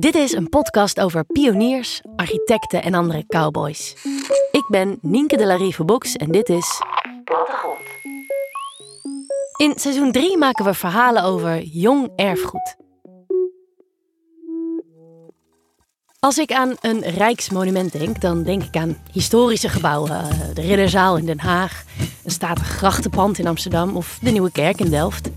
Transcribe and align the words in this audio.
Dit 0.00 0.14
is 0.14 0.32
een 0.32 0.48
podcast 0.48 1.00
over 1.00 1.24
pioniers, 1.24 2.00
architecten 2.16 2.82
en 2.82 2.94
andere 2.94 3.24
cowboys. 3.26 3.96
Ik 4.50 4.64
ben 4.68 4.98
Nienke 5.02 5.36
de 5.36 5.46
la 5.46 5.56
Rive 5.56 5.84
Box 5.84 6.16
en 6.16 6.30
dit 6.30 6.48
is 6.48 6.82
Plattegrond. 7.24 7.78
In 9.56 9.72
seizoen 9.76 10.12
3 10.12 10.38
maken 10.38 10.64
we 10.64 10.74
verhalen 10.74 11.22
over 11.22 11.62
jong 11.62 12.12
erfgoed. 12.16 12.76
Als 16.18 16.38
ik 16.38 16.52
aan 16.52 16.74
een 16.80 17.00
rijksmonument 17.00 17.92
denk, 17.92 18.20
dan 18.20 18.42
denk 18.42 18.62
ik 18.62 18.76
aan 18.76 18.96
historische 19.12 19.68
gebouwen. 19.68 20.10
eh, 20.10 20.54
De 20.54 20.60
Ridderzaal 20.60 21.16
in 21.16 21.26
Den 21.26 21.40
Haag, 21.40 21.84
een 22.24 22.30
statig 22.30 22.66
grachtenpand 22.66 23.38
in 23.38 23.46
Amsterdam 23.46 23.96
of 23.96 24.18
de 24.22 24.30
Nieuwe 24.30 24.52
Kerk 24.52 24.80
in 24.80 24.90
Delft. 24.90 25.30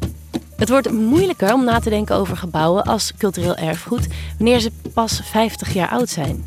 Het 0.56 0.70
wordt 0.70 0.92
moeilijker 0.92 1.54
om 1.54 1.64
na 1.64 1.80
te 1.80 1.90
denken 1.90 2.16
over 2.16 2.38
gebouwen 2.38 2.84
als 2.84 3.14
cultureel 3.18 3.56
erfgoed 3.56 4.08
wanneer 4.38 4.60
ze 4.60 4.72
pas 4.94 5.22
50 5.24 5.74
jaar 5.74 5.90
oud 5.90 6.10
zijn. 6.10 6.46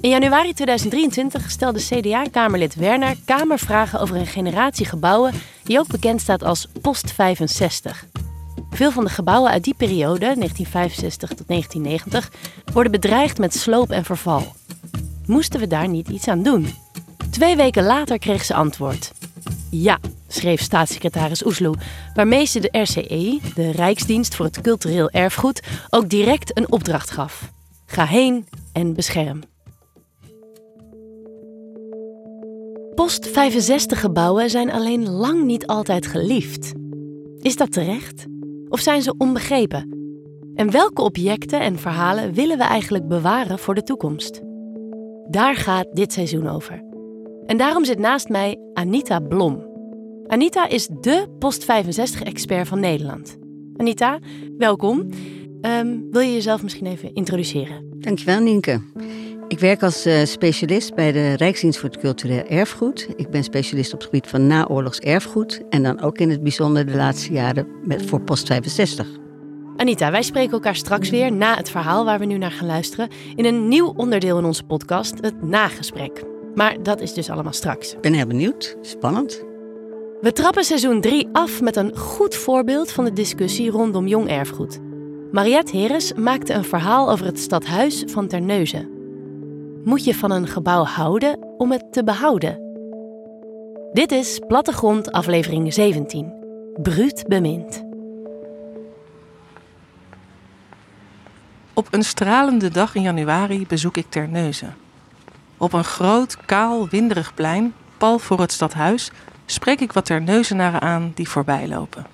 In 0.00 0.10
januari 0.10 0.52
2023 0.52 1.50
stelde 1.50 1.80
CDA-kamerlid 1.80 2.74
Werner 2.74 3.16
kamervragen 3.24 4.00
over 4.00 4.16
een 4.16 4.26
generatie 4.26 4.86
gebouwen 4.86 5.32
die 5.62 5.78
ook 5.78 5.86
bekend 5.86 6.20
staat 6.20 6.42
als 6.42 6.66
Post 6.80 7.12
65. 7.12 8.06
Veel 8.70 8.90
van 8.90 9.04
de 9.04 9.10
gebouwen 9.10 9.50
uit 9.50 9.64
die 9.64 9.74
periode, 9.74 10.18
1965 10.18 11.28
tot 11.28 11.48
1990, 11.48 12.30
worden 12.72 12.92
bedreigd 12.92 13.38
met 13.38 13.54
sloop 13.54 13.90
en 13.90 14.04
verval. 14.04 14.54
Moesten 15.26 15.60
we 15.60 15.66
daar 15.66 15.88
niet 15.88 16.08
iets 16.08 16.28
aan 16.28 16.42
doen? 16.42 16.74
Twee 17.30 17.56
weken 17.56 17.84
later 17.84 18.18
kreeg 18.18 18.44
ze 18.44 18.54
antwoord. 18.54 19.12
Ja, 19.70 19.98
schreef 20.28 20.60
staatssecretaris 20.60 21.44
Oesloe, 21.44 21.74
waarmee 22.14 22.44
ze 22.44 22.60
de 22.60 22.78
RCE, 22.78 23.40
de 23.54 23.70
Rijksdienst 23.70 24.34
voor 24.34 24.44
het 24.44 24.60
Cultureel 24.60 25.10
Erfgoed, 25.10 25.62
ook 25.90 26.08
direct 26.08 26.56
een 26.58 26.72
opdracht 26.72 27.10
gaf. 27.10 27.52
Ga 27.86 28.04
heen 28.04 28.46
en 28.72 28.94
bescherm. 28.94 29.40
Post 32.94 33.28
65 33.28 34.00
gebouwen 34.00 34.50
zijn 34.50 34.72
alleen 34.72 35.08
lang 35.08 35.44
niet 35.44 35.66
altijd 35.66 36.06
geliefd. 36.06 36.72
Is 37.38 37.56
dat 37.56 37.72
terecht? 37.72 38.26
Of 38.68 38.80
zijn 38.80 39.02
ze 39.02 39.14
onbegrepen? 39.18 39.96
En 40.54 40.70
welke 40.70 41.02
objecten 41.02 41.60
en 41.60 41.78
verhalen 41.78 42.32
willen 42.32 42.58
we 42.58 42.64
eigenlijk 42.64 43.08
bewaren 43.08 43.58
voor 43.58 43.74
de 43.74 43.82
toekomst? 43.82 44.40
Daar 45.28 45.56
gaat 45.56 45.86
dit 45.92 46.12
seizoen 46.12 46.48
over. 46.48 46.87
En 47.48 47.56
daarom 47.56 47.84
zit 47.84 47.98
naast 47.98 48.28
mij 48.28 48.58
Anita 48.74 49.18
Blom. 49.20 49.66
Anita 50.26 50.68
is 50.68 50.88
dé 51.00 51.26
Post 51.38 51.64
65-expert 51.64 52.68
van 52.68 52.80
Nederland. 52.80 53.36
Anita, 53.76 54.18
welkom. 54.58 55.08
Ehm, 55.60 55.98
wil 56.10 56.20
je 56.20 56.32
jezelf 56.32 56.62
misschien 56.62 56.86
even 56.86 57.14
introduceren? 57.14 57.86
Dankjewel, 57.98 58.40
Nienke. 58.40 58.80
Ik 59.48 59.58
werk 59.58 59.82
als 59.82 60.04
eh, 60.04 60.24
specialist 60.24 60.94
bij 60.94 61.12
de 61.12 61.32
Rijksdienst 61.32 61.78
voor 61.78 61.88
het 61.88 61.98
Cultureel 61.98 62.42
Erfgoed. 62.42 63.08
Ik 63.16 63.30
ben 63.30 63.44
specialist 63.44 63.92
op 63.92 63.98
het 63.98 64.08
gebied 64.08 64.26
van 64.26 64.46
naoorlogs 64.46 64.98
erfgoed. 64.98 65.62
En 65.68 65.82
dan 65.82 66.00
ook 66.00 66.18
in 66.18 66.30
het 66.30 66.42
bijzonder 66.42 66.86
de 66.86 66.96
laatste 66.96 67.32
jaren 67.32 67.66
met, 67.84 68.06
voor 68.06 68.20
Post 68.20 68.46
65. 68.46 69.06
Anita, 69.76 70.10
wij 70.10 70.22
spreken 70.22 70.52
elkaar 70.52 70.76
straks 70.76 71.10
weer 71.10 71.32
na 71.32 71.56
het 71.56 71.70
verhaal 71.70 72.04
waar 72.04 72.18
we 72.18 72.24
nu 72.24 72.38
naar 72.38 72.52
gaan 72.52 72.66
luisteren. 72.66 73.08
in 73.34 73.44
een 73.44 73.68
nieuw 73.68 73.92
onderdeel 73.96 74.38
in 74.38 74.44
onze 74.44 74.64
podcast, 74.64 75.14
het 75.20 75.42
nagesprek. 75.42 76.36
Maar 76.54 76.82
dat 76.82 77.00
is 77.00 77.12
dus 77.12 77.30
allemaal 77.30 77.52
straks. 77.52 77.92
Ik 77.92 78.00
ben 78.00 78.12
heel 78.12 78.26
benieuwd. 78.26 78.76
Spannend. 78.80 79.44
We 80.20 80.32
trappen 80.32 80.64
seizoen 80.64 81.00
3 81.00 81.28
af 81.32 81.60
met 81.60 81.76
een 81.76 81.96
goed 81.96 82.34
voorbeeld 82.34 82.90
van 82.90 83.04
de 83.04 83.12
discussie 83.12 83.70
rondom 83.70 84.06
jong 84.06 84.28
erfgoed. 84.28 84.78
Mariette 85.32 85.76
Heres 85.76 86.12
maakte 86.12 86.52
een 86.52 86.64
verhaal 86.64 87.10
over 87.10 87.26
het 87.26 87.38
stadhuis 87.38 88.04
van 88.06 88.28
Terneuzen. 88.28 88.88
Moet 89.84 90.04
je 90.04 90.14
van 90.14 90.30
een 90.30 90.46
gebouw 90.46 90.84
houden 90.84 91.38
om 91.58 91.72
het 91.72 91.92
te 91.92 92.04
behouden? 92.04 92.66
Dit 93.92 94.12
is 94.12 94.40
Plattegrond 94.46 95.12
aflevering 95.12 95.74
17. 95.74 96.32
Bruut 96.82 97.24
bemind. 97.28 97.84
Op 101.74 101.86
een 101.90 102.04
stralende 102.04 102.70
dag 102.70 102.94
in 102.94 103.02
januari 103.02 103.66
bezoek 103.66 103.96
ik 103.96 104.06
Terneuzen. 104.08 104.87
Op 105.58 105.72
een 105.72 105.84
groot, 105.84 106.36
kaal, 106.44 106.88
winderig 106.88 107.34
plein, 107.34 107.72
pal 107.96 108.18
voor 108.18 108.40
het 108.40 108.52
stadhuis, 108.52 109.10
spreek 109.46 109.80
ik 109.80 109.92
wat 109.92 110.04
Terneuzenaren 110.04 110.80
aan 110.80 111.12
die 111.14 111.28
voorbij 111.28 111.68
lopen. 111.68 112.06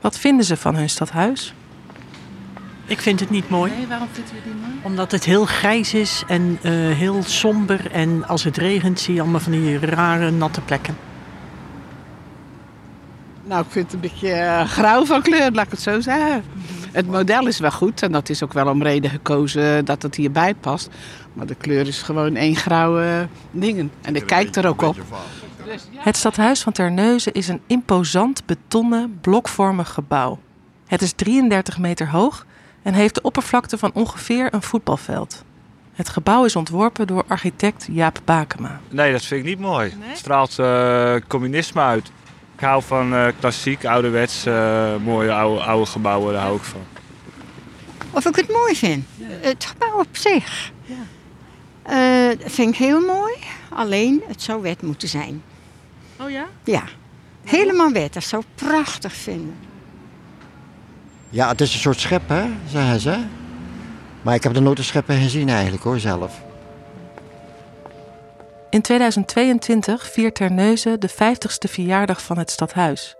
Wat 0.00 0.18
vinden 0.18 0.44
ze 0.44 0.56
van 0.56 0.74
hun 0.74 0.90
stadhuis? 0.90 1.54
Ik 2.86 3.00
vind 3.00 3.20
het 3.20 3.30
niet 3.30 3.48
mooi, 3.48 3.72
Nee, 3.76 3.86
waarom 3.86 4.08
vindt 4.12 4.32
u 4.32 4.34
het 4.34 4.44
niet 4.44 4.60
mooi? 4.60 4.72
omdat 4.82 5.10
het 5.12 5.24
heel 5.24 5.44
grijs 5.44 5.94
is 5.94 6.22
en 6.28 6.58
eh, 6.62 6.72
heel 6.72 7.22
somber. 7.22 7.90
En 7.90 8.26
als 8.28 8.44
het 8.44 8.56
regent 8.56 9.00
zie 9.00 9.14
je 9.14 9.20
allemaal 9.20 9.40
van 9.40 9.52
die 9.52 9.78
rare 9.78 10.30
natte 10.30 10.60
plekken. 10.60 10.96
Nou, 13.44 13.64
ik 13.64 13.70
vind 13.70 13.84
het 13.84 13.94
een 13.94 14.00
beetje 14.00 14.32
eh, 14.32 14.64
grauw 14.66 15.04
van 15.04 15.22
kleur, 15.22 15.50
laat 15.52 15.64
ik 15.64 15.70
het 15.70 15.80
zo 15.80 16.00
zeggen. 16.00 16.44
Het 16.94 17.06
model 17.06 17.46
is 17.46 17.58
wel 17.58 17.70
goed 17.70 18.02
en 18.02 18.12
dat 18.12 18.28
is 18.28 18.42
ook 18.42 18.52
wel 18.52 18.68
om 18.68 18.82
reden 18.82 19.10
gekozen 19.10 19.84
dat 19.84 20.02
het 20.02 20.14
hierbij 20.14 20.54
past. 20.54 20.88
Maar 21.32 21.46
de 21.46 21.54
kleur 21.54 21.86
is 21.86 22.02
gewoon 22.02 22.36
één 22.36 22.56
grauwe 22.56 23.28
dingen. 23.50 23.90
En 24.02 24.16
ik 24.16 24.26
kijk 24.26 24.56
er 24.56 24.66
ook 24.66 24.82
op. 24.82 24.96
Het 25.96 26.16
stadhuis 26.16 26.62
van 26.62 26.72
Terneuzen 26.72 27.32
is 27.32 27.48
een 27.48 27.60
imposant 27.66 28.46
betonnen, 28.46 29.18
blokvormig 29.20 29.92
gebouw. 29.92 30.38
Het 30.86 31.02
is 31.02 31.12
33 31.12 31.78
meter 31.78 32.08
hoog 32.08 32.46
en 32.82 32.94
heeft 32.94 33.14
de 33.14 33.22
oppervlakte 33.22 33.78
van 33.78 33.90
ongeveer 33.94 34.54
een 34.54 34.62
voetbalveld. 34.62 35.44
Het 35.92 36.08
gebouw 36.08 36.44
is 36.44 36.56
ontworpen 36.56 37.06
door 37.06 37.24
architect 37.28 37.88
Jaap 37.90 38.20
Bakema. 38.24 38.80
Nee, 38.88 39.12
dat 39.12 39.24
vind 39.24 39.40
ik 39.40 39.46
niet 39.46 39.58
mooi. 39.58 39.94
Het 39.98 40.18
straalt 40.18 40.58
eh, 40.58 41.14
communisme 41.28 41.80
uit. 41.80 42.10
Ik 42.54 42.60
hou 42.60 42.82
van 42.82 43.14
eh, 43.14 43.26
klassiek, 43.40 43.84
ouderwets, 43.84 44.46
eh, 44.46 44.96
mooie 44.96 45.32
oude, 45.32 45.62
oude 45.62 45.86
gebouwen, 45.86 46.32
daar 46.32 46.42
hou 46.42 46.56
ik 46.56 46.62
van. 46.62 46.80
Of 48.10 48.26
ik 48.26 48.36
het 48.36 48.48
mooi 48.48 48.76
vind. 48.76 49.04
Het 49.40 49.64
gebouw 49.64 49.98
op 49.98 50.16
zich. 50.16 50.72
Eh, 51.82 52.28
vind 52.44 52.72
ik 52.72 52.76
heel 52.76 53.00
mooi. 53.00 53.34
Alleen, 53.70 54.22
het 54.26 54.42
zou 54.42 54.62
wet 54.62 54.82
moeten 54.82 55.08
zijn. 55.08 55.42
Oh 56.20 56.30
ja? 56.30 56.46
Ja. 56.64 56.82
Helemaal 57.44 57.92
wet. 57.92 58.12
Dat 58.12 58.24
zou 58.24 58.42
ik 58.42 58.66
prachtig 58.66 59.12
vinden. 59.12 59.56
Ja, 61.30 61.48
het 61.48 61.60
is 61.60 61.74
een 61.74 61.80
soort 61.80 62.00
schep, 62.00 62.28
hè, 62.28 62.44
zeggen 62.68 63.00
ze. 63.00 63.18
Maar 64.22 64.34
ik 64.34 64.42
heb 64.42 64.56
er 64.56 64.62
nooit 64.62 64.78
een 64.78 64.84
schep 64.84 65.10
in 65.10 65.22
gezien 65.22 65.48
eigenlijk, 65.48 65.82
hoor, 65.82 65.98
zelf. 65.98 66.43
In 68.74 68.82
2022 68.82 70.10
viert 70.10 70.34
Terneuzen 70.34 71.00
de 71.00 71.10
50ste 71.10 71.70
verjaardag 71.70 72.22
van 72.22 72.38
het 72.38 72.50
stadhuis. 72.50 73.16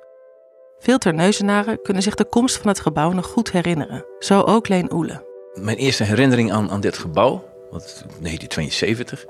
Veel 0.78 0.98
Terneuzenaren 0.98 1.82
kunnen 1.82 2.02
zich 2.02 2.14
de 2.14 2.24
komst 2.24 2.56
van 2.56 2.68
het 2.68 2.80
gebouw 2.80 3.12
nog 3.12 3.26
goed 3.26 3.50
herinneren. 3.50 4.04
Zo 4.18 4.40
ook 4.40 4.68
Leen 4.68 4.92
Oele. 4.92 5.24
Mijn 5.54 5.76
eerste 5.76 6.04
herinnering 6.04 6.52
aan, 6.52 6.70
aan 6.70 6.80
dit 6.80 6.98
gebouw, 6.98 7.44
wat 7.70 8.04
1972, 8.20 9.24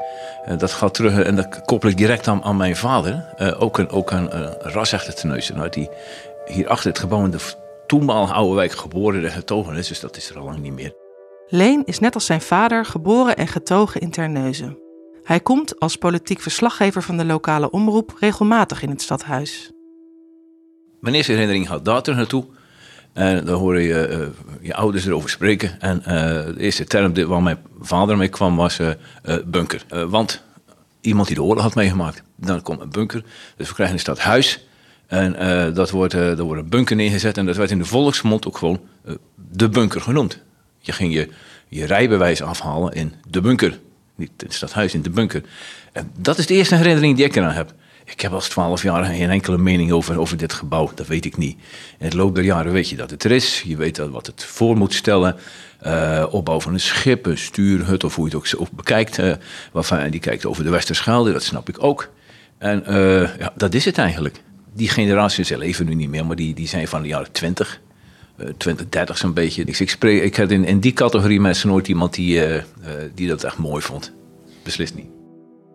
eh, 0.44 0.58
dat 0.58 0.70
gaat 0.70 0.94
terug 0.94 1.18
en 1.18 1.36
dat 1.36 1.60
koppel 1.64 1.88
ik 1.88 1.96
direct 1.96 2.28
aan, 2.28 2.42
aan 2.42 2.56
mijn 2.56 2.76
vader. 2.76 3.32
Eh, 3.36 3.62
ook 3.62 3.78
een, 3.78 3.90
ook 3.90 4.10
een 4.10 4.28
uh, 4.34 4.50
rasechte 4.58 5.14
Terneuzenaar 5.14 5.70
die 5.70 5.88
hier 6.46 6.68
achter 6.68 6.88
het 6.88 6.98
gebouw 6.98 7.24
in 7.24 7.30
de 7.30 7.52
toenmaal 7.86 8.32
oude 8.32 8.54
wijk 8.54 8.72
geboren 8.72 9.24
en 9.24 9.30
getogen 9.30 9.76
is. 9.76 9.88
Dus 9.88 10.00
dat 10.00 10.16
is 10.16 10.30
er 10.30 10.38
al 10.38 10.44
lang 10.44 10.58
niet 10.58 10.74
meer. 10.74 10.94
Leen 11.46 11.82
is 11.84 11.98
net 11.98 12.14
als 12.14 12.26
zijn 12.26 12.40
vader 12.40 12.84
geboren 12.84 13.36
en 13.36 13.48
getogen 13.48 14.00
in 14.00 14.10
Terneuzen. 14.10 14.83
Hij 15.24 15.40
komt 15.40 15.80
als 15.80 15.96
politiek 15.96 16.40
verslaggever 16.40 17.02
van 17.02 17.16
de 17.16 17.24
lokale 17.24 17.70
omroep 17.70 18.16
regelmatig 18.18 18.82
in 18.82 18.90
het 18.90 19.02
stadhuis. 19.02 19.70
Mijn 21.00 21.14
eerste 21.14 21.32
herinnering 21.32 21.68
gaat 21.68 21.84
daar 21.84 22.16
naartoe. 22.16 22.44
En 23.12 23.44
dan 23.44 23.58
hoor 23.58 23.80
je 23.80 24.08
uh, 24.08 24.26
je 24.60 24.74
ouders 24.74 25.06
erover 25.06 25.30
spreken. 25.30 25.80
En 25.80 25.98
uh, 25.98 26.06
de 26.06 26.54
eerste 26.58 26.84
term 26.84 27.26
waar 27.26 27.42
mijn 27.42 27.58
vader 27.80 28.16
mee 28.16 28.28
kwam 28.28 28.56
was 28.56 28.78
uh, 28.78 28.88
bunker. 29.46 29.84
want 30.08 30.42
iemand 31.00 31.26
die 31.26 31.36
de 31.36 31.42
oorlog 31.42 31.62
had 31.62 31.74
meegemaakt. 31.74 32.22
Dan 32.36 32.62
komt 32.62 32.80
een 32.80 32.90
bunker. 32.90 33.24
Dus 33.56 33.68
we 33.68 33.74
krijgen 33.74 33.94
een 33.94 34.00
stadhuis. 34.00 34.66
En 35.06 35.32
dat 35.74 35.90
wordt, 35.90 36.12
er 36.12 36.42
wordt 36.42 36.62
een 36.62 36.68
bunker 36.68 36.96
neergezet. 36.96 37.38
En 37.38 37.46
dat 37.46 37.56
werd 37.56 37.70
in 37.70 37.78
de 37.78 37.84
volksmond 37.84 38.46
ook 38.46 38.56
gewoon 38.56 38.80
de 39.34 39.68
bunker 39.68 40.00
genoemd. 40.00 40.42
Je 40.78 40.92
ging 40.92 41.14
je, 41.14 41.28
je 41.68 41.86
rijbewijs 41.86 42.42
afhalen 42.42 42.92
in 42.92 43.14
de 43.28 43.40
bunker. 43.40 43.78
Niet 44.14 44.30
het 44.36 44.54
stadhuis, 44.54 44.94
in 44.94 45.02
de 45.02 45.10
bunker. 45.10 45.42
En 45.92 46.10
dat 46.18 46.38
is 46.38 46.46
de 46.46 46.54
eerste 46.54 46.74
herinnering 46.74 47.16
die 47.16 47.24
ik 47.24 47.36
eraan 47.36 47.50
heb. 47.50 47.74
Ik 48.04 48.20
heb 48.20 48.32
als 48.32 48.48
twaalf 48.48 48.82
jaar 48.82 49.04
geen 49.04 49.30
enkele 49.30 49.58
mening 49.58 49.92
over, 49.92 50.18
over 50.18 50.36
dit 50.36 50.52
gebouw. 50.52 50.90
Dat 50.94 51.06
weet 51.06 51.24
ik 51.24 51.36
niet. 51.36 51.58
In 51.98 52.04
het 52.04 52.14
loop 52.14 52.34
der 52.34 52.44
jaren 52.44 52.72
weet 52.72 52.88
je 52.88 52.96
dat 52.96 53.10
het 53.10 53.24
er 53.24 53.30
is. 53.30 53.62
Je 53.66 53.76
weet 53.76 53.96
wat 53.96 54.26
het 54.26 54.44
voor 54.44 54.76
moet 54.76 54.94
stellen. 54.94 55.36
Uh, 55.86 56.26
opbouw 56.30 56.60
van 56.60 56.72
een 56.72 56.80
schip, 56.80 57.26
een 57.26 57.38
stuurhut 57.38 58.04
of 58.04 58.14
hoe 58.14 58.30
je 58.30 58.36
het 58.36 58.58
ook 58.58 58.70
bekijkt. 58.70 59.18
Uh, 59.18 59.34
waarvan, 59.72 60.10
die 60.10 60.20
kijkt 60.20 60.46
over 60.46 60.64
de 60.64 60.70
Westerschelde, 60.70 61.32
dat 61.32 61.42
snap 61.42 61.68
ik 61.68 61.82
ook. 61.82 62.10
En 62.58 62.84
uh, 62.88 63.36
ja, 63.38 63.52
dat 63.56 63.74
is 63.74 63.84
het 63.84 63.98
eigenlijk. 63.98 64.40
Die 64.74 64.88
generaties, 64.88 65.48
leven 65.48 65.86
nu 65.86 65.94
niet 65.94 66.08
meer, 66.08 66.26
maar 66.26 66.36
die, 66.36 66.54
die 66.54 66.68
zijn 66.68 66.88
van 66.88 67.02
de 67.02 67.08
jaren 67.08 67.32
twintig. 67.32 67.80
Uh, 68.36 68.48
20, 68.56 68.88
30 68.88 69.18
zo'n 69.18 69.32
beetje. 69.32 69.64
Ik, 69.64 69.90
spreek, 69.90 70.22
ik 70.22 70.36
had 70.36 70.50
in, 70.50 70.64
in 70.64 70.80
die 70.80 70.92
categorie 70.92 71.40
mensen 71.40 71.68
nooit 71.68 71.88
iemand 71.88 72.14
die, 72.14 72.36
uh, 72.36 72.54
uh, 72.54 72.62
die 73.14 73.28
dat 73.28 73.44
echt 73.44 73.58
mooi 73.58 73.82
vond. 73.82 74.12
Beslist 74.62 74.94
niet. 74.94 75.08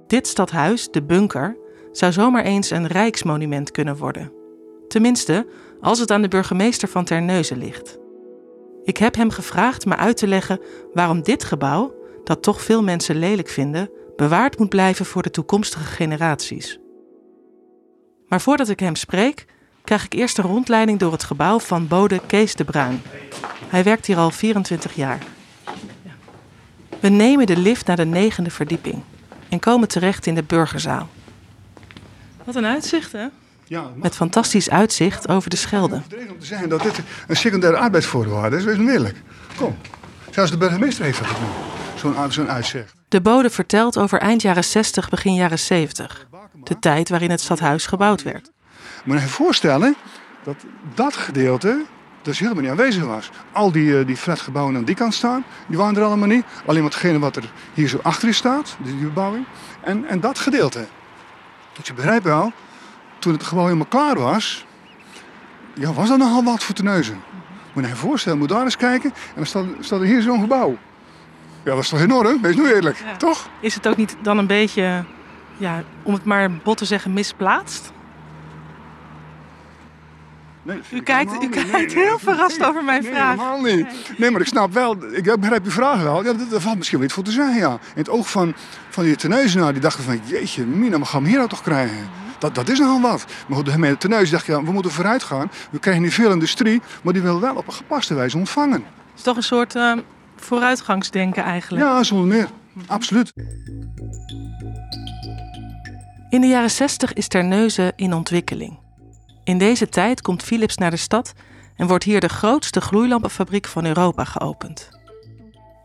Dit 0.08 0.28
stadhuis, 0.28 0.92
de 0.92 1.04
bunker, 1.04 1.58
zou 1.92 2.12
zomaar 2.12 2.44
eens 2.44 2.70
een 2.70 2.88
rijksmonument 2.88 3.72
kunnen 3.72 3.98
worden. 3.98 4.32
Tenminste, 4.88 5.48
als 5.82 6.00
het 6.00 6.12
aan 6.12 6.22
de 6.22 6.28
burgemeester 6.28 6.88
van 6.88 7.06
Terneuzen 7.06 7.58
ligt. 7.58 7.98
Ik 8.84 8.98
heb 8.98 9.16
hem 9.16 9.30
gevraagd 9.30 9.86
me 9.86 9.96
uit 9.96 10.18
te 10.18 10.28
leggen 10.28 10.60
waarom 10.94 11.24
dit 11.24 11.44
gebouw, 11.44 11.94
dat 12.24 12.44
toch 12.44 12.62
veel 12.62 12.84
mensen 12.84 13.16
lelijk 13.16 13.50
vinden, 13.50 13.90
bewaard 14.16 14.60
moet 14.60 14.70
blijven 14.70 15.06
voor 15.06 15.22
de 15.22 15.32
toekomstige 15.32 15.84
generaties. 15.84 16.80
Maar 18.28 18.42
voordat 18.42 18.70
ik 18.70 18.80
hem 18.80 18.96
spreek, 18.96 19.46
krijg 19.90 20.06
ik 20.06 20.14
eerst 20.14 20.38
een 20.38 20.44
rondleiding 20.44 21.00
door 21.00 21.12
het 21.12 21.24
gebouw 21.24 21.60
van 21.60 21.88
bode 21.88 22.22
Kees 22.28 22.56
de 22.56 22.64
Bruin. 22.64 23.02
Hij 23.68 23.84
werkt 23.84 24.06
hier 24.06 24.18
al 24.18 24.32
24 24.32 24.96
jaar. 24.96 25.20
We 27.00 27.10
nemen 27.10 27.46
de 27.46 27.58
lift 27.58 27.86
naar 27.86 27.96
de 27.96 28.06
negende 28.06 28.50
verdieping 28.50 29.04
en 29.50 29.60
komen 29.60 29.88
terecht 29.88 30.26
in 30.26 30.36
de 30.36 30.44
burgerzaal. 30.44 31.10
Wat 32.44 32.56
een 32.56 32.66
uitzicht, 32.66 33.12
hè? 33.12 33.28
Ja, 33.66 33.92
Met 33.96 34.16
fantastisch 34.16 34.70
uitzicht 34.70 35.28
over 35.28 35.50
de 35.50 35.56
Schelde. 35.56 36.02
om 36.30 36.40
te 36.40 36.46
zeggen 36.46 36.70
dat 36.70 36.82
dit 36.82 37.02
een 37.28 37.36
secundaire 37.36 37.78
arbeidsvoorwaarde 37.78 38.58
is, 38.58 38.64
wees 38.64 38.78
eerlijk. 38.78 39.22
Kom, 39.56 39.78
zelfs 40.32 40.52
de 40.52 40.58
burgemeester 40.58 41.04
heeft 41.04 41.20
dat 41.20 41.28
nu, 41.28 41.46
zo'n 41.96 42.32
zo'n 42.32 42.50
uitzicht. 42.50 42.94
De 43.08 43.22
bode 43.22 43.50
vertelt 43.50 43.98
over 43.98 44.20
eind 44.20 44.42
jaren 44.42 44.64
60, 44.64 45.10
begin 45.10 45.34
jaren 45.34 45.60
70. 45.60 46.28
De 46.64 46.80
tijd 46.80 47.10
waarin 47.10 47.30
het 47.30 47.42
stadhuis 47.42 47.86
gebouwd 47.86 48.24
werd. 48.24 48.52
Moet 49.10 49.18
je 49.18 49.24
je 49.24 49.30
voorstellen 49.32 49.96
dat 50.44 50.56
dat 50.94 51.16
gedeelte 51.16 51.86
dus 52.22 52.40
helemaal 52.40 52.62
niet 52.62 52.72
aanwezig 52.72 53.04
was. 53.04 53.30
Al 53.52 53.72
die, 53.72 53.86
uh, 54.00 54.06
die 54.06 54.18
flatgebouwen 54.18 54.76
aan 54.76 54.84
die 54.84 54.96
kant 54.96 55.14
staan, 55.14 55.44
die 55.68 55.78
waren 55.78 55.96
er 55.98 56.04
allemaal 56.04 56.28
niet. 56.28 56.46
Alleen 56.66 56.82
maar 56.82 56.92
hetgene 56.92 57.20
wat 57.20 57.36
er 57.36 57.52
hier 57.74 57.88
zo 57.88 58.00
achter 58.04 58.28
je 58.28 58.34
staat, 58.34 58.78
die, 58.84 58.96
die 58.96 59.06
bebouwing. 59.06 59.46
En, 59.82 60.06
en 60.06 60.20
dat 60.20 60.40
gedeelte. 60.40 60.86
Dus 61.74 61.88
je 61.88 61.94
begrijpt 61.94 62.24
wel, 62.24 62.52
toen 63.20 63.34
het 63.34 63.44
gebouw 63.44 63.64
helemaal 63.64 63.86
klaar 63.86 64.20
was, 64.20 64.66
ja, 65.74 65.94
was 65.94 66.10
dat 66.10 66.18
nogal 66.18 66.44
wat 66.44 66.64
voor 66.64 66.76
te 66.76 66.84
neuzen. 66.84 67.22
Moet 67.74 67.84
je 67.84 67.90
je 67.90 67.96
voorstellen, 67.96 68.40
moet 68.40 68.50
daar 68.50 68.64
eens 68.64 68.78
kijken. 68.78 69.10
En 69.14 69.36
dan 69.36 69.46
staat, 69.46 69.66
staat 69.80 70.00
er 70.00 70.06
hier 70.06 70.22
zo'n 70.22 70.42
gebouw. 70.42 70.78
Ja, 71.64 71.72
dat 71.74 71.84
is 71.84 71.90
toch 71.90 72.02
enorm? 72.02 72.42
Wees 72.42 72.56
nu 72.56 72.74
eerlijk, 72.74 72.98
Ja. 72.98 73.16
toch? 73.16 73.50
Is 73.60 73.74
het 73.76 73.88
ook 73.88 73.98
niet 73.98 74.16
dan 74.22 74.38
een 74.38 74.48
beetje, 74.48 75.04
ja, 75.58 75.84
om 76.04 76.14
het 76.14 76.26
maar 76.26 76.52
bot 76.52 76.78
te 76.78 76.86
zeggen, 76.86 77.14
misplaatst? 77.14 77.92
Nee, 80.70 80.80
U 80.92 81.02
kijkt, 81.02 81.44
u 81.44 81.50
kijkt 81.50 81.72
Nee, 81.72 82.06
heel 82.06 82.20
verrast 82.20 82.64
over 82.64 82.84
mijn 82.84 83.04
nee, 83.04 83.12
vraag. 83.12 83.30
helemaal 83.30 83.62
niet. 83.62 83.88
Nee, 84.18 84.32
maar 84.32 84.42
ik 84.42 84.48
snap 84.48 84.74
wel, 84.74 84.98
ik 85.14 85.40
begrijp 85.40 85.66
uw 85.66 85.72
vraag 85.72 86.02
wel. 86.02 86.24
Ja, 86.24 86.34
dat, 86.34 86.50
dat 86.50 86.62
valt 86.62 86.78
misschien 86.78 86.98
wel 86.98 87.08
iets 87.08 87.16
voor 87.16 87.24
te 87.24 87.32
zeggen, 87.32 87.58
ja. 87.58 87.72
In 87.72 87.80
het 87.94 88.10
oog 88.10 88.30
van, 88.30 88.54
van 88.90 89.04
die 89.04 89.16
Teneuzenaar, 89.16 89.72
die 89.72 89.82
dachten 89.82 90.04
van, 90.04 90.22
jeetje, 90.26 90.66
Mina, 90.66 91.00
we 91.00 91.06
gaan 91.06 91.20
hem 91.20 91.30
hier 91.30 91.38
nou 91.38 91.50
toch 91.50 91.62
krijgen? 91.62 92.10
Dat, 92.40 92.56
dat 92.56 92.70
is 92.70 92.80
nogal 92.80 93.02
wat. 93.02 93.26
Maar 93.48 93.58
goed, 93.58 93.66
de 93.66 93.72
gemeente 93.72 93.98
Terneuzen 93.98 94.32
dacht, 94.32 94.46
ja, 94.46 94.64
we 94.64 94.72
moeten 94.72 94.92
vooruit 94.92 95.24
gaan. 95.24 95.52
We 95.72 95.80
krijgen 95.80 96.04
niet 96.04 96.14
veel 96.14 96.32
industrie, 96.32 96.82
maar 97.02 97.14
die 97.14 97.22
wil 97.22 97.40
wel 97.40 97.56
op 97.56 97.68
een 97.68 97.74
gepaste 97.74 98.14
wijze 98.14 98.38
ontvangen. 98.38 98.84
Het 98.84 99.18
is 99.18 99.22
toch 99.22 99.36
een 99.36 99.44
soort 99.44 99.76
eh, 99.76 99.94
vooruitgangsdenken 100.36 101.44
eigenlijk. 101.44 101.86
Ja, 101.86 102.04
zonder 102.04 102.28
meer. 102.28 102.48
Absoluut. 102.88 103.34
In 106.30 106.42
de 106.42 106.48
jaren 106.48 106.72
60 106.72 107.14
is 107.14 107.28
Terneuzen 107.28 107.92
in 107.96 108.14
ontwikkeling. 108.14 108.78
In 109.50 109.58
deze 109.58 109.90
tijd 109.90 110.22
komt 110.22 110.44
Philips 110.44 110.78
naar 110.78 110.92
de 110.92 110.98
stad 110.98 111.34
en 111.76 111.88
wordt 111.88 112.04
hier 112.04 112.20
de 112.20 112.30
grootste 112.30 112.82
gloeilampenfabriek 112.82 113.68
van 113.68 113.86
Europa 113.86 114.24
geopend. 114.24 114.90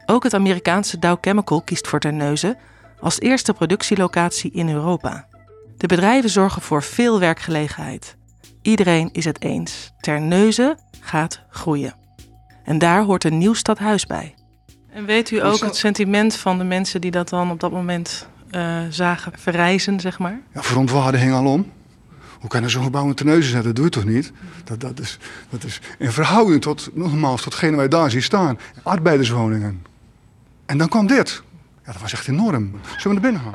Ook 0.06 0.22
het 0.22 0.34
Amerikaanse 0.34 0.98
Dow 0.98 1.16
Chemical 1.20 1.62
kiest 1.62 1.88
voor 1.88 2.00
Terneuzen 2.00 2.56
als 3.00 3.20
eerste 3.20 3.52
productielocatie 3.52 4.50
in 4.50 4.68
Europa. 4.68 5.26
De 5.76 5.86
bedrijven 5.86 6.30
zorgen 6.30 6.62
voor 6.62 6.82
veel 6.82 7.20
werkgelegenheid. 7.20 8.16
Iedereen 8.62 9.08
is 9.12 9.24
het 9.24 9.42
eens. 9.42 9.92
Terneuzen 10.00 10.78
gaat 11.00 11.40
groeien. 11.50 11.94
En 12.64 12.78
daar 12.78 13.02
hoort 13.02 13.24
een 13.24 13.38
nieuw 13.38 13.54
stadhuis 13.54 14.06
bij. 14.06 14.34
En 14.90 15.04
weet 15.04 15.30
u 15.30 15.44
ook 15.44 15.60
het 15.60 15.76
sentiment 15.76 16.36
van 16.36 16.58
de 16.58 16.64
mensen 16.64 17.00
die 17.00 17.10
dat 17.10 17.28
dan 17.28 17.50
op 17.50 17.60
dat 17.60 17.72
moment 17.72 18.28
eh, 18.50 18.78
zagen 18.90 19.32
verrijzen, 19.36 20.00
zeg 20.00 20.18
maar? 20.18 20.40
Ja, 20.54 20.62
verontwaardiging 20.62 21.32
alom. 21.32 21.72
Hoe 22.44 22.52
kan 22.52 22.62
je 22.62 22.68
zo'n 22.68 22.84
gebouw 22.84 23.06
in 23.06 23.14
Terneuzen 23.14 23.50
zetten? 23.50 23.64
Dat 23.64 23.74
doe 23.74 23.84
je 23.84 23.90
toch 23.90 24.04
niet? 24.04 24.32
Dat, 24.64 24.80
dat, 24.80 25.00
is, 25.00 25.18
dat 25.50 25.64
is 25.64 25.80
in 25.98 26.12
verhouding 26.12 26.62
tot, 26.62 26.88
nogmaals, 26.92 27.42
totgene 27.42 27.76
wij 27.76 27.88
daar 27.88 28.10
zien 28.10 28.22
staan. 28.22 28.58
Arbeiderswoningen. 28.82 29.86
En 30.66 30.78
dan 30.78 30.88
kwam 30.88 31.06
dit. 31.06 31.42
Ja, 31.84 31.92
dat 31.92 32.00
was 32.00 32.12
echt 32.12 32.28
enorm. 32.28 32.80
Zullen 32.82 33.02
we 33.02 33.08
naar 33.08 33.20
binnen 33.20 33.40
gaan? 33.40 33.54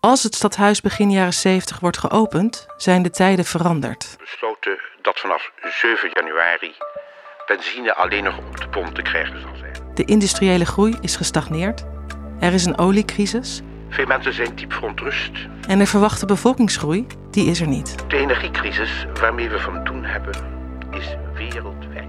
Als 0.00 0.22
het 0.22 0.34
stadhuis 0.34 0.80
begin 0.80 1.10
jaren 1.10 1.34
70 1.34 1.80
wordt 1.80 1.98
geopend, 1.98 2.66
zijn 2.76 3.02
de 3.02 3.10
tijden 3.10 3.44
veranderd. 3.44 4.16
besloten 4.18 4.78
dat 5.02 5.18
vanaf 5.18 5.50
7 5.80 6.10
januari 6.12 6.72
benzine 7.46 7.94
alleen 7.94 8.24
nog 8.24 8.38
op 8.38 8.60
de 8.60 8.68
pomp 8.68 8.94
te 8.94 9.02
krijgen 9.02 9.40
zal 9.40 9.56
zijn. 9.56 9.94
De 9.94 10.04
industriële 10.04 10.64
groei 10.64 10.96
is 11.00 11.16
gestagneerd. 11.16 11.84
Er 12.40 12.52
is 12.52 12.64
een 12.64 12.78
oliecrisis. 12.78 13.62
Veel 13.88 14.06
mensen 14.06 14.34
zijn 14.34 14.54
diep 14.54 14.72
verontrust. 14.72 15.30
En 15.68 15.78
de 15.78 15.86
verwachte 15.86 16.26
bevolkingsgroei, 16.26 17.06
die 17.30 17.46
is 17.46 17.60
er 17.60 17.68
niet. 17.68 17.94
De 18.08 18.16
energiecrisis 18.16 19.06
waarmee 19.20 19.48
we 19.48 19.58
van 19.58 19.84
doen 19.84 20.04
hebben, 20.04 20.34
is 20.90 21.16
wereldwijd. 21.34 22.06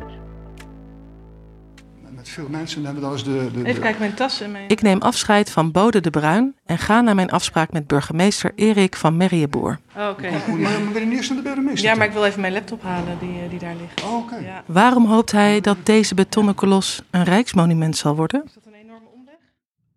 Met 2.15 2.29
veel 2.29 2.47
mensen 2.49 2.85
hebben 2.85 3.01
dat 3.03 3.11
eens 3.11 3.23
de... 3.23 3.49
de, 3.53 3.61
de- 3.73 3.95
mijn 3.99 4.13
tas 4.13 4.41
en 4.41 4.51
mijn... 4.51 4.63
Ik 4.67 4.81
neem 4.81 5.01
afscheid 5.01 5.51
van 5.51 5.71
Bode 5.71 5.99
de 5.99 6.09
Bruin 6.09 6.55
en 6.65 6.77
ga 6.77 7.01
naar 7.01 7.15
mijn 7.15 7.29
afspraak 7.31 7.71
met 7.71 7.87
burgemeester 7.87 8.51
Erik 8.55 8.95
van 8.95 9.17
Merriëboer. 9.17 9.79
Oké. 10.09 10.29
Moet 10.47 10.59
maar, 10.59 10.71
maar 10.81 10.93
weer 10.93 11.11
eerst 11.11 11.29
naar 11.29 11.37
de 11.37 11.43
burgemeester. 11.43 11.89
Ja, 11.89 11.95
maar 11.95 12.05
ik 12.07 12.11
wil 12.13 12.25
even 12.25 12.41
mijn 12.41 12.53
laptop 12.53 12.83
halen 12.83 13.17
die, 13.19 13.47
die 13.49 13.59
daar 13.59 13.75
ligt. 13.81 14.03
Oh, 14.03 14.17
oké. 14.17 14.35
Waarom 14.65 15.05
hoopt 15.05 15.31
hij 15.31 15.61
dat 15.61 15.77
deze 15.83 16.15
betonnen 16.15 16.55
kolos 16.55 17.01
een 17.11 17.23
rijksmonument 17.23 17.97
zal 17.97 18.15
worden? 18.15 18.43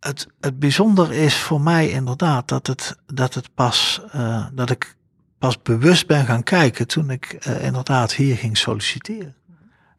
Het, 0.03 0.27
het 0.41 0.59
bijzonder 0.59 1.13
is 1.13 1.37
voor 1.37 1.61
mij 1.61 1.91
inderdaad 1.91 2.49
dat, 2.49 2.67
het, 2.67 2.97
dat, 3.07 3.35
het 3.35 3.55
pas, 3.55 4.01
eh, 4.13 4.47
dat 4.53 4.71
ik 4.71 4.97
pas 5.39 5.63
bewust 5.63 6.07
ben 6.07 6.25
gaan 6.27 6.43
kijken 6.43 6.87
toen 6.87 7.11
ik 7.11 7.25
eh, 7.33 7.65
inderdaad 7.65 8.13
hier 8.15 8.37
ging 8.37 8.59
solliciteren. 8.59 9.35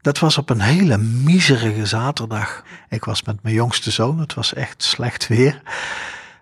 Dat 0.01 0.19
was 0.19 0.37
op 0.37 0.49
een 0.49 0.61
hele 0.61 0.97
miserige 0.97 1.85
zaterdag. 1.85 2.63
Ik 2.89 3.05
was 3.05 3.23
met 3.23 3.43
mijn 3.43 3.55
jongste 3.55 3.91
zoon, 3.91 4.19
het 4.19 4.33
was 4.33 4.53
echt 4.53 4.83
slecht 4.83 5.27
weer. 5.27 5.61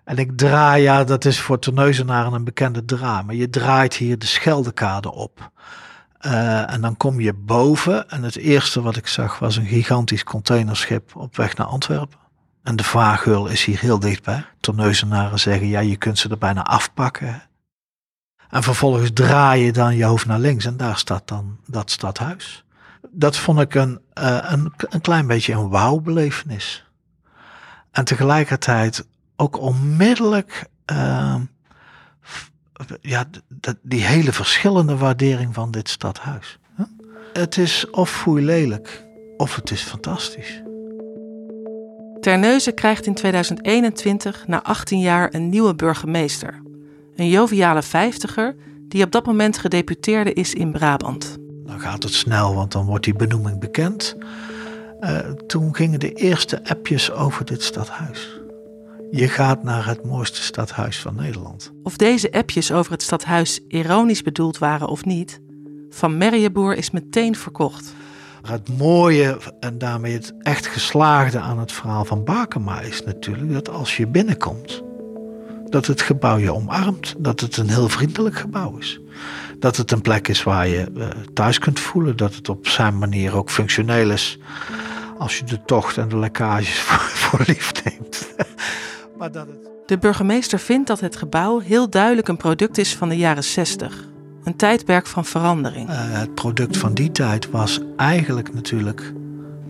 En 0.04 0.16
ik 0.16 0.36
draai, 0.36 0.82
ja, 0.82 1.04
dat 1.04 1.24
is 1.24 1.40
voor 1.40 1.58
Terneuzenaren 1.58 2.32
een 2.32 2.44
bekende 2.44 2.84
drama. 2.84 3.32
Je 3.32 3.50
draait 3.50 3.94
hier 3.94 4.18
de 4.18 4.26
Scheldekade 4.26 5.12
op. 5.12 5.50
Eh, 6.18 6.72
en 6.72 6.80
dan 6.80 6.96
kom 6.96 7.20
je 7.20 7.32
boven 7.32 8.10
en 8.10 8.22
het 8.22 8.36
eerste 8.36 8.82
wat 8.82 8.96
ik 8.96 9.06
zag 9.06 9.38
was 9.38 9.56
een 9.56 9.66
gigantisch 9.66 10.24
containerschip 10.24 11.16
op 11.16 11.36
weg 11.36 11.56
naar 11.56 11.66
Antwerpen. 11.66 12.18
En 12.62 12.76
de 12.76 12.84
vaargeul 12.84 13.46
is 13.46 13.64
hier 13.64 13.78
heel 13.80 13.98
dichtbij. 13.98 14.44
Terneuzenaren 14.60 15.40
zeggen, 15.40 15.66
ja, 15.66 15.80
je 15.80 15.96
kunt 15.96 16.18
ze 16.18 16.28
er 16.28 16.38
bijna 16.38 16.64
afpakken. 16.64 17.42
En 18.50 18.62
vervolgens 18.62 19.10
draai 19.14 19.64
je 19.64 19.72
dan 19.72 19.96
je 19.96 20.04
hoofd 20.04 20.26
naar 20.26 20.38
links 20.38 20.64
en 20.64 20.76
daar 20.76 20.98
staat 20.98 21.28
dan 21.28 21.58
dat 21.66 21.90
stadhuis. 21.90 22.64
Dat 23.10 23.36
vond 23.36 23.60
ik 23.60 23.74
een, 23.74 24.00
eh, 24.12 24.38
een, 24.42 24.72
een 24.78 25.00
klein 25.00 25.26
beetje 25.26 25.52
een 25.52 25.68
wauwbelevenis. 25.68 26.86
En 27.90 28.04
tegelijkertijd 28.04 29.06
ook 29.36 29.58
onmiddellijk 29.58 30.68
eh, 30.84 31.34
f- 32.24 32.50
ja, 33.00 33.24
die 33.82 34.04
hele 34.04 34.32
verschillende 34.32 34.96
waardering 34.96 35.54
van 35.54 35.70
dit 35.70 35.88
stadhuis. 35.88 36.58
Het 37.32 37.56
is 37.56 37.90
of 37.90 38.10
foei 38.10 38.44
lelijk, 38.44 39.04
of 39.36 39.56
het 39.56 39.70
is 39.70 39.82
fantastisch. 39.82 40.61
Terneuzen 42.22 42.74
krijgt 42.74 43.06
in 43.06 43.14
2021 43.14 44.46
na 44.46 44.62
18 44.62 45.00
jaar 45.00 45.34
een 45.34 45.48
nieuwe 45.48 45.74
burgemeester. 45.74 46.62
Een 47.16 47.28
joviale 47.28 47.82
vijftiger 47.82 48.56
die 48.88 49.04
op 49.04 49.10
dat 49.10 49.26
moment 49.26 49.58
gedeputeerde 49.58 50.32
is 50.32 50.54
in 50.54 50.72
Brabant. 50.72 51.36
Dan 51.66 51.80
gaat 51.80 52.02
het 52.02 52.12
snel, 52.12 52.54
want 52.54 52.72
dan 52.72 52.86
wordt 52.86 53.04
die 53.04 53.14
benoeming 53.14 53.60
bekend. 53.60 54.16
Eh, 55.00 55.18
toen 55.46 55.74
gingen 55.74 56.00
de 56.00 56.12
eerste 56.12 56.64
appjes 56.64 57.10
over 57.10 57.44
dit 57.44 57.62
stadhuis. 57.62 58.40
Je 59.10 59.28
gaat 59.28 59.62
naar 59.62 59.86
het 59.86 60.04
mooiste 60.04 60.42
stadhuis 60.42 61.00
van 61.00 61.14
Nederland. 61.14 61.72
Of 61.82 61.96
deze 61.96 62.32
appjes 62.32 62.72
over 62.72 62.92
het 62.92 63.02
stadhuis 63.02 63.60
ironisch 63.68 64.22
bedoeld 64.22 64.58
waren 64.58 64.88
of 64.88 65.04
niet, 65.04 65.40
Van 65.90 66.18
Merriëboer 66.18 66.74
is 66.74 66.90
meteen 66.90 67.36
verkocht. 67.36 67.94
Het 68.42 68.78
mooie 68.78 69.38
en 69.60 69.78
daarmee 69.78 70.12
het 70.12 70.34
echt 70.42 70.66
geslaagde 70.66 71.38
aan 71.38 71.58
het 71.58 71.72
verhaal 71.72 72.04
van 72.04 72.24
Bakema 72.24 72.80
is 72.80 73.04
natuurlijk 73.04 73.52
dat 73.52 73.68
als 73.68 73.96
je 73.96 74.06
binnenkomt, 74.06 74.82
Dat 75.68 75.86
het 75.86 76.02
gebouw 76.02 76.36
je 76.36 76.52
omarmt. 76.52 77.14
Dat 77.18 77.40
het 77.40 77.56
een 77.56 77.68
heel 77.68 77.88
vriendelijk 77.88 78.36
gebouw 78.36 78.76
is. 78.76 79.00
Dat 79.58 79.76
het 79.76 79.90
een 79.90 80.00
plek 80.00 80.28
is 80.28 80.42
waar 80.42 80.68
je 80.68 80.86
uh, 80.96 81.08
thuis 81.34 81.58
kunt 81.58 81.80
voelen. 81.80 82.16
Dat 82.16 82.34
het 82.34 82.48
op 82.48 82.66
zijn 82.66 82.98
manier 82.98 83.36
ook 83.36 83.50
functioneel 83.50 84.10
is. 84.10 84.38
Als 85.18 85.38
je 85.38 85.44
de 85.44 85.64
tocht 85.64 85.98
en 85.98 86.08
de 86.08 86.18
lekkages 86.18 86.78
voor, 86.86 86.98
voor 86.98 87.40
lief 87.46 87.72
neemt. 87.84 88.34
maar 89.18 89.32
dat 89.32 89.46
het... 89.46 89.70
De 89.86 89.98
burgemeester 89.98 90.58
vindt 90.58 90.86
dat 90.86 91.00
het 91.00 91.16
gebouw 91.16 91.58
heel 91.58 91.90
duidelijk 91.90 92.28
een 92.28 92.36
product 92.36 92.78
is 92.78 92.96
van 92.96 93.08
de 93.08 93.16
jaren 93.16 93.44
60. 93.44 94.10
Een 94.44 94.56
tijdperk 94.56 95.06
van 95.06 95.24
verandering. 95.24 95.88
Uh, 95.88 95.96
het 95.98 96.34
product 96.34 96.76
van 96.76 96.94
die 96.94 97.10
tijd 97.10 97.50
was 97.50 97.80
eigenlijk 97.96 98.54
natuurlijk 98.54 99.12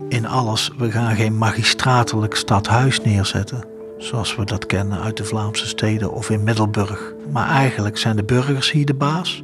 in 0.09 0.25
alles. 0.25 0.71
We 0.77 0.91
gaan 0.91 1.15
geen 1.15 1.37
magistratelijk 1.37 2.35
stadhuis 2.35 3.01
neerzetten. 3.01 3.65
Zoals 3.97 4.35
we 4.35 4.45
dat 4.45 4.65
kennen 4.65 5.01
uit 5.01 5.17
de 5.17 5.25
Vlaamse 5.25 5.67
steden 5.67 6.13
of 6.13 6.29
in 6.29 6.43
Middelburg. 6.43 7.13
Maar 7.31 7.49
eigenlijk 7.49 7.97
zijn 7.97 8.15
de 8.15 8.23
burgers 8.23 8.71
hier 8.71 8.85
de 8.85 8.93
baas. 8.93 9.43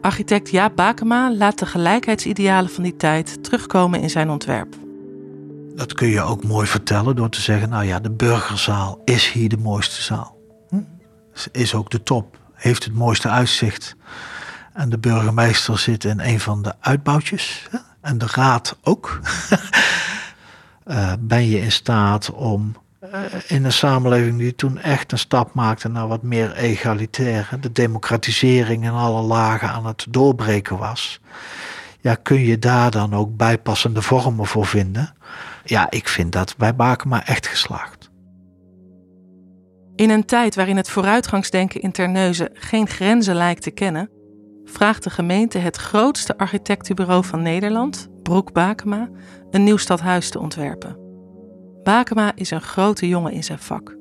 Architect 0.00 0.50
Jaap 0.50 0.76
Bakema 0.76 1.34
laat 1.34 1.58
de 1.58 1.66
gelijkheidsidealen 1.66 2.70
van 2.70 2.82
die 2.82 2.96
tijd 2.96 3.44
terugkomen 3.44 4.00
in 4.00 4.10
zijn 4.10 4.30
ontwerp. 4.30 4.74
Dat 5.74 5.92
kun 5.92 6.08
je 6.08 6.20
ook 6.20 6.44
mooi 6.44 6.66
vertellen 6.66 7.16
door 7.16 7.28
te 7.28 7.40
zeggen: 7.40 7.68
nou 7.68 7.84
ja, 7.84 8.00
de 8.00 8.10
burgerzaal 8.10 9.00
is 9.04 9.30
hier 9.30 9.48
de 9.48 9.56
mooiste 9.56 10.02
zaal. 10.02 10.36
Hm? 10.68 10.80
Is 11.52 11.74
ook 11.74 11.90
de 11.90 12.02
top, 12.02 12.38
heeft 12.54 12.84
het 12.84 12.94
mooiste 12.94 13.28
uitzicht. 13.28 13.96
En 14.76 14.88
de 14.88 14.98
burgemeester 14.98 15.78
zit 15.78 16.04
in 16.04 16.20
een 16.20 16.40
van 16.40 16.62
de 16.62 16.74
uitbouwtjes. 16.80 17.68
En 18.00 18.18
de 18.18 18.26
raad 18.34 18.76
ook. 18.82 19.20
uh, 20.86 21.12
ben 21.20 21.48
je 21.48 21.60
in 21.60 21.72
staat 21.72 22.30
om 22.30 22.76
uh, 23.04 23.20
in 23.46 23.64
een 23.64 23.72
samenleving 23.72 24.38
die 24.38 24.54
toen 24.54 24.78
echt 24.78 25.12
een 25.12 25.18
stap 25.18 25.54
maakte 25.54 25.88
naar 25.88 26.08
wat 26.08 26.22
meer 26.22 26.52
egalitair, 26.52 27.48
de 27.60 27.72
democratisering 27.72 28.84
in 28.84 28.90
alle 28.90 29.22
lagen 29.22 29.68
aan 29.68 29.86
het 29.86 30.06
doorbreken 30.08 30.78
was. 30.78 31.20
Ja, 32.00 32.14
kun 32.14 32.40
je 32.40 32.58
daar 32.58 32.90
dan 32.90 33.14
ook 33.14 33.36
bijpassende 33.36 34.02
vormen 34.02 34.46
voor 34.46 34.66
vinden? 34.66 35.14
Ja, 35.64 35.90
ik 35.90 36.08
vind 36.08 36.32
dat 36.32 36.54
bij 36.56 36.74
Bakema 36.74 37.26
echt 37.26 37.46
geslaagd. 37.46 38.10
In 39.94 40.10
een 40.10 40.24
tijd 40.24 40.54
waarin 40.54 40.76
het 40.76 40.90
vooruitgangsdenken 40.90 41.80
in 41.80 41.92
Terneuzen 41.92 42.50
geen 42.54 42.88
grenzen 42.88 43.34
lijkt 43.34 43.62
te 43.62 43.70
kennen, 43.70 44.10
vraagt 44.70 45.04
de 45.04 45.10
gemeente 45.10 45.58
het 45.58 45.76
grootste 45.76 46.38
architectenbureau 46.38 47.24
van 47.24 47.42
Nederland, 47.42 48.08
Broek 48.22 48.52
Bakema, 48.52 49.08
een 49.50 49.64
nieuw 49.64 49.76
stadhuis 49.76 50.30
te 50.30 50.38
ontwerpen. 50.38 50.96
Bakema 51.82 52.32
is 52.34 52.50
een 52.50 52.60
grote 52.60 53.08
jongen 53.08 53.32
in 53.32 53.44
zijn 53.44 53.58
vak. 53.58 53.96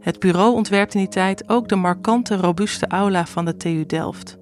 Het 0.00 0.18
bureau 0.18 0.54
ontwerpt 0.54 0.94
in 0.94 1.00
die 1.00 1.08
tijd 1.08 1.48
ook 1.48 1.68
de 1.68 1.76
markante, 1.76 2.36
robuuste 2.36 2.86
aula 2.86 3.26
van 3.26 3.44
de 3.44 3.56
TU 3.56 3.86
Delft. 3.86 4.38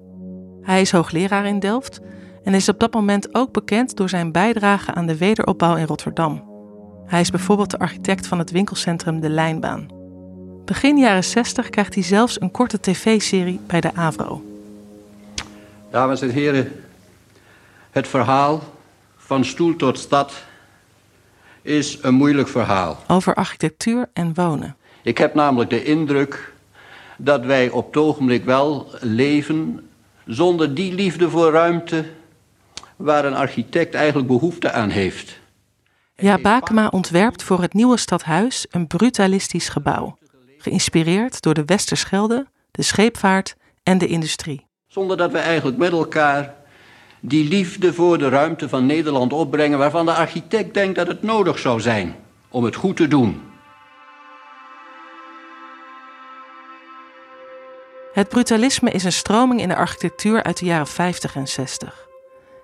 Hij 0.61 0.81
is 0.81 0.91
hoogleraar 0.91 1.45
in 1.45 1.59
Delft 1.59 1.99
en 2.43 2.53
is 2.53 2.69
op 2.69 2.79
dat 2.79 2.93
moment 2.93 3.35
ook 3.35 3.51
bekend 3.51 3.95
door 3.95 4.09
zijn 4.09 4.31
bijdrage 4.31 4.93
aan 4.93 5.05
de 5.05 5.17
wederopbouw 5.17 5.75
in 5.75 5.85
Rotterdam. 5.85 6.51
Hij 7.05 7.21
is 7.21 7.29
bijvoorbeeld 7.31 7.71
de 7.71 7.79
architect 7.79 8.27
van 8.27 8.39
het 8.39 8.51
winkelcentrum 8.51 9.19
De 9.19 9.29
Lijnbaan. 9.29 9.87
Begin 10.65 10.97
jaren 10.97 11.23
60 11.23 11.69
krijgt 11.69 11.93
hij 11.93 12.03
zelfs 12.03 12.41
een 12.41 12.51
korte 12.51 12.79
tv-serie 12.79 13.59
bij 13.67 13.81
de 13.81 13.93
AVRO. 13.95 14.52
Dames 15.93 16.21
en 16.21 16.29
heren, 16.29 16.83
het 17.91 18.07
verhaal 18.07 18.63
van 19.17 19.45
stoel 19.45 19.75
tot 19.75 19.99
stad 19.99 20.43
is 21.61 21.97
een 22.01 22.13
moeilijk 22.13 22.47
verhaal. 22.47 23.03
Over 23.07 23.33
architectuur 23.35 24.09
en 24.13 24.33
wonen. 24.33 24.75
Ik 25.03 25.17
heb 25.17 25.33
namelijk 25.33 25.69
de 25.69 25.83
indruk 25.83 26.53
dat 27.17 27.45
wij 27.45 27.69
op 27.69 27.85
het 27.85 27.97
ogenblik 27.97 28.45
wel 28.45 28.87
leven 28.99 29.89
zonder 30.25 30.73
die 30.73 30.93
liefde 30.93 31.29
voor 31.29 31.51
ruimte 31.51 32.05
waar 32.95 33.25
een 33.25 33.35
architect 33.35 33.93
eigenlijk 33.93 34.27
behoefte 34.27 34.71
aan 34.71 34.89
heeft. 34.89 35.39
Ja, 36.15 36.37
Bakema 36.37 36.87
ontwerpt 36.87 37.43
voor 37.43 37.61
het 37.61 37.73
nieuwe 37.73 37.97
stadhuis 37.97 38.65
een 38.69 38.87
brutalistisch 38.87 39.69
gebouw, 39.69 40.17
geïnspireerd 40.57 41.41
door 41.41 41.53
de 41.53 41.65
Westerschelde, 41.65 42.47
de 42.71 42.81
scheepvaart 42.81 43.55
en 43.83 43.97
de 43.97 44.07
industrie. 44.07 44.71
Zonder 44.93 45.17
dat 45.17 45.31
we 45.31 45.37
eigenlijk 45.37 45.77
met 45.77 45.91
elkaar 45.91 46.55
die 47.19 47.47
liefde 47.47 47.93
voor 47.93 48.17
de 48.17 48.29
ruimte 48.29 48.69
van 48.69 48.85
Nederland 48.85 49.33
opbrengen 49.33 49.77
waarvan 49.77 50.05
de 50.05 50.13
architect 50.13 50.73
denkt 50.73 50.95
dat 50.95 51.07
het 51.07 51.23
nodig 51.23 51.59
zou 51.59 51.81
zijn 51.81 52.15
om 52.49 52.63
het 52.63 52.75
goed 52.75 52.95
te 52.95 53.07
doen. 53.07 53.41
Het 58.13 58.29
brutalisme 58.29 58.91
is 58.91 59.03
een 59.03 59.11
stroming 59.11 59.61
in 59.61 59.67
de 59.67 59.75
architectuur 59.75 60.43
uit 60.43 60.57
de 60.57 60.65
jaren 60.65 60.87
50 60.87 61.35
en 61.35 61.47
60. 61.47 62.07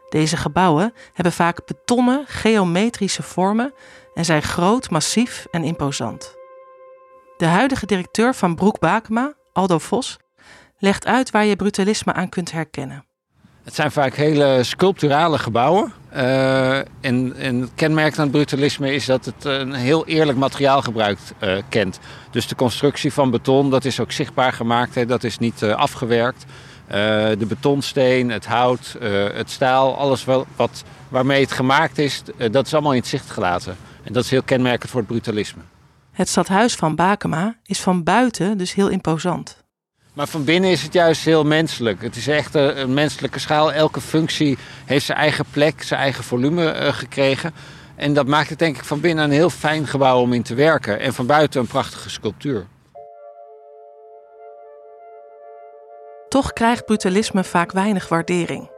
Deze 0.10 0.38
gebouwen 0.38 0.94
hebben 1.14 1.34
vaak 1.34 1.66
betonnen, 1.66 2.24
geometrische 2.28 3.24
vormen 3.24 3.74
en 4.14 4.26
zijn 4.26 4.42
groot, 4.42 4.90
massief 4.90 5.48
en 5.52 5.64
imposant. 5.64 6.36
De 7.38 7.46
huidige 7.46 7.86
directeur 7.86 8.36
van 8.36 8.56
Broek 8.56 8.80
Bakema, 8.80 9.34
Aldo 9.54 9.78
Vos, 9.78 10.18
legt 10.80 11.06
uit 11.06 11.32
waar 11.32 11.46
je 11.46 11.56
brutalisme 11.56 12.14
aan 12.14 12.30
kunt 12.30 12.52
herkennen. 12.52 13.04
Het 13.64 13.76
zijn 13.78 13.92
vaak 13.92 14.16
hele 14.16 14.64
sculpturale 14.64 15.38
gebouwen. 15.38 15.94
Uh, 16.14 16.78
en, 16.78 17.36
en 17.36 17.62
het 17.62 17.70
kenmerk 17.76 18.14
van 18.14 18.24
het 18.24 18.32
brutalisme 18.32 18.94
is 18.94 19.06
dat 19.06 19.26
het 19.26 19.46
een 19.46 19.74
heel 19.74 20.06
eerlijk 20.06 20.38
materiaalgebruik 20.38 21.18
uh, 21.44 21.58
kent. 21.70 22.00
Dus 22.32 22.48
de 22.48 22.56
constructie 22.56 23.14
van 23.14 23.32
beton, 23.32 23.70
dat 23.70 23.86
is 23.86 24.00
ook 24.00 24.12
zichtbaar 24.12 24.54
gemaakt. 24.54 24.96
Hè, 24.96 25.06
dat 25.06 25.24
is 25.24 25.38
niet 25.38 25.62
uh, 25.62 25.76
afgewerkt. 25.76 26.46
de 26.88 27.46
betonsteen, 27.48 28.30
het 28.30 28.46
hout, 28.46 28.96
het 29.34 29.50
staal, 29.50 29.98
alles 29.98 30.26
wat, 30.26 30.46
wat, 30.56 30.84
waarmee 31.10 31.42
het 31.42 31.52
gemaakt 31.52 31.98
is, 31.98 32.24
dat 32.52 32.66
is 32.66 32.74
allemaal 32.74 32.94
in 32.94 33.00
het 33.00 33.08
zicht 33.08 33.30
gelaten. 33.30 33.78
En 34.04 34.14
dat 34.14 34.24
is 34.24 34.30
heel 34.30 34.44
kenmerkend 34.44 34.92
voor 34.92 35.00
het 35.00 35.10
brutalisme. 35.10 35.62
Het 36.12 36.30
stadhuis 36.30 36.76
van 36.76 36.96
Bakema 36.96 37.56
is 37.64 37.80
van 37.80 38.04
buiten 38.04 38.58
dus 38.58 38.74
heel 38.74 38.88
imposant. 38.88 39.64
Maar 40.14 40.28
van 40.28 40.44
binnen 40.44 40.70
is 40.70 40.82
het 40.82 40.94
juist 40.94 41.26
heel 41.26 41.44
menselijk. 41.44 42.02
Het 42.02 42.16
is 42.16 42.28
echt 42.28 42.56
een 42.56 42.94
menselijke 42.94 43.40
schaal. 43.40 43.72
Elke 43.72 44.02
functie 44.02 44.58
heeft 44.86 45.06
zijn 45.06 45.18
eigen 45.18 45.46
plek, 45.52 45.84
zijn 45.84 46.00
eigen 46.00 46.24
volume 46.24 46.74
uh, 46.74 46.94
gekregen. 46.94 47.54
En 47.96 48.14
dat 48.14 48.28
maakt 48.28 48.50
het 48.50 48.60
denk 48.60 48.78
ik 48.78 48.84
van 48.84 49.00
binnen 49.00 49.24
een 49.24 49.32
heel 49.32 49.50
fijn 49.50 49.88
gebouw 49.88 50.22
om 50.22 50.34
in 50.34 50.44
te 50.44 50.56
werken. 50.56 51.00
En 51.00 51.14
van 51.14 51.26
buiten 51.26 51.62
een 51.62 51.68
prachtige 51.68 52.10
sculptuur. 52.10 52.68
Toch 56.30 56.54
krijgt 56.54 56.86
brutalisme 56.86 57.44
vaak 57.44 57.72
weinig 57.72 58.08
waardering. 58.08 58.72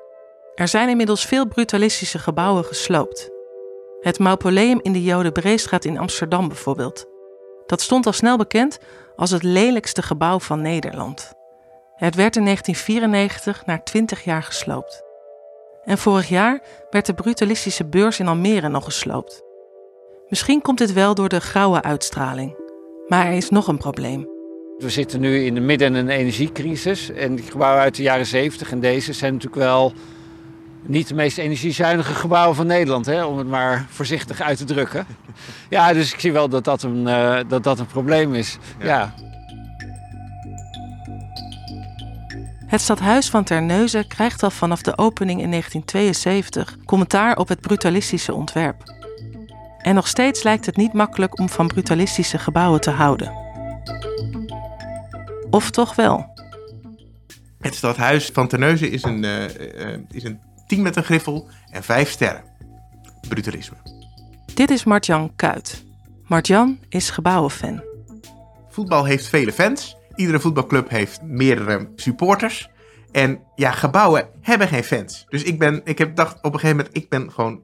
Er 0.55 0.67
zijn 0.67 0.89
inmiddels 0.89 1.25
veel 1.25 1.47
brutalistische 1.47 2.19
gebouwen 2.19 2.65
gesloopt. 2.65 3.29
Het 4.01 4.19
Mausoleum 4.19 4.79
in 4.81 4.93
de 4.93 5.03
Jode 5.03 5.31
Breestraat 5.31 5.85
in 5.85 5.97
Amsterdam 5.97 6.47
bijvoorbeeld. 6.47 7.05
Dat 7.65 7.81
stond 7.81 8.05
al 8.05 8.13
snel 8.13 8.37
bekend 8.37 8.79
als 9.15 9.31
het 9.31 9.43
lelijkste 9.43 10.01
gebouw 10.01 10.39
van 10.39 10.61
Nederland. 10.61 11.33
Het 11.95 12.15
werd 12.15 12.35
in 12.35 12.43
1994 12.43 13.65
na 13.65 13.79
20 13.83 14.23
jaar 14.23 14.43
gesloopt. 14.43 15.03
En 15.83 15.97
vorig 15.97 16.29
jaar 16.29 16.61
werd 16.89 17.05
de 17.05 17.13
brutalistische 17.13 17.85
beurs 17.85 18.19
in 18.19 18.27
Almere 18.27 18.69
nog 18.69 18.83
gesloopt. 18.83 19.43
Misschien 20.27 20.61
komt 20.61 20.77
dit 20.77 20.93
wel 20.93 21.15
door 21.15 21.29
de 21.29 21.41
grauwe 21.41 21.81
uitstraling. 21.81 22.55
Maar 23.07 23.25
er 23.25 23.33
is 23.33 23.49
nog 23.49 23.67
een 23.67 23.77
probleem. 23.77 24.29
We 24.77 24.89
zitten 24.89 25.19
nu 25.19 25.45
in 25.45 25.53
de 25.53 25.59
midden 25.59 25.93
een 25.93 26.09
energiecrisis. 26.09 27.09
En 27.09 27.39
gebouwen 27.39 27.81
uit 27.81 27.95
de 27.95 28.03
jaren 28.03 28.25
70 28.25 28.71
en 28.71 28.79
deze 28.79 29.13
zijn 29.13 29.33
natuurlijk 29.33 29.61
wel 29.61 29.93
niet 30.81 31.07
de 31.07 31.13
meest 31.13 31.37
energiezuinige 31.37 32.13
gebouwen 32.13 32.55
van 32.55 32.67
Nederland, 32.67 33.05
hè, 33.05 33.23
om 33.23 33.37
het 33.37 33.47
maar 33.47 33.85
voorzichtig 33.89 34.41
uit 34.41 34.57
te 34.57 34.65
drukken. 34.65 35.05
Ja, 35.69 35.93
dus 35.93 36.13
ik 36.13 36.19
zie 36.19 36.31
wel 36.31 36.49
dat 36.49 36.63
dat 36.63 36.83
een, 36.83 37.07
uh, 37.07 37.39
dat 37.47 37.63
dat 37.63 37.79
een 37.79 37.85
probleem 37.85 38.33
is. 38.33 38.57
Ja. 38.79 38.85
ja. 38.85 39.13
Het 42.71 42.81
stadhuis 42.81 43.29
van 43.29 43.43
Terneuzen 43.43 44.07
krijgt 44.07 44.43
al 44.43 44.49
vanaf 44.49 44.81
de 44.81 44.97
opening 44.97 45.41
in 45.41 45.49
1972 45.49 46.77
commentaar 46.85 47.37
op 47.37 47.47
het 47.47 47.59
brutalistische 47.59 48.33
ontwerp. 48.33 48.83
En 49.77 49.95
nog 49.95 50.07
steeds 50.07 50.43
lijkt 50.43 50.65
het 50.65 50.77
niet 50.77 50.93
makkelijk 50.93 51.39
om 51.39 51.49
van 51.49 51.67
brutalistische 51.67 52.37
gebouwen 52.37 52.81
te 52.81 52.91
houden. 52.91 53.33
Of 55.49 55.71
toch 55.71 55.95
wel? 55.95 56.33
Het 57.59 57.75
stadhuis 57.75 58.29
van 58.33 58.47
Terneuzen 58.47 58.91
is 58.91 59.03
een, 59.03 59.23
uh, 59.23 59.43
uh, 59.43 59.97
is 60.11 60.23
een 60.23 60.39
10 60.71 60.81
met 60.81 60.95
een 60.95 61.03
griffel 61.03 61.49
en 61.71 61.83
5 61.83 62.09
sterren. 62.09 62.43
Brutalisme. 63.27 63.75
Dit 64.53 64.69
is 64.69 64.83
Martjan 64.83 65.35
Kuit. 65.35 65.83
Martjan 66.27 66.79
is 66.89 67.09
gebouwenfan. 67.09 67.83
Voetbal 68.69 69.05
heeft 69.05 69.27
vele 69.27 69.51
fans. 69.51 69.95
Iedere 70.15 70.39
voetbalclub 70.39 70.89
heeft 70.89 71.21
meerdere 71.21 71.91
supporters. 71.95 72.69
En 73.11 73.43
ja, 73.55 73.71
gebouwen 73.71 74.29
hebben 74.41 74.67
geen 74.67 74.83
fans. 74.83 75.25
Dus 75.29 75.43
ik 75.43 75.59
ben, 75.59 75.81
ik 75.83 75.97
heb 75.97 76.07
gedacht 76.07 76.35
op 76.35 76.53
een 76.53 76.59
gegeven 76.59 76.77
moment, 76.77 76.97
ik 76.97 77.09
ben 77.09 77.31
gewoon, 77.31 77.63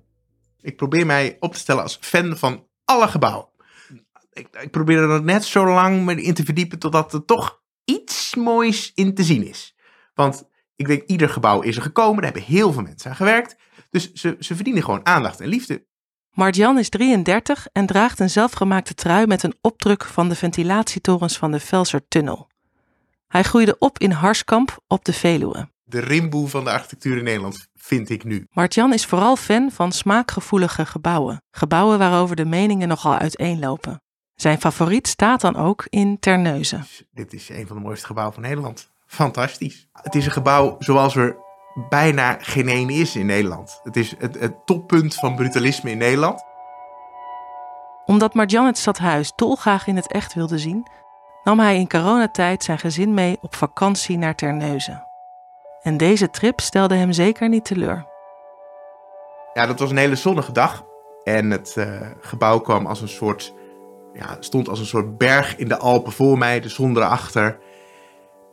ik 0.61 0.75
probeer 0.75 1.05
mij 1.05 1.37
op 1.39 1.53
te 1.53 1.59
stellen 1.59 1.83
als 1.83 1.97
fan 2.01 2.37
van 2.37 2.67
alle 2.85 3.07
gebouwen. 3.07 3.47
Ik, 4.33 4.47
ik 4.61 4.71
probeer 4.71 5.09
er 5.09 5.23
net 5.23 5.45
zo 5.45 5.65
lang 5.65 6.05
me 6.05 6.21
in 6.21 6.33
te 6.33 6.43
verdiepen 6.43 6.79
totdat 6.79 7.13
er 7.13 7.25
toch 7.25 7.61
iets 7.85 8.35
moois 8.35 8.91
in 8.95 9.13
te 9.13 9.23
zien 9.23 9.47
is. 9.47 9.75
Want 10.13 10.47
ik 10.77 10.87
denk, 10.87 11.03
ieder 11.05 11.29
gebouw 11.29 11.61
is 11.61 11.75
er 11.75 11.81
gekomen. 11.81 12.15
Daar 12.15 12.31
hebben 12.31 12.55
heel 12.55 12.73
veel 12.73 12.81
mensen 12.81 13.09
aan 13.09 13.15
gewerkt. 13.15 13.55
Dus 13.89 14.13
ze, 14.13 14.35
ze 14.39 14.55
verdienen 14.55 14.83
gewoon 14.83 15.05
aandacht 15.05 15.41
en 15.41 15.47
liefde. 15.47 15.85
Martjan 16.31 16.77
is 16.77 16.89
33 16.89 17.67
en 17.71 17.85
draagt 17.85 18.19
een 18.19 18.29
zelfgemaakte 18.29 18.93
trui 18.93 19.27
met 19.27 19.43
een 19.43 19.55
opdruk 19.61 20.03
van 20.03 20.29
de 20.29 20.35
ventilatietorens 20.35 21.37
van 21.37 21.51
de 21.51 21.59
Velsertunnel. 21.59 22.47
Hij 23.27 23.43
groeide 23.43 23.75
op 23.79 23.99
in 23.99 24.11
Harskamp 24.11 24.83
op 24.87 25.05
de 25.05 25.13
Veluwe. 25.13 25.69
De 25.83 25.99
rimboe 25.99 26.47
van 26.47 26.63
de 26.63 26.71
architectuur 26.71 27.17
in 27.17 27.23
Nederland 27.23 27.67
vind 27.75 28.09
ik 28.09 28.23
nu. 28.23 28.47
Martjan 28.51 28.93
is 28.93 29.05
vooral 29.05 29.35
fan 29.35 29.71
van 29.71 29.91
smaakgevoelige 29.91 30.85
gebouwen. 30.85 31.41
Gebouwen 31.51 31.97
waarover 31.97 32.35
de 32.35 32.45
meningen 32.45 32.87
nogal 32.87 33.17
uiteenlopen. 33.17 34.01
Zijn 34.35 34.59
favoriet 34.59 35.07
staat 35.07 35.41
dan 35.41 35.55
ook 35.55 35.87
in 35.89 36.19
Terneuzen. 36.19 36.85
Dit 37.11 37.33
is 37.33 37.49
een 37.49 37.67
van 37.67 37.75
de 37.75 37.81
mooiste 37.81 38.05
gebouwen 38.05 38.33
van 38.33 38.43
Nederland. 38.43 38.89
Fantastisch. 39.07 39.87
Het 39.93 40.15
is 40.15 40.25
een 40.25 40.31
gebouw 40.31 40.75
zoals 40.79 41.15
er 41.15 41.37
bijna 41.89 42.37
geen 42.39 42.67
één 42.67 42.89
is 42.89 43.15
in 43.15 43.25
Nederland. 43.25 43.79
Het 43.83 43.95
is 43.95 44.15
het, 44.17 44.39
het 44.39 44.65
toppunt 44.65 45.15
van 45.15 45.35
brutalisme 45.35 45.91
in 45.91 45.97
Nederland. 45.97 46.43
Omdat 48.05 48.33
Marjan 48.33 48.65
het 48.65 48.77
stadhuis 48.77 49.31
dolgraag 49.35 49.87
in 49.87 49.95
het 49.95 50.11
echt 50.11 50.33
wilde 50.33 50.57
zien, 50.57 50.87
nam 51.43 51.59
hij 51.59 51.77
in 51.77 51.87
coronatijd 51.87 52.63
zijn 52.63 52.79
gezin 52.79 53.13
mee 53.13 53.37
op 53.41 53.55
vakantie 53.55 54.17
naar 54.17 54.35
Terneuzen. 54.35 55.07
En 55.81 55.97
deze 55.97 56.29
trip 56.29 56.59
stelde 56.59 56.95
hem 56.95 57.11
zeker 57.11 57.49
niet 57.49 57.65
teleur. 57.65 58.05
Ja, 59.53 59.65
dat 59.65 59.79
was 59.79 59.89
een 59.89 59.97
hele 59.97 60.15
zonnige 60.15 60.51
dag. 60.51 60.85
En 61.23 61.51
het 61.51 61.75
uh, 61.77 62.01
gebouw 62.19 62.59
kwam 62.59 62.85
als 62.85 63.01
een 63.01 63.07
soort, 63.07 63.53
ja, 64.13 64.37
stond 64.39 64.69
als 64.69 64.79
een 64.79 64.85
soort 64.85 65.17
berg 65.17 65.57
in 65.57 65.67
de 65.67 65.77
Alpen 65.77 66.11
voor 66.11 66.37
mij, 66.37 66.59
de 66.59 66.69
zon 66.69 66.97
erachter. 66.97 67.59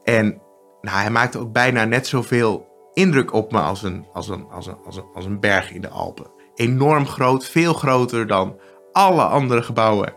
En 0.04 0.42
nou, 0.84 0.96
hij 0.98 1.10
maakte 1.10 1.38
ook 1.38 1.52
bijna 1.52 1.84
net 1.84 2.06
zoveel 2.06 2.66
indruk 2.92 3.32
op 3.32 3.52
me 3.52 3.60
als 3.60 3.82
een, 3.82 4.06
als 4.12 4.28
een, 4.28 4.46
als 4.50 4.66
een, 4.66 4.76
als 4.84 4.96
een, 4.96 5.06
als 5.14 5.24
een 5.24 5.40
berg 5.40 5.72
in 5.72 5.80
de 5.80 5.88
Alpen. 5.88 6.30
Enorm 6.54 7.06
groot, 7.06 7.46
veel 7.46 7.74
groter 7.74 8.26
dan 8.26 8.58
alle 8.92 9.22
andere 9.22 9.62
gebouwen 9.62 10.14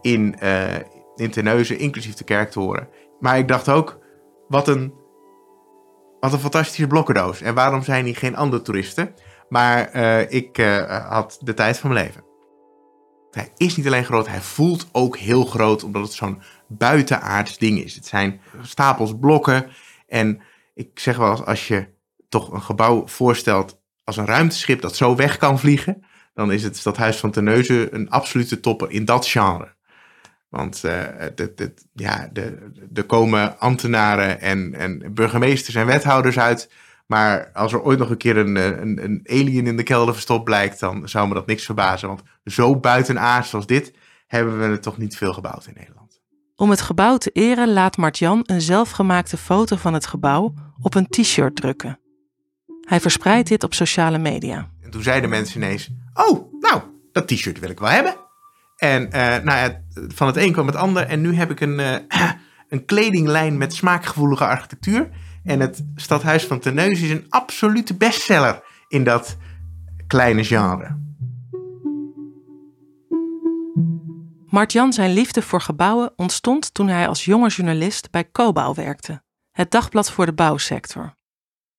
in, 0.00 0.36
uh, 0.42 0.74
in 1.16 1.30
Terneuzen, 1.30 1.78
inclusief 1.78 2.14
de 2.14 2.24
kerktoren. 2.24 2.88
Maar 3.20 3.38
ik 3.38 3.48
dacht 3.48 3.68
ook, 3.68 3.98
wat 4.48 4.68
een, 4.68 4.94
wat 6.20 6.32
een 6.32 6.38
fantastische 6.38 6.86
blokkendoos. 6.86 7.40
En 7.40 7.54
waarom 7.54 7.82
zijn 7.82 8.04
hier 8.04 8.16
geen 8.16 8.36
andere 8.36 8.62
toeristen? 8.62 9.14
Maar 9.48 9.94
uh, 9.94 10.30
ik 10.30 10.58
uh, 10.58 11.08
had 11.08 11.38
de 11.40 11.54
tijd 11.54 11.78
van 11.78 11.92
mijn 11.92 12.04
leven. 12.04 12.24
Hij 13.30 13.52
is 13.56 13.76
niet 13.76 13.86
alleen 13.86 14.04
groot, 14.04 14.28
hij 14.28 14.40
voelt 14.40 14.88
ook 14.92 15.16
heel 15.16 15.44
groot, 15.44 15.84
omdat 15.84 16.02
het 16.02 16.12
zo'n 16.12 16.42
buitenaards 16.66 17.58
ding 17.58 17.78
is. 17.78 17.94
Het 17.94 18.06
zijn 18.06 18.40
stapels 18.62 19.14
blokken. 19.20 19.66
En 20.12 20.40
ik 20.74 20.98
zeg 20.98 21.16
wel 21.16 21.30
eens, 21.30 21.44
als 21.44 21.68
je 21.68 21.86
toch 22.28 22.52
een 22.52 22.62
gebouw 22.62 23.06
voorstelt 23.06 23.80
als 24.04 24.16
een 24.16 24.26
ruimteschip 24.26 24.80
dat 24.80 24.96
zo 24.96 25.16
weg 25.16 25.36
kan 25.36 25.58
vliegen, 25.58 26.04
dan 26.34 26.52
is 26.52 26.62
het 26.62 26.76
Stadhuis 26.76 27.16
van 27.16 27.30
Terneuzen 27.30 27.94
een 27.94 28.10
absolute 28.10 28.60
topper 28.60 28.90
in 28.90 29.04
dat 29.04 29.26
genre. 29.26 29.74
Want 30.48 30.82
uh, 30.84 30.92
de, 31.34 31.52
de, 31.54 31.74
ja, 31.92 32.30
er 32.94 33.04
komen 33.04 33.58
ambtenaren 33.58 34.40
en, 34.40 34.74
en 34.74 35.14
burgemeesters 35.14 35.74
en 35.74 35.86
wethouders 35.86 36.38
uit. 36.38 36.70
Maar 37.06 37.50
als 37.52 37.72
er 37.72 37.82
ooit 37.82 37.98
nog 37.98 38.10
een 38.10 38.16
keer 38.16 38.36
een, 38.36 38.56
een, 38.56 39.04
een 39.04 39.20
alien 39.24 39.66
in 39.66 39.76
de 39.76 39.82
kelder 39.82 40.14
verstopt 40.14 40.44
blijkt, 40.44 40.80
dan 40.80 41.08
zou 41.08 41.28
me 41.28 41.34
dat 41.34 41.46
niks 41.46 41.64
verbazen. 41.64 42.08
Want 42.08 42.22
zo 42.44 42.76
buitenaards 42.76 43.54
als 43.54 43.66
dit 43.66 43.92
hebben 44.26 44.58
we 44.58 44.64
er 44.64 44.80
toch 44.80 44.98
niet 44.98 45.16
veel 45.16 45.32
gebouwd 45.32 45.66
in 45.66 45.74
Nederland. 45.76 46.01
Om 46.62 46.70
het 46.70 46.80
gebouw 46.80 47.16
te 47.16 47.30
eren 47.30 47.72
laat 47.72 47.96
Martjan 47.96 48.40
een 48.46 48.60
zelfgemaakte 48.60 49.36
foto 49.36 49.76
van 49.76 49.94
het 49.94 50.06
gebouw 50.06 50.54
op 50.80 50.94
een 50.94 51.08
t-shirt 51.08 51.56
drukken. 51.56 52.00
Hij 52.80 53.00
verspreidt 53.00 53.48
dit 53.48 53.64
op 53.64 53.74
sociale 53.74 54.18
media. 54.18 54.68
En 54.80 54.90
toen 54.90 55.02
zeiden 55.02 55.30
mensen 55.30 55.62
ineens: 55.62 55.90
Oh, 56.14 56.52
nou, 56.60 56.82
dat 57.12 57.28
t-shirt 57.28 57.58
wil 57.58 57.70
ik 57.70 57.78
wel 57.78 57.88
hebben. 57.88 58.16
En 58.76 59.02
uh, 59.02 59.12
nou 59.12 59.44
ja, 59.44 59.82
van 60.08 60.26
het 60.26 60.36
een 60.36 60.52
kwam 60.52 60.66
het 60.66 60.76
ander. 60.76 61.06
En 61.06 61.20
nu 61.20 61.34
heb 61.34 61.50
ik 61.50 61.60
een, 61.60 61.78
uh, 61.78 61.94
een 62.68 62.84
kledinglijn 62.84 63.58
met 63.58 63.74
smaakgevoelige 63.74 64.46
architectuur. 64.46 65.08
En 65.44 65.60
het 65.60 65.84
Stadhuis 65.94 66.44
van 66.46 66.58
Terneuzen 66.58 67.04
is 67.04 67.10
een 67.10 67.26
absolute 67.28 67.94
bestseller 67.94 68.62
in 68.88 69.04
dat 69.04 69.36
kleine 70.06 70.44
genre. 70.44 71.11
Martjan 74.52 74.92
zijn 74.92 75.12
liefde 75.12 75.42
voor 75.42 75.60
gebouwen 75.60 76.12
ontstond 76.16 76.74
toen 76.74 76.88
hij 76.88 77.08
als 77.08 77.24
jonge 77.24 77.48
journalist 77.48 78.10
bij 78.10 78.30
Cobouw 78.30 78.74
werkte, 78.74 79.22
het 79.50 79.70
dagblad 79.70 80.10
voor 80.10 80.26
de 80.26 80.32
bouwsector. 80.32 81.16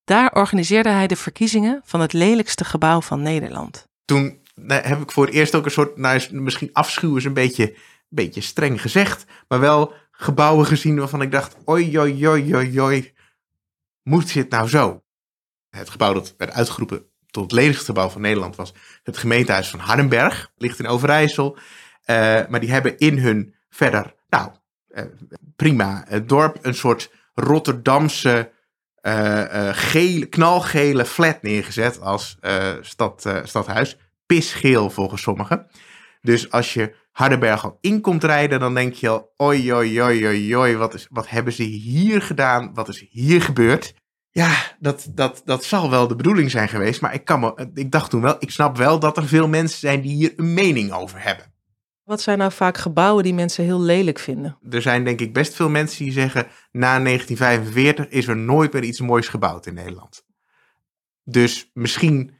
Daar 0.04 0.32
organiseerde 0.32 0.90
hij 0.90 1.08
de 1.08 1.16
verkiezingen 1.16 1.82
van 1.84 2.00
het 2.00 2.14
lelijkste 2.14 2.66
gebouw 2.66 3.02
van 3.02 3.22
Nederland. 3.22 3.88
Toen 4.06 4.40
heb 4.68 5.02
ik 5.02 5.12
voor 5.12 5.26
het 5.26 5.34
eerst 5.34 5.56
ook 5.56 5.66
een 5.66 5.72
soort, 5.72 5.98
nou 5.98 6.28
misschien 6.32 6.70
afschuw 6.74 7.16
is 7.16 7.26
een 7.26 7.34
beetje, 7.34 7.76
beetje 8.10 8.42
streng 8.42 8.82
gezegd, 8.82 9.26
maar 9.48 9.60
wel 9.60 9.94
gebouwen 10.12 10.66
gezien 10.66 10.98
waarvan 10.98 11.22
ik 11.22 11.32
dacht, 11.32 11.56
oi, 11.66 12.00
oi, 12.00 12.28
oi, 12.28 12.56
oi, 12.56 12.82
oi, 12.82 13.14
moet 14.04 14.34
dit 14.34 14.50
nou 14.50 14.68
zo? 14.68 15.04
Het 15.70 15.90
gebouw 15.90 16.14
dat 16.14 16.34
werd 16.38 16.52
uitgeroepen 16.52 17.06
tot 17.34 17.44
het 17.44 17.52
lelijkste 17.52 17.86
gebouw 17.86 18.10
van 18.10 18.22
Nederland 18.22 18.56
was 18.56 18.74
het 19.04 19.18
gemeentehuis 19.18 19.70
van 19.70 19.80
Hardenberg, 19.80 20.52
ligt 20.56 20.80
in 20.80 20.88
Overijssel. 20.88 21.58
Uh, 22.06 22.42
maar 22.50 22.60
die 22.60 22.72
hebben 22.72 22.98
in 22.98 23.18
hun 23.18 23.56
verder, 23.70 24.16
nou, 24.30 24.52
uh, 24.90 25.04
prima, 25.56 26.04
het 26.08 26.30
dorp 26.30 26.58
een 26.62 26.76
soort 26.76 27.12
Rotterdamse 27.34 28.52
uh, 29.02 29.70
gele, 29.72 30.26
knalgele 30.26 31.06
flat 31.06 31.42
neergezet 31.42 32.02
als 32.02 32.38
stad, 32.82 33.30
stadhuis. 33.44 33.98
Pisgeel 34.26 34.90
volgens 34.90 35.22
sommigen. 35.22 35.68
Dus 36.22 36.52
als 36.52 36.74
je 36.74 36.96
Hardenberg 37.12 37.64
al 37.64 37.78
in 37.82 38.02
komt 38.02 38.24
rijden, 38.24 38.60
dan 38.60 38.74
denk 38.74 38.94
je 38.94 39.10
al, 39.10 39.34
oi, 39.38 39.74
oi, 39.74 40.02
oi, 40.02 40.28
oi, 40.28 40.56
oi, 40.56 40.76
wat, 40.76 40.94
is, 40.94 41.08
wat 41.10 41.30
hebben 41.30 41.54
ze 41.54 41.64
hier 41.64 42.22
gedaan? 42.22 42.74
Wat 42.74 42.88
is 42.88 43.08
hier 43.10 43.42
gebeurd? 43.42 43.94
Ja, 44.32 44.56
dat, 44.80 45.08
dat, 45.10 45.42
dat 45.46 45.64
zal 45.64 45.90
wel 45.90 46.08
de 46.08 46.16
bedoeling 46.16 46.52
zijn 46.52 46.70
geweest, 46.70 47.02
maar 47.02 47.14
ik, 47.14 47.26
kan 47.26 47.40
me, 47.40 47.70
ik 47.74 47.92
dacht 47.92 48.10
toen 48.10 48.22
wel, 48.22 48.36
ik 48.40 48.52
snap 48.52 48.78
wel 48.78 49.00
dat 49.00 49.18
er 49.18 49.28
veel 49.28 49.48
mensen 49.48 49.80
zijn 49.80 50.02
die 50.02 50.16
hier 50.16 50.34
een 50.36 50.54
mening 50.54 50.92
over 50.92 51.24
hebben. 51.24 51.53
Wat 52.04 52.22
zijn 52.22 52.38
nou 52.38 52.52
vaak 52.52 52.78
gebouwen 52.78 53.24
die 53.24 53.34
mensen 53.34 53.64
heel 53.64 53.82
lelijk 53.82 54.20
vinden? 54.20 54.58
Er 54.70 54.82
zijn 54.82 55.04
denk 55.04 55.20
ik 55.20 55.34
best 55.34 55.54
veel 55.54 55.70
mensen 55.70 56.04
die 56.04 56.14
zeggen, 56.14 56.48
na 56.72 57.00
1945 57.00 58.08
is 58.08 58.28
er 58.28 58.38
nooit 58.38 58.74
meer 58.74 58.84
iets 58.84 59.00
moois 59.00 59.28
gebouwd 59.28 59.66
in 59.66 59.74
Nederland. 59.74 60.26
Dus 61.24 61.70
misschien 61.74 62.34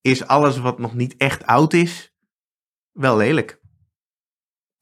is 0.00 0.26
alles 0.26 0.58
wat 0.58 0.78
nog 0.78 0.94
niet 0.94 1.16
echt 1.16 1.46
oud 1.46 1.72
is, 1.72 2.14
wel 2.92 3.16
lelijk. 3.16 3.60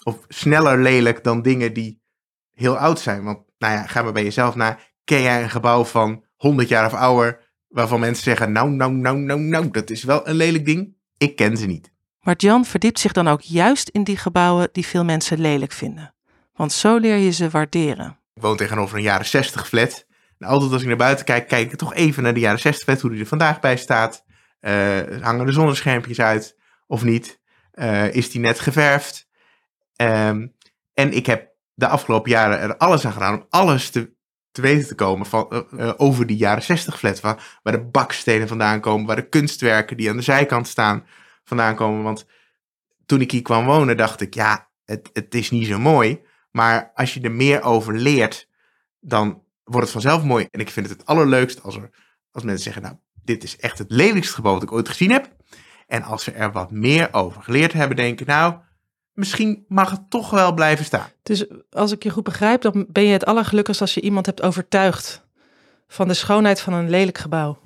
Of 0.02 0.24
sneller 0.28 0.82
lelijk 0.82 1.24
dan 1.24 1.42
dingen 1.42 1.72
die 1.72 2.02
heel 2.50 2.78
oud 2.78 3.00
zijn. 3.00 3.24
Want, 3.24 3.38
nou 3.58 3.72
ja, 3.72 3.86
ga 3.86 4.02
maar 4.02 4.12
bij 4.12 4.24
jezelf 4.24 4.54
na. 4.54 4.78
Ken 5.04 5.22
jij 5.22 5.42
een 5.42 5.50
gebouw 5.50 5.84
van 5.84 6.24
100 6.36 6.68
jaar 6.68 6.86
of 6.86 6.94
ouder, 6.94 7.52
waarvan 7.68 8.00
mensen 8.00 8.24
zeggen, 8.24 8.52
nou, 8.52 8.70
nou, 8.70 8.92
nou, 8.92 9.18
nou, 9.18 9.40
nou, 9.40 9.70
dat 9.70 9.90
is 9.90 10.04
wel 10.04 10.28
een 10.28 10.34
lelijk 10.34 10.64
ding? 10.64 10.96
Ik 11.16 11.36
ken 11.36 11.56
ze 11.56 11.66
niet. 11.66 11.93
Maar 12.24 12.34
Jan 12.37 12.64
verdiept 12.64 12.98
zich 12.98 13.12
dan 13.12 13.28
ook 13.28 13.40
juist 13.40 13.88
in 13.88 14.04
die 14.04 14.16
gebouwen 14.16 14.68
die 14.72 14.87
veel 14.87 15.04
mensen 15.04 15.40
lelijk 15.40 15.72
vinden. 15.72 16.14
Want 16.54 16.72
zo 16.72 16.96
leer 16.96 17.16
je 17.16 17.30
ze 17.30 17.50
waarderen. 17.50 18.18
Ik 18.34 18.42
woon 18.42 18.56
tegenover 18.56 18.96
een 18.96 19.02
jaren 19.02 19.26
60 19.26 19.68
flat. 19.68 20.06
Altijd 20.38 20.72
als 20.72 20.82
ik 20.82 20.88
naar 20.88 20.96
buiten 20.96 21.24
kijk, 21.24 21.48
kijk 21.48 21.72
ik 21.72 21.78
toch 21.78 21.94
even 21.94 22.22
naar 22.22 22.34
de 22.34 22.40
jaren 22.40 22.60
60 22.60 22.84
flat, 22.84 23.00
hoe 23.00 23.10
die 23.10 23.20
er 23.20 23.26
vandaag 23.26 23.60
bij 23.60 23.76
staat. 23.76 24.24
Uh, 24.60 24.70
hangen 25.20 25.46
de 25.46 25.52
zonneschermpjes 25.52 26.20
uit 26.20 26.56
of 26.87 27.02
niet? 27.02 27.40
Uh, 27.74 28.14
is 28.14 28.30
die 28.30 28.40
net 28.40 28.60
geverfd? 28.60 29.28
Um, 29.96 30.54
en 30.94 31.12
ik 31.12 31.26
heb 31.26 31.48
de 31.74 31.88
afgelopen 31.88 32.30
jaren 32.30 32.60
er 32.60 32.76
alles 32.76 33.06
aan 33.06 33.12
gedaan 33.12 33.34
om 33.34 33.46
alles 33.48 33.90
te, 33.90 34.14
te 34.50 34.60
weten 34.60 34.88
te 34.88 34.94
komen 34.94 35.26
van, 35.26 35.66
uh, 35.70 35.92
over 35.96 36.26
die 36.26 36.37
jaren 36.37 36.62
60 36.62 36.98
flat. 36.98 37.20
Waar 37.20 37.38
de 37.62 37.84
bakstenen 37.84 38.48
vandaan 38.48 38.80
komen, 38.80 39.06
waar 39.06 39.16
de 39.16 39.28
kunstwerken 39.28 39.96
die 39.96 40.10
aan 40.10 40.16
de 40.16 40.22
zijkant 40.22 40.68
staan 40.68 41.04
vandaan 41.44 41.74
komen. 41.74 42.02
Want 42.02 42.26
toen 43.07 43.20
ik 43.20 43.30
hier 43.30 43.42
kwam 43.42 43.64
wonen, 43.64 43.96
dacht 43.96 44.20
ik, 44.20 44.35
ja, 44.35 44.68
het, 44.85 45.11
het 45.12 45.35
is 45.35 45.50
niet 45.50 45.66
zo 45.66 45.78
mooi. 45.78 46.20
Maar 46.50 46.90
als 46.94 47.14
je 47.14 47.20
er 47.20 47.33
meer 47.33 47.62
over 47.62 47.94
leert, 47.94 48.48
dan 49.00 49.42
wordt 49.64 49.83
het 49.83 50.02
vanzelf 50.02 50.24
mooi. 50.24 50.48
En 50.50 50.61
ik 50.61 50.70
vind 50.70 50.88
het 50.88 50.98
het 50.98 51.07
allerleukst 51.07 51.62
als, 51.62 51.76
er, 51.76 51.90
als 52.30 52.42
mensen 52.42 52.64
zeggen, 52.64 52.83
nou, 52.83 52.94
dit 53.22 53.42
is 53.42 53.57
echt 53.57 53.78
het 53.78 53.90
lelijkste 53.90 54.35
gebouw 54.35 54.52
dat 54.54 54.62
ik 54.62 54.72
ooit 54.72 54.88
gezien 54.88 55.11
heb. 55.11 55.33
En 55.87 56.02
als 56.02 56.24
ze 56.24 56.33
er 56.33 56.52
wat 56.52 56.70
meer 56.70 57.09
over 57.12 57.42
geleerd 57.42 57.72
hebben, 57.72 57.96
denken, 57.96 58.26
nou, 58.26 58.54
misschien 59.12 59.64
mag 59.68 59.90
het 59.90 60.11
toch 60.11 60.30
wel 60.30 60.54
blijven 60.54 60.85
staan. 60.85 61.09
Dus 61.22 61.46
als 61.70 61.92
ik 61.92 62.02
je 62.02 62.11
goed 62.11 62.24
begrijp, 62.24 62.62
dan 62.62 62.87
ben 62.88 63.04
je 63.04 63.12
het 63.12 63.26
allergelukkigst 63.26 63.80
als 63.80 63.94
je 63.94 64.00
iemand 64.00 64.26
hebt 64.26 64.42
overtuigd 64.42 65.26
van 65.87 66.09
de 66.09 66.14
schoonheid 66.14 66.61
van 66.61 66.72
een 66.72 66.90
lelijk 66.90 67.18
gebouw. 67.18 67.59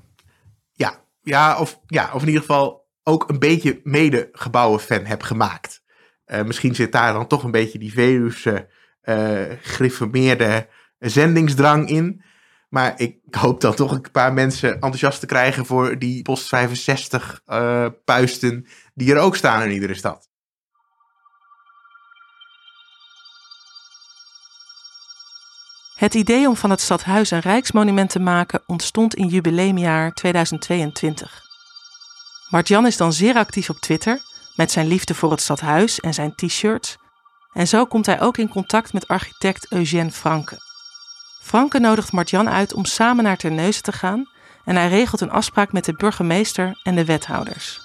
Ja, 0.72 1.04
ja, 1.22 1.58
of, 1.58 1.80
ja, 1.86 2.10
of 2.12 2.20
in 2.20 2.26
ieder 2.26 2.42
geval 2.42 2.77
ook 3.08 3.28
een 3.28 3.38
beetje 3.38 3.80
medegebouwen-fan 3.84 5.04
heb 5.04 5.22
gemaakt. 5.22 5.82
Uh, 6.26 6.42
misschien 6.42 6.74
zit 6.74 6.92
daar 6.92 7.12
dan 7.12 7.26
toch 7.26 7.42
een 7.42 7.50
beetje 7.50 7.78
die 7.78 7.92
Veluwse, 7.92 8.68
uh, 9.02 10.72
zendingsdrang 10.98 11.88
in. 11.88 12.22
Maar 12.68 13.00
ik 13.00 13.18
hoop 13.30 13.60
dan 13.60 13.74
toch 13.74 13.92
een 13.92 14.10
paar 14.12 14.32
mensen 14.32 14.72
enthousiast 14.72 15.20
te 15.20 15.26
krijgen 15.26 15.66
voor 15.66 15.98
die 15.98 16.22
post 16.22 16.48
65 16.48 17.40
eh, 17.44 17.86
puisten 18.04 18.66
die 18.94 19.14
er 19.14 19.20
ook 19.20 19.36
staan 19.36 19.62
in 19.62 19.70
iedere 19.70 19.94
stad. 19.94 20.28
Het 25.94 26.14
idee 26.14 26.48
om 26.48 26.56
van 26.56 26.70
het 26.70 26.80
stadhuis 26.80 27.30
een 27.30 27.40
rijksmonument 27.40 28.10
te 28.10 28.20
maken 28.20 28.62
ontstond 28.66 29.14
in 29.14 29.26
jubileumjaar 29.26 30.12
2022. 30.12 31.47
Mart-Jan 32.48 32.86
is 32.86 32.96
dan 32.96 33.12
zeer 33.12 33.34
actief 33.34 33.70
op 33.70 33.80
Twitter 33.80 34.20
met 34.54 34.70
zijn 34.70 34.86
liefde 34.86 35.14
voor 35.14 35.30
het 35.30 35.40
stadhuis 35.40 36.00
en 36.00 36.14
zijn 36.14 36.34
t-shirts. 36.34 36.96
En 37.52 37.68
zo 37.68 37.86
komt 37.86 38.06
hij 38.06 38.20
ook 38.20 38.36
in 38.36 38.48
contact 38.48 38.92
met 38.92 39.08
architect 39.08 39.66
Eugène 39.72 40.10
Franke. 40.10 40.58
Franke 41.42 41.78
nodigt 41.78 42.12
Mart-Jan 42.12 42.48
uit 42.48 42.74
om 42.74 42.84
samen 42.84 43.24
naar 43.24 43.36
Terneuzen 43.36 43.82
te 43.82 43.92
gaan 43.92 44.28
en 44.64 44.76
hij 44.76 44.88
regelt 44.88 45.20
een 45.20 45.30
afspraak 45.30 45.72
met 45.72 45.84
de 45.84 45.92
burgemeester 45.92 46.80
en 46.82 46.94
de 46.94 47.04
wethouders. 47.04 47.80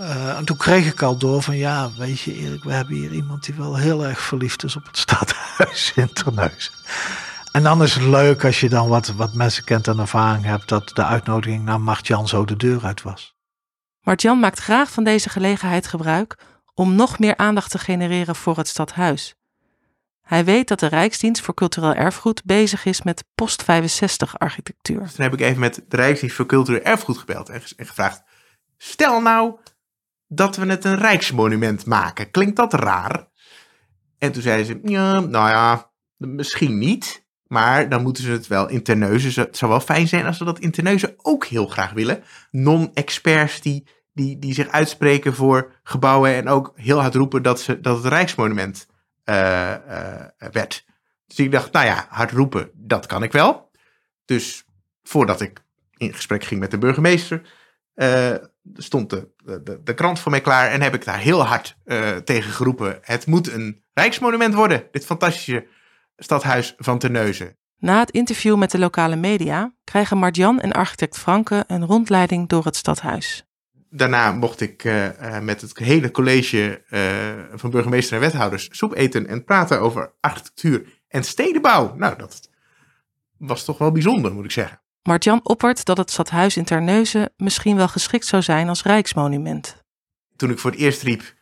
Uh, 0.00 0.36
en 0.36 0.44
toen 0.44 0.56
kreeg 0.56 0.86
ik 0.86 1.02
al 1.02 1.16
door 1.16 1.42
van 1.42 1.56
ja, 1.56 1.90
weet 1.96 2.20
je 2.20 2.34
Erik, 2.34 2.64
we 2.64 2.72
hebben 2.72 2.94
hier 2.94 3.12
iemand 3.12 3.44
die 3.44 3.54
wel 3.54 3.76
heel 3.76 4.06
erg 4.06 4.20
verliefd 4.20 4.64
is 4.64 4.76
op 4.76 4.86
het 4.86 4.98
stadhuis 4.98 5.92
in 5.94 6.12
Terneuzen. 6.12 6.72
En 7.52 7.62
dan 7.62 7.82
is 7.82 7.94
het 7.94 8.04
leuk 8.04 8.44
als 8.44 8.60
je 8.60 8.68
dan 8.68 8.88
wat, 8.88 9.08
wat 9.08 9.34
mensen 9.34 9.64
kent 9.64 9.88
en 9.88 9.98
ervaring 9.98 10.44
hebt 10.44 10.68
dat 10.68 10.88
de 10.88 11.04
uitnodiging 11.04 11.64
naar 11.64 11.80
Mart-Jan 11.80 12.28
zo 12.28 12.44
de 12.44 12.56
deur 12.56 12.84
uit 12.84 13.02
was. 13.02 13.36
Mart-Jan 14.00 14.40
maakt 14.40 14.58
graag 14.58 14.90
van 14.90 15.04
deze 15.04 15.28
gelegenheid 15.28 15.86
gebruik 15.86 16.38
om 16.74 16.94
nog 16.94 17.18
meer 17.18 17.36
aandacht 17.36 17.70
te 17.70 17.78
genereren 17.78 18.36
voor 18.36 18.56
het 18.56 18.68
stadhuis. 18.68 19.34
Hij 20.20 20.44
weet 20.44 20.68
dat 20.68 20.80
de 20.80 20.86
Rijksdienst 20.86 21.42
voor 21.42 21.54
Cultureel 21.54 21.94
Erfgoed 21.94 22.44
bezig 22.44 22.84
is 22.84 23.02
met 23.02 23.24
post-65 23.34 24.32
architectuur. 24.32 25.00
Dus 25.00 25.14
toen 25.14 25.24
heb 25.24 25.32
ik 25.32 25.40
even 25.40 25.60
met 25.60 25.84
de 25.88 25.96
Rijksdienst 25.96 26.36
voor 26.36 26.46
Cultureel 26.46 26.82
Erfgoed 26.82 27.18
gebeld 27.18 27.48
en 27.48 27.62
gevraagd: 27.76 28.22
stel 28.76 29.20
nou 29.20 29.58
dat 30.26 30.56
we 30.56 30.66
het 30.66 30.84
een 30.84 30.98
rijksmonument 30.98 31.86
maken. 31.86 32.30
Klinkt 32.30 32.56
dat 32.56 32.72
raar? 32.72 33.28
En 34.18 34.32
toen 34.32 34.42
zeiden 34.42 34.66
ze: 34.66 34.80
ja, 34.82 35.20
nou 35.20 35.48
ja, 35.48 35.90
misschien 36.16 36.78
niet. 36.78 37.28
Maar 37.50 37.88
dan 37.88 38.02
moeten 38.02 38.22
ze 38.22 38.30
het 38.30 38.46
wel 38.46 38.68
in 38.68 38.82
Terneuzen. 38.82 39.42
Het 39.42 39.56
zou 39.56 39.70
wel 39.70 39.80
fijn 39.80 40.08
zijn 40.08 40.26
als 40.26 40.36
ze 40.36 40.44
dat 40.44 40.58
in 40.58 40.70
Terneuzen 40.70 41.14
ook 41.16 41.46
heel 41.46 41.66
graag 41.66 41.92
willen. 41.92 42.22
Non-experts 42.50 43.60
die, 43.60 43.86
die, 44.12 44.38
die 44.38 44.54
zich 44.54 44.68
uitspreken 44.68 45.34
voor 45.34 45.72
gebouwen 45.82 46.34
en 46.34 46.48
ook 46.48 46.72
heel 46.76 47.00
hard 47.00 47.14
roepen 47.14 47.42
dat, 47.42 47.60
ze, 47.60 47.80
dat 47.80 47.96
het 47.96 48.12
Rijksmonument 48.12 48.86
uh, 49.24 49.74
uh, 49.88 50.14
werd. 50.52 50.84
Dus 51.26 51.38
ik 51.38 51.52
dacht, 51.52 51.72
nou 51.72 51.86
ja, 51.86 52.06
hard 52.08 52.30
roepen, 52.30 52.70
dat 52.74 53.06
kan 53.06 53.22
ik 53.22 53.32
wel. 53.32 53.70
Dus 54.24 54.64
voordat 55.02 55.40
ik 55.40 55.62
in 55.96 56.14
gesprek 56.14 56.44
ging 56.44 56.60
met 56.60 56.70
de 56.70 56.78
burgemeester, 56.78 57.42
uh, 57.94 58.34
stond 58.74 59.10
de, 59.10 59.28
de, 59.44 59.80
de, 59.84 59.94
krant 59.94 60.20
voor 60.20 60.30
mij 60.30 60.40
klaar 60.40 60.70
en 60.70 60.82
heb 60.82 60.94
ik 60.94 61.04
daar 61.04 61.18
heel 61.18 61.44
hard 61.44 61.76
tegen 62.24 62.52
geroepen. 62.52 62.98
Het 63.02 63.26
moet 63.26 63.52
een 63.52 63.82
Rijksmonument 63.92 64.54
worden, 64.54 64.86
dit 64.90 65.06
fantastische 65.06 65.66
stadhuis 66.20 66.74
van 66.76 66.98
Terneuzen. 66.98 67.56
Na 67.78 67.98
het 67.98 68.10
interview 68.10 68.56
met 68.56 68.70
de 68.70 68.78
lokale 68.78 69.16
media 69.16 69.74
krijgen 69.84 70.18
Martjan 70.18 70.60
en 70.60 70.72
architect 70.72 71.18
Franke 71.18 71.64
een 71.66 71.86
rondleiding 71.86 72.48
door 72.48 72.64
het 72.64 72.76
stadhuis. 72.76 73.44
Daarna 73.90 74.32
mocht 74.32 74.60
ik 74.60 74.84
uh, 74.84 75.38
met 75.38 75.60
het 75.60 75.78
hele 75.78 76.10
college 76.10 76.82
uh, 76.90 77.58
van 77.58 77.70
burgemeester 77.70 78.14
en 78.14 78.20
wethouders 78.20 78.68
soep 78.70 78.94
eten 78.94 79.26
en 79.26 79.44
praten 79.44 79.80
over 79.80 80.12
architectuur 80.20 81.02
en 81.08 81.24
stedenbouw. 81.24 81.94
Nou, 81.96 82.18
dat 82.18 82.48
was 83.36 83.64
toch 83.64 83.78
wel 83.78 83.92
bijzonder, 83.92 84.32
moet 84.32 84.44
ik 84.44 84.50
zeggen. 84.50 84.80
Martjan 85.02 85.40
oppert 85.42 85.84
dat 85.84 85.96
het 85.96 86.10
stadhuis 86.10 86.56
in 86.56 86.64
Terneuzen 86.64 87.32
misschien 87.36 87.76
wel 87.76 87.88
geschikt 87.88 88.26
zou 88.26 88.42
zijn 88.42 88.68
als 88.68 88.82
rijksmonument. 88.82 89.84
Toen 90.36 90.50
ik 90.50 90.58
voor 90.58 90.70
het 90.70 90.80
eerst 90.80 91.02
riep 91.02 91.34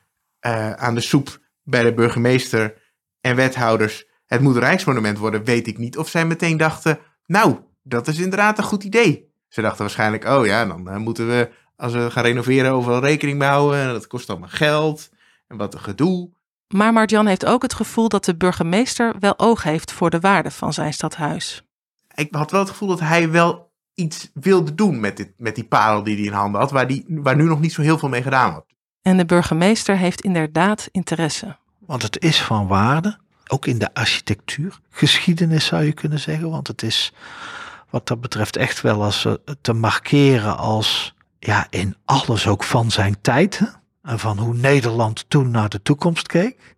aan 0.77 0.95
de 0.95 1.01
soep 1.01 1.38
bij 1.62 1.83
de 1.83 1.95
burgemeester 1.95 2.83
en 3.21 3.37
wethouders 3.37 4.08
het 4.29 4.41
moet 4.41 4.55
een 4.55 4.61
Rijksmonument 4.61 5.19
worden, 5.19 5.45
weet 5.45 5.67
ik 5.67 5.79
niet 5.79 5.99
of 5.99 6.09
zij 6.09 6.27
meteen 6.27 6.57
dachten, 6.57 6.99
nou, 7.27 7.57
dat 7.83 8.09
is 8.09 8.19
inderdaad 8.19 8.59
een 8.59 8.64
goed 8.64 8.85
idee. 8.85 9.31
Ze 9.49 9.61
dachten 9.61 9.81
waarschijnlijk, 9.81 10.25
oh 10.25 10.47
ja, 10.47 10.67
dan 10.67 10.88
uh, 10.88 10.97
moeten 10.97 11.29
we, 11.29 11.51
als 11.77 11.93
we 11.93 12.11
gaan 12.11 12.25
renoveren, 12.25 12.73
overal 12.73 13.01
rekening 13.01 13.38
mee 13.38 13.49
houden. 13.49 13.93
Dat 13.93 14.07
kost 14.07 14.31
allemaal 14.31 14.49
geld 14.49 15.11
en 15.47 15.57
wat 15.57 15.75
een 15.75 15.81
gedoe. 15.81 16.31
Maar 16.69 16.93
Martjan 16.93 17.27
heeft 17.27 17.47
ook 17.47 17.62
het 17.62 17.75
gevoel 17.75 18.09
dat 18.09 18.25
de 18.25 18.37
burgemeester 18.37 19.14
wel 19.19 19.38
oog 19.38 19.62
heeft 19.62 19.93
voor 19.93 20.11
de 20.11 20.21
waarde 20.21 20.51
van 20.51 20.73
zijn 20.73 20.93
stadhuis. 20.93 21.62
Ik 22.14 22.29
had 22.35 22.51
wel 22.51 22.61
het 22.61 22.71
gevoel 22.71 22.88
dat 22.88 23.01
hij 23.01 23.31
wel 23.31 23.71
iets 23.95 24.31
wilde 24.35 24.75
doen 24.75 25.01
met, 25.01 25.17
dit, 25.17 25.33
met 25.37 25.55
die 25.55 25.64
parel 25.64 26.03
die 26.03 26.17
hij 26.17 26.25
in 26.25 26.33
handen 26.33 26.61
had, 26.61 26.71
waar, 26.71 26.87
die, 26.87 27.05
waar 27.09 27.37
nu 27.37 27.45
nog 27.45 27.61
niet 27.61 27.73
zo 27.73 27.83
heel 27.83 27.99
veel 27.99 28.09
mee 28.09 28.23
gedaan 28.23 28.53
wordt. 28.53 28.75
En 29.03 29.17
de 29.17 29.25
burgemeester 29.25 29.97
heeft 29.97 30.21
inderdaad 30.21 30.88
interesse. 30.91 31.57
Want 31.79 32.03
het 32.03 32.23
is 32.23 32.43
van 32.43 32.67
waarde 32.67 33.19
ook 33.51 33.67
in 33.67 33.79
de 33.79 33.95
architectuur, 33.95 34.79
geschiedenis 34.91 35.67
zou 35.67 35.85
je 35.85 35.93
kunnen 35.93 36.21
zeggen. 36.21 36.51
Want 36.51 36.67
het 36.67 36.83
is 36.83 37.13
wat 37.91 38.07
dat 38.07 38.21
betreft 38.21 38.57
echt 38.57 38.81
wel 38.81 39.03
als 39.03 39.25
uh, 39.25 39.33
te 39.61 39.73
markeren 39.73 40.57
als 40.57 41.15
ja, 41.39 41.67
in 41.71 41.97
alles 42.05 42.47
ook 42.47 42.65
van 42.65 42.91
zijn 42.91 43.17
tijd. 43.21 43.63
En 44.03 44.19
van 44.19 44.39
hoe 44.39 44.55
Nederland 44.55 45.25
toen 45.29 45.51
naar 45.51 45.69
de 45.69 45.83
toekomst 45.83 46.27
keek. 46.27 46.77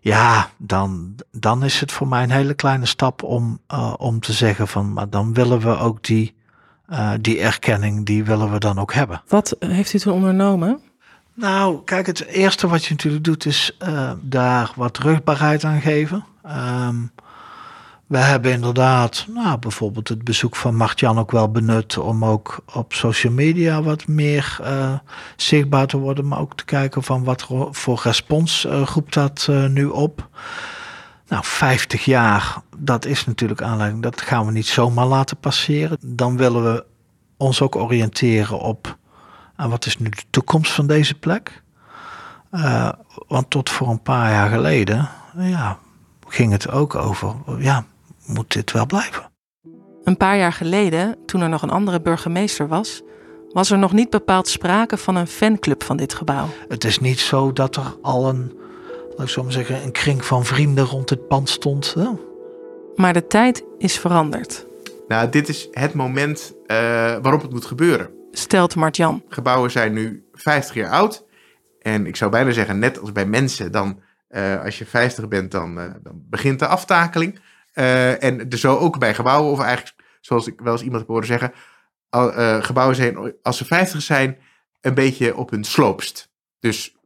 Ja, 0.00 0.50
dan, 0.56 1.14
dan 1.30 1.64
is 1.64 1.80
het 1.80 1.92
voor 1.92 2.08
mij 2.08 2.22
een 2.22 2.30
hele 2.30 2.54
kleine 2.54 2.86
stap 2.86 3.22
om, 3.22 3.60
uh, 3.72 3.94
om 3.96 4.20
te 4.20 4.32
zeggen 4.32 4.68
van, 4.68 4.92
maar 4.92 5.10
dan 5.10 5.34
willen 5.34 5.60
we 5.60 5.76
ook 5.76 6.02
die, 6.02 6.34
uh, 6.88 7.12
die 7.20 7.40
erkenning, 7.40 8.06
die 8.06 8.24
willen 8.24 8.52
we 8.52 8.58
dan 8.58 8.78
ook 8.78 8.92
hebben. 8.92 9.22
Wat 9.28 9.56
heeft 9.58 9.92
u 9.92 9.98
toen 9.98 10.12
ondernomen? 10.12 10.80
Nou, 11.38 11.84
kijk, 11.84 12.06
het 12.06 12.24
eerste 12.24 12.68
wat 12.68 12.84
je 12.84 12.90
natuurlijk 12.90 13.24
doet 13.24 13.46
is 13.46 13.76
uh, 13.88 14.12
daar 14.20 14.72
wat 14.76 14.98
rugbaarheid 14.98 15.64
aan 15.64 15.80
geven. 15.80 16.24
Um, 16.46 17.10
we 18.06 18.18
hebben 18.18 18.52
inderdaad, 18.52 19.26
nou, 19.34 19.58
bijvoorbeeld 19.58 20.08
het 20.08 20.24
bezoek 20.24 20.56
van 20.56 20.74
Martjan 20.74 21.18
ook 21.18 21.30
wel 21.30 21.50
benut 21.50 21.98
om 21.98 22.24
ook 22.24 22.64
op 22.74 22.92
social 22.92 23.32
media 23.32 23.82
wat 23.82 24.06
meer 24.06 24.58
uh, 24.60 24.98
zichtbaar 25.36 25.86
te 25.86 25.98
worden, 25.98 26.28
maar 26.28 26.38
ook 26.38 26.56
te 26.56 26.64
kijken 26.64 27.02
van 27.02 27.24
wat 27.24 27.46
voor 27.70 28.00
respons 28.02 28.64
uh, 28.64 28.82
roept 28.82 29.14
dat 29.14 29.48
nu 29.68 29.84
op. 29.86 30.28
Nou, 31.28 31.42
50 31.44 32.04
jaar, 32.04 32.62
dat 32.78 33.04
is 33.04 33.26
natuurlijk 33.26 33.62
aanleiding, 33.62 34.02
dat 34.02 34.20
gaan 34.20 34.46
we 34.46 34.52
niet 34.52 34.66
zomaar 34.66 35.06
laten 35.06 35.36
passeren. 35.36 35.98
Dan 36.00 36.36
willen 36.36 36.72
we 36.72 36.84
ons 37.36 37.60
ook 37.60 37.76
oriënteren 37.76 38.60
op 38.60 38.97
en 39.58 39.70
wat 39.70 39.86
is 39.86 39.98
nu 39.98 40.08
de 40.08 40.22
toekomst 40.30 40.72
van 40.72 40.86
deze 40.86 41.14
plek? 41.14 41.62
Uh, 42.52 42.92
want 43.28 43.50
tot 43.50 43.70
voor 43.70 43.88
een 43.88 44.02
paar 44.02 44.30
jaar 44.30 44.48
geleden 44.48 45.08
ja, 45.36 45.78
ging 46.28 46.52
het 46.52 46.70
ook 46.70 46.94
over, 46.94 47.34
ja, 47.58 47.84
moet 48.26 48.52
dit 48.52 48.72
wel 48.72 48.86
blijven? 48.86 49.30
Een 50.04 50.16
paar 50.16 50.36
jaar 50.36 50.52
geleden, 50.52 51.16
toen 51.26 51.40
er 51.40 51.48
nog 51.48 51.62
een 51.62 51.70
andere 51.70 52.00
burgemeester 52.00 52.68
was, 52.68 53.02
was 53.52 53.70
er 53.70 53.78
nog 53.78 53.92
niet 53.92 54.10
bepaald 54.10 54.48
sprake 54.48 54.96
van 54.96 55.16
een 55.16 55.26
fanclub 55.26 55.82
van 55.82 55.96
dit 55.96 56.14
gebouw. 56.14 56.48
Het 56.68 56.84
is 56.84 56.98
niet 56.98 57.20
zo 57.20 57.52
dat 57.52 57.76
er 57.76 57.96
al 58.02 58.28
een, 58.28 58.52
laat 59.08 59.26
ik 59.26 59.28
zo 59.28 59.42
maar 59.42 59.52
zeggen, 59.52 59.82
een 59.82 59.92
kring 59.92 60.24
van 60.24 60.44
vrienden 60.44 60.84
rond 60.84 61.10
het 61.10 61.28
pand 61.28 61.48
stond. 61.48 61.94
Hè? 61.94 62.08
Maar 62.96 63.12
de 63.12 63.26
tijd 63.26 63.64
is 63.78 63.98
veranderd. 63.98 64.66
Nou, 65.08 65.28
dit 65.28 65.48
is 65.48 65.68
het 65.70 65.94
moment 65.94 66.54
uh, 66.66 66.76
waarop 67.22 67.42
het 67.42 67.50
moet 67.50 67.64
gebeuren 67.64 68.17
stelt 68.30 68.74
Martjan. 68.74 69.22
Gebouwen 69.28 69.70
zijn 69.70 69.92
nu 69.92 70.28
50 70.32 70.74
jaar 70.74 70.90
oud. 70.90 71.26
En 71.80 72.06
ik 72.06 72.16
zou 72.16 72.30
bijna 72.30 72.50
zeggen, 72.50 72.78
net 72.78 73.00
als 73.00 73.12
bij 73.12 73.26
mensen, 73.26 73.72
dan 73.72 74.02
uh, 74.30 74.64
als 74.64 74.78
je 74.78 74.86
50 74.86 75.28
bent, 75.28 75.50
dan, 75.50 75.78
uh, 75.78 75.90
dan 76.02 76.22
begint 76.28 76.58
de 76.58 76.66
aftakeling. 76.66 77.40
Uh, 77.74 78.22
en 78.22 78.58
zo 78.58 78.76
ook 78.76 78.98
bij 78.98 79.14
gebouwen, 79.14 79.52
of 79.52 79.60
eigenlijk 79.60 79.96
zoals 80.20 80.46
ik 80.46 80.60
wel 80.60 80.72
eens 80.72 80.82
iemand 80.82 81.00
heb 81.00 81.08
horen 81.08 81.26
zeggen, 81.26 81.52
gebouwen 82.64 82.96
zijn, 82.96 83.34
als 83.42 83.56
ze 83.56 83.64
50 83.64 84.02
zijn, 84.02 84.38
een 84.80 84.94
beetje 84.94 85.36
op 85.36 85.50
hun 85.50 85.64
sloopst. 85.64 86.30
Dus 86.60 86.96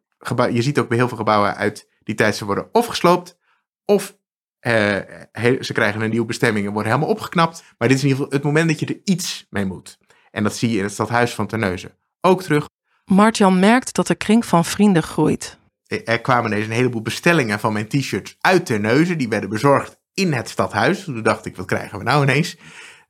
je 0.51 0.63
ziet 0.63 0.79
ook 0.79 0.89
bij 0.89 0.97
heel 0.97 1.09
veel 1.09 1.17
gebouwen 1.17 1.57
uit 1.57 1.89
die 2.03 2.15
tijd, 2.15 2.37
ze 2.37 2.45
worden 2.45 2.69
of 2.73 2.87
gesloopt, 2.87 3.39
of 3.85 4.17
ze 4.61 5.71
krijgen 5.73 6.01
een 6.01 6.11
nieuwe 6.11 6.27
bestemming 6.27 6.67
en 6.67 6.73
worden 6.73 6.93
helemaal 6.93 7.15
opgeknapt. 7.15 7.65
Maar 7.79 7.89
dit 7.89 7.97
is 7.97 8.03
in 8.03 8.09
ieder 8.09 8.25
geval 8.25 8.39
het 8.39 8.47
moment 8.47 8.69
dat 8.69 8.81
je 8.81 8.87
er 8.87 9.01
iets 9.05 9.47
mee 9.51 9.65
moet. 9.65 9.99
En 10.33 10.43
dat 10.43 10.57
zie 10.57 10.71
je 10.71 10.77
in 10.77 10.83
het 10.83 10.93
stadhuis 10.93 11.35
van 11.35 11.47
Terneuzen 11.47 11.93
ook 12.21 12.43
terug. 12.43 12.69
Martjan 13.05 13.59
merkt 13.59 13.95
dat 13.95 14.07
de 14.07 14.15
kring 14.15 14.47
van 14.47 14.65
vrienden 14.65 15.03
groeit. 15.03 15.59
Er 16.05 16.21
kwamen 16.21 16.51
ineens 16.51 16.67
een 16.67 16.73
heleboel 16.73 17.03
bestellingen 17.03 17.61
van 17.61 17.73
mijn 17.73 17.89
t-shirts 17.89 18.37
uit 18.41 18.67
Terneuzen. 18.67 19.19
Die 19.19 19.29
werden 19.29 19.49
bezorgd 19.49 20.01
in 20.15 20.33
het 20.33 20.49
stadhuis. 20.49 21.05
Toen 21.05 21.23
dacht 21.23 21.47
ik, 21.47 21.57
wat 21.57 21.67
krijgen 21.67 21.99
we 21.99 22.05
nou 22.05 22.23
ineens? 22.23 22.57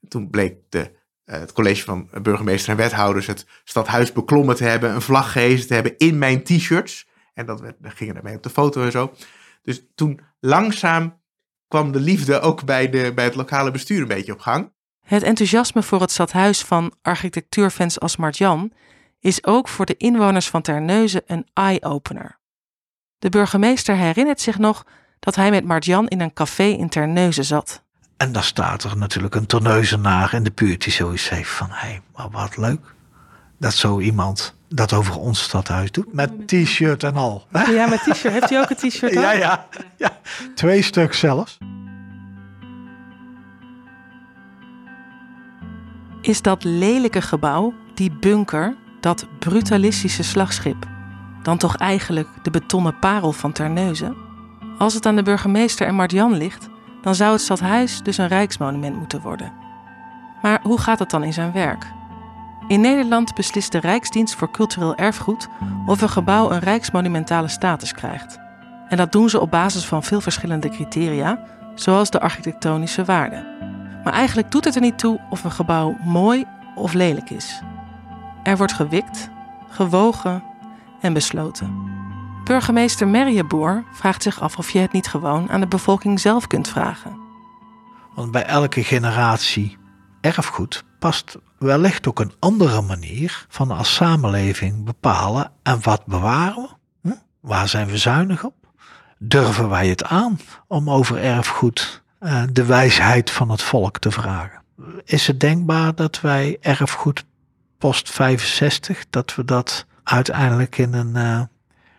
Toen 0.08 0.30
bleek 0.30 0.56
de, 0.68 0.78
uh, 0.78 1.38
het 1.38 1.52
college 1.52 1.84
van 1.84 2.08
burgemeester 2.22 2.70
en 2.70 2.76
wethouders 2.76 3.26
het 3.26 3.46
stadhuis 3.64 4.12
beklommen 4.12 4.56
te 4.56 4.64
hebben. 4.64 4.94
Een 4.94 5.02
vlag 5.02 5.32
gehezen 5.32 5.66
te 5.66 5.74
hebben 5.74 5.98
in 5.98 6.18
mijn 6.18 6.42
t-shirts. 6.42 7.08
En 7.34 7.46
dat 7.46 7.60
werd, 7.60 7.76
gingen 7.82 8.16
ermee 8.16 8.36
op 8.36 8.42
de 8.42 8.50
foto 8.50 8.82
en 8.82 8.90
zo. 8.90 9.14
Dus 9.62 9.86
toen 9.94 10.20
langzaam 10.40 11.20
kwam 11.68 11.92
de 11.92 12.00
liefde 12.00 12.40
ook 12.40 12.64
bij, 12.64 12.90
de, 12.90 13.12
bij 13.14 13.24
het 13.24 13.34
lokale 13.34 13.70
bestuur 13.70 14.00
een 14.00 14.08
beetje 14.08 14.32
op 14.32 14.40
gang. 14.40 14.72
Het 15.02 15.22
enthousiasme 15.22 15.82
voor 15.82 16.00
het 16.00 16.10
stadhuis 16.10 16.62
van 16.62 16.92
architectuurfans 17.02 18.00
als 18.00 18.16
Martjan 18.16 18.72
is 19.20 19.44
ook 19.44 19.68
voor 19.68 19.86
de 19.86 19.96
inwoners 19.96 20.48
van 20.48 20.62
Terneuzen 20.62 21.22
een 21.26 21.46
eye-opener. 21.52 22.38
De 23.18 23.28
burgemeester 23.28 23.96
herinnert 23.96 24.40
zich 24.40 24.58
nog 24.58 24.86
dat 25.18 25.34
hij 25.34 25.50
met 25.50 25.64
Martjan 25.64 26.08
in 26.08 26.20
een 26.20 26.32
café 26.32 26.64
in 26.64 26.88
Terneuzen 26.88 27.44
zat. 27.44 27.82
En 28.16 28.32
dan 28.32 28.42
staat 28.42 28.84
er 28.84 28.96
natuurlijk 28.96 29.34
een 29.34 29.46
terneuzenaar 29.46 30.34
in 30.34 30.42
de 30.42 30.52
buurt 30.54 30.82
die 30.82 30.92
zoiets 30.92 31.28
heeft 31.28 31.50
van... 31.50 31.68
hé, 31.70 31.74
hey, 31.74 32.00
maar 32.16 32.30
wat 32.30 32.56
leuk 32.56 32.94
dat 33.58 33.74
zo 33.74 34.00
iemand 34.00 34.54
dat 34.68 34.92
over 34.92 35.18
ons 35.18 35.42
stadhuis 35.42 35.90
doet. 35.90 36.12
Met 36.12 36.48
t-shirt 36.48 37.02
en 37.02 37.14
al. 37.14 37.46
Ja, 37.52 37.86
met 37.86 38.00
t-shirt. 38.00 38.32
Heeft 38.32 38.50
u 38.50 38.56
ook 38.56 38.70
een 38.70 38.76
t-shirt 38.76 39.16
aan? 39.16 39.22
Ja, 39.22 39.32
ja, 39.32 39.66
ja. 39.96 40.18
Twee 40.54 40.82
stuk 40.82 41.14
zelfs. 41.14 41.58
Is 46.22 46.42
dat 46.42 46.64
lelijke 46.64 47.22
gebouw, 47.22 47.72
die 47.94 48.10
bunker, 48.20 48.76
dat 49.00 49.26
brutalistische 49.38 50.22
slagschip... 50.22 50.86
dan 51.42 51.58
toch 51.58 51.76
eigenlijk 51.76 52.28
de 52.42 52.50
betonnen 52.50 52.98
parel 52.98 53.32
van 53.32 53.52
Terneuzen? 53.52 54.16
Als 54.78 54.94
het 54.94 55.06
aan 55.06 55.16
de 55.16 55.22
burgemeester 55.22 55.86
en 55.86 55.94
Martjan 55.94 56.36
ligt... 56.36 56.68
dan 57.00 57.14
zou 57.14 57.32
het 57.32 57.40
stadhuis 57.40 58.02
dus 58.02 58.18
een 58.18 58.28
rijksmonument 58.28 58.96
moeten 58.96 59.20
worden. 59.20 59.52
Maar 60.42 60.60
hoe 60.62 60.78
gaat 60.78 60.98
het 60.98 61.10
dan 61.10 61.24
in 61.24 61.32
zijn 61.32 61.52
werk? 61.52 61.86
In 62.68 62.80
Nederland 62.80 63.34
beslist 63.34 63.72
de 63.72 63.78
Rijksdienst 63.78 64.34
voor 64.34 64.50
Cultureel 64.50 64.96
Erfgoed 64.96 65.48
of 65.86 66.00
een 66.00 66.08
gebouw 66.08 66.50
een 66.50 66.58
rijksmonumentale 66.58 67.48
status 67.48 67.92
krijgt. 67.92 68.38
En 68.88 68.96
dat 68.96 69.12
doen 69.12 69.28
ze 69.28 69.40
op 69.40 69.50
basis 69.50 69.84
van 69.84 70.02
veel 70.02 70.20
verschillende 70.20 70.68
criteria, 70.68 71.44
zoals 71.74 72.10
de 72.10 72.20
architectonische 72.20 73.04
waarde. 73.04 73.50
Maar 74.04 74.12
eigenlijk 74.12 74.50
doet 74.50 74.64
het 74.64 74.74
er 74.74 74.80
niet 74.80 74.98
toe 74.98 75.20
of 75.30 75.44
een 75.44 75.52
gebouw 75.52 75.96
mooi 76.04 76.44
of 76.74 76.92
lelijk 76.92 77.30
is. 77.30 77.60
Er 78.42 78.56
wordt 78.56 78.72
gewikt, 78.72 79.30
gewogen 79.70 80.42
en 81.00 81.12
besloten. 81.12 81.90
Burgemeester 82.44 83.08
Merrieboer 83.08 83.84
vraagt 83.92 84.22
zich 84.22 84.40
af 84.40 84.58
of 84.58 84.70
je 84.70 84.78
het 84.78 84.92
niet 84.92 85.06
gewoon 85.08 85.50
aan 85.50 85.60
de 85.60 85.66
bevolking 85.66 86.20
zelf 86.20 86.46
kunt 86.46 86.68
vragen. 86.68 87.20
Want 88.14 88.30
bij 88.30 88.44
elke 88.44 88.84
generatie 88.84 89.76
erfgoed 90.20 90.84
past 90.98 91.38
wellicht 91.58 92.06
ook 92.08 92.20
een 92.20 92.32
andere 92.38 92.80
manier 92.80 93.46
van 93.48 93.70
als 93.70 93.94
samenleving 93.94 94.84
bepalen 94.84 95.52
en 95.62 95.82
wat 95.82 96.06
bewaren 96.06 96.68
we? 97.02 97.08
Hm? 97.08 97.16
Waar 97.40 97.68
zijn 97.68 97.86
we 97.86 97.98
zuinig 97.98 98.44
op? 98.44 98.54
Durven 99.18 99.68
wij 99.68 99.88
het 99.88 100.04
aan 100.04 100.38
om 100.66 100.90
over 100.90 101.18
erfgoed 101.22 102.01
uh, 102.22 102.42
de 102.52 102.64
wijsheid 102.64 103.30
van 103.30 103.50
het 103.50 103.62
volk 103.62 103.98
te 103.98 104.10
vragen? 104.10 104.62
Is 105.04 105.26
het 105.26 105.40
denkbaar 105.40 105.94
dat 105.94 106.20
wij 106.20 106.56
erfgoed 106.60 107.24
post 107.78 108.10
65, 108.10 109.04
dat 109.10 109.34
we 109.34 109.44
dat 109.44 109.86
uiteindelijk 110.02 110.78
in 110.78 110.92
een, 110.92 111.16
uh, 111.16 111.40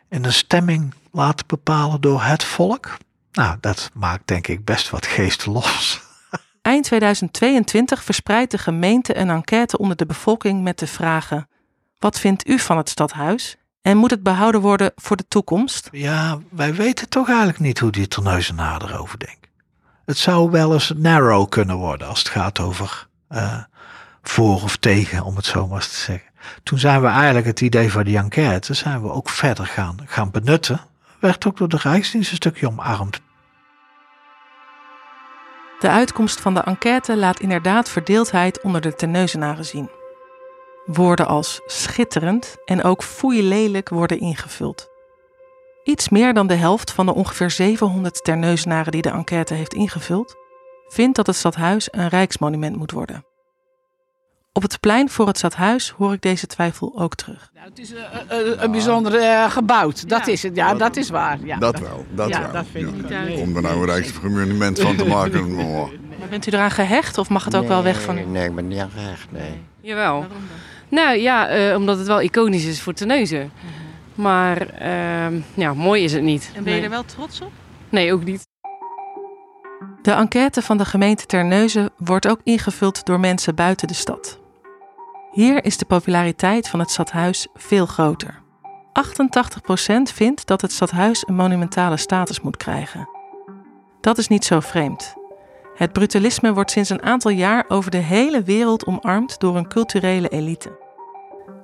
in 0.09 0.23
een 0.23 0.33
stemming 0.33 0.93
laten 1.11 1.47
bepalen 1.47 2.01
door 2.01 2.23
het 2.23 2.43
volk? 2.43 2.97
Nou, 3.31 3.57
dat 3.59 3.89
maakt 3.93 4.27
denk 4.27 4.47
ik 4.47 4.65
best 4.65 4.89
wat 4.89 5.05
geest 5.05 5.45
los. 5.45 6.01
Eind 6.61 6.83
2022 6.83 8.03
verspreidt 8.03 8.51
de 8.51 8.57
gemeente 8.57 9.17
een 9.17 9.29
enquête 9.29 9.77
onder 9.77 9.97
de 9.97 10.05
bevolking 10.05 10.61
met 10.61 10.79
de 10.79 10.87
vragen: 10.87 11.47
Wat 11.99 12.19
vindt 12.19 12.47
u 12.47 12.59
van 12.59 12.77
het 12.77 12.89
stadhuis? 12.89 13.57
En 13.81 13.97
moet 13.97 14.11
het 14.11 14.23
behouden 14.23 14.61
worden 14.61 14.91
voor 14.95 15.15
de 15.15 15.27
toekomst? 15.27 15.89
Ja, 15.91 16.39
wij 16.49 16.73
weten 16.73 17.09
toch 17.09 17.27
eigenlijk 17.27 17.59
niet 17.59 17.79
hoe 17.79 17.91
die 17.91 18.07
terneuzenaar 18.07 18.83
erover 18.83 19.19
denkt. 19.19 19.42
Het 20.05 20.17
zou 20.17 20.51
wel 20.51 20.73
eens 20.73 20.91
narrow 20.95 21.49
kunnen 21.49 21.75
worden 21.75 22.07
als 22.07 22.19
het 22.19 22.29
gaat 22.29 22.59
over 22.59 23.07
uh, 23.29 23.63
voor 24.21 24.63
of 24.63 24.77
tegen, 24.77 25.23
om 25.23 25.35
het 25.35 25.45
zo 25.45 25.67
maar 25.67 25.75
eens 25.75 25.89
te 25.89 25.99
zeggen. 25.99 26.31
Toen 26.63 26.79
zijn 26.79 27.01
we 27.01 27.07
eigenlijk 27.07 27.45
het 27.45 27.61
idee 27.61 27.91
van 27.91 28.03
die 28.03 28.17
enquête 28.17 28.73
zijn 28.73 29.01
we 29.01 29.11
ook 29.11 29.29
verder 29.29 29.65
gaan, 29.65 29.97
gaan 30.05 30.31
benutten. 30.31 30.79
Werd 31.19 31.45
ook 31.45 31.57
door 31.57 31.69
de 31.69 31.79
Rijksdienst 31.81 32.29
een 32.29 32.35
stukje 32.35 32.67
omarmd. 32.67 33.21
De 35.79 35.89
uitkomst 35.89 36.41
van 36.41 36.53
de 36.53 36.59
enquête 36.59 37.17
laat 37.17 37.39
inderdaad 37.39 37.89
verdeeldheid 37.89 38.61
onder 38.61 38.81
de 38.81 38.95
terneuzenaren 38.95 39.65
zien. 39.65 39.89
Woorden 40.85 41.27
als 41.27 41.61
schitterend 41.65 42.55
en 42.65 42.83
ook 42.83 43.03
foeilelijk 43.03 43.89
worden 43.89 44.19
ingevuld. 44.19 44.92
Iets 45.83 46.09
meer 46.09 46.33
dan 46.33 46.47
de 46.47 46.53
helft 46.53 46.91
van 46.91 47.05
de 47.05 47.13
ongeveer 47.13 47.51
700 47.51 48.23
terneuzenaren 48.23 48.91
die 48.91 49.01
de 49.01 49.09
enquête 49.09 49.53
heeft 49.53 49.73
ingevuld, 49.73 50.35
vindt 50.87 51.15
dat 51.15 51.27
het 51.27 51.35
stadhuis 51.35 51.87
een 51.91 52.07
rijksmonument 52.07 52.75
moet 52.75 52.91
worden. 52.91 53.25
Op 54.53 54.61
het 54.61 54.79
plein 54.79 55.09
voor 55.09 55.27
het 55.27 55.37
stadhuis 55.37 55.89
hoor 55.89 56.13
ik 56.13 56.21
deze 56.21 56.47
twijfel 56.47 56.93
ook 56.99 57.15
terug. 57.15 57.49
Nou, 57.53 57.69
het 57.69 57.79
is 57.79 57.91
een, 57.91 57.97
een, 58.27 58.63
een 58.63 58.71
bijzonder 58.71 59.13
uh, 59.13 59.51
gebouwd, 59.51 60.09
dat 60.09 60.27
is 60.27 60.43
het. 60.43 60.55
Ja, 60.55 60.69
dat, 60.69 60.79
dat 60.79 60.95
is 60.95 61.09
waar. 61.09 61.37
Ja, 61.43 61.57
dat, 61.57 61.79
wel, 61.79 62.05
dat 62.09 62.29
ja, 62.29 62.41
wel. 62.41 62.51
Dat 62.51 62.65
vind 62.71 63.03
ik 63.03 63.09
ja. 63.09 63.23
niet 63.23 63.39
Om 63.39 63.55
er 63.55 63.61
nou 63.61 63.79
een 63.79 63.85
rijksmonument 63.85 64.79
van 64.79 64.95
te 64.95 65.05
maken. 65.05 65.51
Oh. 65.63 65.89
Maar 66.19 66.27
bent 66.29 66.47
u 66.47 66.51
eraan 66.51 66.71
gehecht 66.71 67.17
of 67.17 67.29
mag 67.29 67.45
het 67.45 67.55
ook 67.55 67.61
nee, 67.61 67.69
wel 67.69 67.83
weg 67.83 68.01
van 68.01 68.17
u? 68.17 68.23
Nee, 68.25 68.47
ik 68.47 68.55
ben 68.55 68.67
niet 68.67 68.79
aan 68.79 68.89
gehecht, 68.89 69.31
nee. 69.31 69.61
Jawel. 69.81 70.13
Waarom 70.13 70.27
dan? 70.29 70.37
Nou 70.89 71.17
ja, 71.17 71.69
uh, 71.69 71.75
omdat 71.75 71.97
het 71.97 72.07
wel 72.07 72.21
iconisch 72.21 72.65
is 72.65 72.81
voor 72.81 72.93
Terneuzen. 72.93 73.39
-huh. 73.39 73.71
Maar 74.15 74.81
uh, 74.81 75.41
ja, 75.53 75.73
mooi 75.73 76.03
is 76.03 76.13
het 76.13 76.21
niet. 76.21 76.51
En 76.55 76.63
ben 76.63 76.73
je 76.73 76.81
er 76.81 76.89
wel 76.89 77.05
trots 77.05 77.41
op? 77.41 77.51
Nee, 77.89 78.13
ook 78.13 78.23
niet. 78.23 78.47
De 80.01 80.11
enquête 80.11 80.61
van 80.61 80.77
de 80.77 80.85
gemeente 80.85 81.25
Terneuzen 81.25 81.89
wordt 81.97 82.27
ook 82.27 82.39
ingevuld 82.43 83.05
door 83.05 83.19
mensen 83.19 83.55
buiten 83.55 83.87
de 83.87 83.93
stad. 83.93 84.39
Hier 85.31 85.65
is 85.65 85.77
de 85.77 85.85
populariteit 85.85 86.69
van 86.69 86.79
het 86.79 86.91
stadhuis 86.91 87.47
veel 87.53 87.85
groter. 87.85 88.41
88% 88.93 90.01
vindt 90.03 90.47
dat 90.47 90.61
het 90.61 90.71
stadhuis 90.71 91.27
een 91.27 91.35
monumentale 91.35 91.97
status 91.97 92.41
moet 92.41 92.57
krijgen. 92.57 93.09
Dat 94.01 94.17
is 94.17 94.27
niet 94.27 94.45
zo 94.45 94.59
vreemd. 94.59 95.13
Het 95.75 95.93
brutalisme 95.93 96.53
wordt 96.53 96.71
sinds 96.71 96.89
een 96.89 97.03
aantal 97.03 97.31
jaar 97.31 97.65
over 97.67 97.91
de 97.91 97.97
hele 97.97 98.43
wereld 98.43 98.85
omarmd 98.85 99.39
door 99.39 99.55
een 99.55 99.67
culturele 99.67 100.29
elite. 100.29 100.82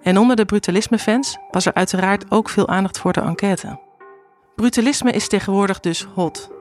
En 0.02 0.18
onder 0.18 0.36
de 0.36 0.46
brutalisme-fans 0.46 1.38
was 1.52 1.66
er 1.66 1.74
uiteraard 1.74 2.32
ook 2.32 2.50
veel 2.50 2.68
aandacht 2.68 3.00
voor 3.00 3.14
de 3.14 3.22
enquête. 3.22 3.80
Brutalisme 4.56 5.12
is 5.12 5.28
tegenwoordig 5.28 5.80
dus 5.80 6.04
hot. 6.04 6.52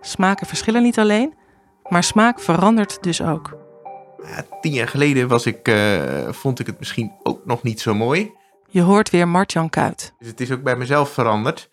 Smaken 0.00 0.46
verschillen 0.46 0.82
niet 0.82 0.98
alleen, 0.98 1.34
maar 1.88 2.02
smaak 2.02 2.40
verandert 2.40 3.02
dus 3.02 3.22
ook. 3.22 3.56
Ja, 4.22 4.46
tien 4.60 4.72
jaar 4.72 4.88
geleden 4.88 5.28
was 5.28 5.46
ik, 5.46 5.68
uh, 5.68 6.28
vond 6.28 6.60
ik 6.60 6.66
het 6.66 6.78
misschien 6.78 7.12
ook 7.22 7.46
nog 7.46 7.62
niet 7.62 7.80
zo 7.80 7.94
mooi. 7.94 8.32
Je 8.68 8.80
hoort 8.80 9.10
weer 9.10 9.28
Martjan 9.28 9.70
Kuit. 9.70 10.14
Dus 10.18 10.28
het 10.28 10.40
is 10.40 10.50
ook 10.50 10.62
bij 10.62 10.76
mezelf 10.76 11.10
veranderd. 11.10 11.70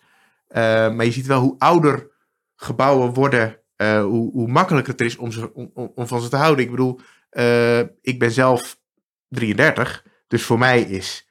Uh, 0.48 0.58
maar 0.94 1.04
je 1.04 1.12
ziet 1.12 1.26
wel 1.26 1.40
hoe 1.40 1.54
ouder 1.58 2.10
gebouwen 2.56 3.14
worden, 3.14 3.60
uh, 3.76 4.02
hoe, 4.02 4.32
hoe 4.32 4.48
makkelijker 4.48 4.92
het 4.92 5.00
is 5.00 5.16
om, 5.16 5.32
ze, 5.32 5.54
om, 5.54 5.70
om, 5.94 6.06
van 6.06 6.20
ze 6.20 6.28
te 6.28 6.36
houden. 6.36 6.64
Ik 6.64 6.70
bedoel, 6.70 7.00
ik 8.00 8.18
ben 8.18 8.30
zelf 8.30 8.78
33, 9.28 10.04
dus 10.32 10.42
voor 10.42 10.58
mij 10.58 10.82
is, 10.82 11.26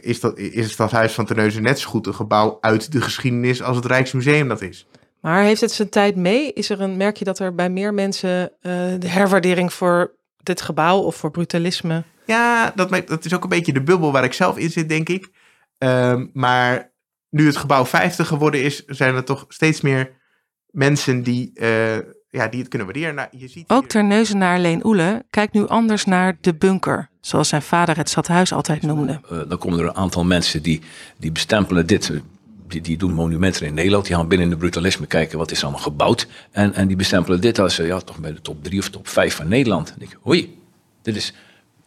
is, 0.00 0.20
dat, 0.20 0.38
is 0.38 0.62
het 0.62 0.70
Stadhuis 0.70 1.12
van 1.12 1.26
Terneuzen 1.26 1.62
net 1.62 1.78
zo 1.78 1.88
goed 1.88 2.06
een 2.06 2.14
gebouw 2.14 2.58
uit 2.60 2.92
de 2.92 3.00
geschiedenis 3.00 3.62
als 3.62 3.76
het 3.76 3.84
Rijksmuseum 3.84 4.48
dat 4.48 4.62
is. 4.62 4.86
Maar 5.20 5.42
heeft 5.42 5.60
het 5.60 5.72
zijn 5.72 5.88
tijd 5.88 6.16
mee? 6.16 6.52
Is 6.52 6.70
er 6.70 6.80
een, 6.80 6.96
merk 6.96 7.16
je 7.16 7.24
dat 7.24 7.38
er 7.38 7.54
bij 7.54 7.70
meer 7.70 7.94
mensen 7.94 8.40
uh, 8.40 8.72
de 8.98 9.08
herwaardering 9.08 9.72
voor 9.72 10.14
dit 10.42 10.60
gebouw 10.60 10.98
of 10.98 11.16
voor 11.16 11.30
brutalisme? 11.30 12.04
Ja, 12.26 12.72
dat, 12.74 13.06
dat 13.06 13.24
is 13.24 13.34
ook 13.34 13.42
een 13.42 13.48
beetje 13.48 13.72
de 13.72 13.82
bubbel 13.82 14.12
waar 14.12 14.24
ik 14.24 14.32
zelf 14.32 14.58
in 14.58 14.70
zit, 14.70 14.88
denk 14.88 15.08
ik. 15.08 15.30
Um, 15.78 16.30
maar 16.32 16.92
nu 17.30 17.46
het 17.46 17.56
gebouw 17.56 17.84
50 17.84 18.26
geworden 18.26 18.62
is, 18.62 18.84
zijn 18.84 19.14
er 19.14 19.24
toch 19.24 19.44
steeds 19.48 19.80
meer 19.80 20.12
mensen 20.66 21.22
die, 21.22 21.50
uh, 21.54 21.96
ja, 22.30 22.48
die 22.48 22.60
het 22.60 22.68
kunnen 22.68 22.86
waarderen. 22.86 23.14
Nou, 23.14 23.28
je 23.30 23.48
ziet 23.48 23.64
ook 23.68 23.86
Terneuzenaar 23.86 24.58
Leen 24.58 24.86
Oele 24.86 25.24
kijkt 25.30 25.52
nu 25.52 25.66
anders 25.66 26.04
naar 26.04 26.36
de 26.40 26.54
bunker, 26.54 27.08
zoals 27.20 27.48
zijn 27.48 27.62
vader 27.62 27.96
het 27.96 28.08
stadhuis 28.08 28.52
altijd 28.52 28.82
noemde. 28.82 29.20
Uh, 29.32 29.40
dan 29.48 29.58
komen 29.58 29.78
er 29.78 29.84
een 29.84 29.96
aantal 29.96 30.24
mensen 30.24 30.62
die, 30.62 30.80
die 31.18 31.32
bestempelen 31.32 31.86
dit 31.86 32.10
die, 32.68 32.80
die 32.80 32.96
doen 32.96 33.12
monumenten 33.12 33.66
in 33.66 33.74
Nederland. 33.74 34.06
Die 34.06 34.16
gaan 34.16 34.28
binnen 34.28 34.48
de 34.50 34.56
brutalisme 34.56 35.06
kijken 35.06 35.38
wat 35.38 35.50
is 35.50 35.62
allemaal 35.62 35.80
gebouwd. 35.80 36.26
En, 36.50 36.74
en 36.74 36.86
die 36.86 36.96
bestempelen 36.96 37.40
dit 37.40 37.58
als 37.58 37.76
ja, 37.76 38.00
toch 38.00 38.18
bij 38.18 38.32
de 38.32 38.40
top 38.40 38.64
3 38.64 38.78
of 38.78 38.88
top 38.88 39.08
5 39.08 39.34
van 39.34 39.48
Nederland. 39.48 39.94
En 39.98 40.02
ik, 40.02 40.16
hoi, 40.22 40.58
dit 41.02 41.16
is. 41.16 41.32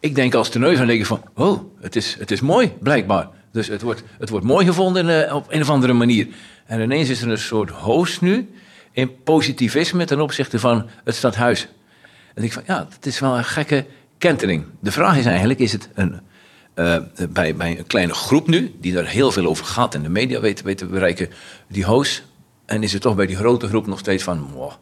Ik 0.00 0.14
denk 0.14 0.34
als 0.34 0.48
teneus 0.48 0.78
aan 0.78 0.86
denk 0.86 1.00
ik 1.00 1.06
van, 1.06 1.22
oh, 1.34 1.60
het 1.80 1.96
is, 1.96 2.16
het 2.18 2.30
is 2.30 2.40
mooi, 2.40 2.72
blijkbaar. 2.80 3.28
Dus 3.52 3.66
het 3.66 3.82
wordt, 3.82 4.02
het 4.18 4.28
wordt 4.28 4.46
mooi 4.46 4.66
gevonden 4.66 5.08
uh, 5.08 5.34
op 5.34 5.46
een 5.48 5.60
of 5.60 5.70
andere 5.70 5.92
manier. 5.92 6.28
En 6.66 6.80
ineens 6.80 7.08
is 7.08 7.22
er 7.22 7.30
een 7.30 7.38
soort 7.38 7.70
host 7.70 8.20
nu 8.20 8.48
in 8.92 9.22
positivisme 9.22 10.04
ten 10.04 10.20
opzichte 10.20 10.58
van 10.58 10.88
het 11.04 11.14
stadhuis. 11.14 11.68
En 12.34 12.42
ik 12.42 12.52
van, 12.52 12.62
ja, 12.66 12.86
het 12.94 13.06
is 13.06 13.18
wel 13.18 13.36
een 13.36 13.44
gekke 13.44 13.86
kentering. 14.18 14.64
De 14.80 14.92
vraag 14.92 15.16
is 15.16 15.26
eigenlijk, 15.26 15.58
is 15.58 15.72
het 15.72 15.88
een 15.94 16.20
uh, 16.74 16.96
bij, 17.30 17.56
bij 17.56 17.78
een 17.78 17.86
kleine 17.86 18.14
groep 18.14 18.46
nu, 18.46 18.74
die 18.80 18.92
daar 18.92 19.06
heel 19.06 19.30
veel 19.30 19.46
over 19.46 19.64
gaat 19.64 19.94
en 19.94 20.02
de 20.02 20.08
media 20.08 20.40
weten, 20.40 20.64
weten 20.64 20.90
bereiken, 20.90 21.30
die 21.68 21.84
host 21.84 22.22
En 22.66 22.82
is 22.82 22.92
het 22.92 23.02
toch 23.02 23.14
bij 23.14 23.26
die 23.26 23.36
grote 23.36 23.68
groep 23.68 23.86
nog 23.86 23.98
steeds 23.98 24.22
van... 24.22 24.50
Wow. 24.52 24.72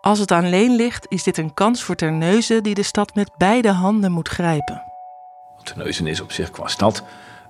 Als 0.00 0.18
het 0.18 0.32
aan 0.32 0.48
Leen 0.48 0.76
ligt, 0.76 1.06
is 1.08 1.22
dit 1.22 1.38
een 1.38 1.54
kans 1.54 1.82
voor 1.82 1.94
Terneuzen 1.94 2.62
die 2.62 2.74
de 2.74 2.82
stad 2.82 3.14
met 3.14 3.30
beide 3.38 3.70
handen 3.70 4.12
moet 4.12 4.28
grijpen. 4.28 4.82
Terneuzen 5.62 6.06
is 6.06 6.20
op 6.20 6.32
zich 6.32 6.50
qua 6.50 6.68
stad 6.68 7.02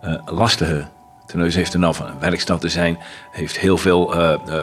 uh, 0.04 0.20
lastige. 0.24 0.86
Terneuzen 1.26 1.58
heeft 1.58 1.72
er 1.72 1.78
nou 1.78 1.94
van 1.94 2.06
een 2.06 2.18
werkstad 2.18 2.60
te 2.60 2.68
zijn, 2.68 2.98
heeft 3.30 3.58
heel 3.58 3.78
veel 3.78 4.16
uh, 4.16 4.60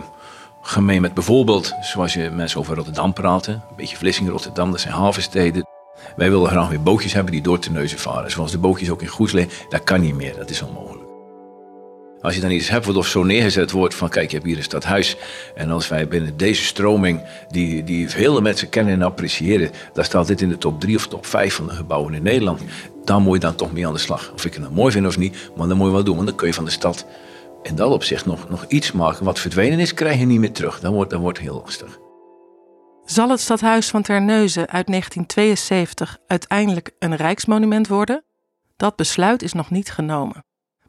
gemeen 0.61 1.01
met 1.01 1.13
bijvoorbeeld, 1.13 1.73
zoals 1.81 2.13
je 2.13 2.29
mensen 2.29 2.59
over 2.59 2.75
Rotterdam 2.75 3.13
praten, 3.13 3.53
een 3.53 3.75
beetje 3.75 3.97
Vlissingen, 3.97 4.31
Rotterdam, 4.31 4.71
dat 4.71 4.79
zijn 4.79 4.93
havensteden. 4.93 5.67
Wij 6.15 6.29
willen 6.29 6.49
graag 6.49 6.69
weer 6.69 6.81
bootjes 6.83 7.13
hebben 7.13 7.31
die 7.31 7.41
door 7.41 7.59
Terneuzen 7.59 7.99
varen, 7.99 8.31
zoals 8.31 8.51
de 8.51 8.57
bootjes 8.57 8.89
ook 8.89 9.01
in 9.01 9.07
Goeslee. 9.07 9.47
Dat 9.69 9.83
kan 9.83 10.01
niet 10.01 10.15
meer, 10.15 10.35
dat 10.35 10.49
is 10.49 10.61
onmogelijk. 10.61 11.01
Als 12.21 12.35
je 12.35 12.41
dan 12.41 12.51
iets 12.51 12.69
hebt 12.69 12.85
wat 12.85 13.05
zo 13.05 13.23
neergezet 13.23 13.71
wordt 13.71 13.95
van 13.95 14.09
kijk, 14.09 14.29
je 14.29 14.35
hebt 14.35 14.47
hier 14.47 14.57
een 14.57 14.63
stadhuis. 14.63 15.17
En 15.55 15.69
als 15.69 15.87
wij 15.87 16.07
binnen 16.07 16.37
deze 16.37 16.63
stroming, 16.63 17.21
die, 17.49 17.83
die 17.83 18.09
vele 18.09 18.41
mensen 18.41 18.69
kennen 18.69 18.93
en 18.93 19.01
appreciëren, 19.01 19.71
daar 19.93 20.05
staat 20.05 20.27
dit 20.27 20.41
in 20.41 20.49
de 20.49 20.57
top 20.57 20.79
3 20.79 20.95
of 20.95 21.07
top 21.07 21.25
5 21.25 21.55
van 21.55 21.67
de 21.67 21.73
gebouwen 21.73 22.13
in 22.13 22.23
Nederland. 22.23 22.61
Dan 23.05 23.21
moet 23.21 23.33
je 23.33 23.39
dan 23.39 23.55
toch 23.55 23.73
mee 23.73 23.87
aan 23.87 23.93
de 23.93 23.99
slag. 23.99 24.31
Of 24.33 24.45
ik 24.45 24.53
het 24.53 24.61
nou 24.61 24.73
mooi 24.73 24.91
vind 24.91 25.05
of 25.05 25.17
niet, 25.17 25.51
maar 25.55 25.67
dan 25.67 25.77
moet 25.77 25.87
je 25.87 25.93
wel 25.93 26.03
doen. 26.03 26.15
Want 26.15 26.27
dan 26.27 26.35
kun 26.35 26.47
je 26.47 26.53
van 26.53 26.65
de 26.65 26.71
stad 26.71 27.05
in 27.61 27.75
dat 27.75 27.91
opzicht 27.91 28.25
nog, 28.25 28.49
nog 28.49 28.65
iets 28.67 28.91
maken. 28.91 29.25
Wat 29.25 29.39
verdwenen 29.39 29.79
is, 29.79 29.93
krijg 29.93 30.19
je 30.19 30.25
niet 30.25 30.39
meer 30.39 30.51
terug. 30.51 30.79
Dan 30.79 30.93
wordt, 30.93 31.09
dan 31.09 31.21
wordt 31.21 31.37
het 31.37 31.47
heel 31.47 31.61
lastig. 31.61 31.99
Zal 33.05 33.29
het 33.29 33.39
stadhuis 33.39 33.89
van 33.89 34.01
Terneuzen 34.01 34.69
uit 34.69 34.87
1972 34.87 36.17
uiteindelijk 36.27 36.91
een 36.99 37.15
rijksmonument 37.15 37.87
worden? 37.87 38.23
Dat 38.77 38.95
besluit 38.95 39.41
is 39.41 39.53
nog 39.53 39.69
niet 39.69 39.91
genomen. 39.91 40.43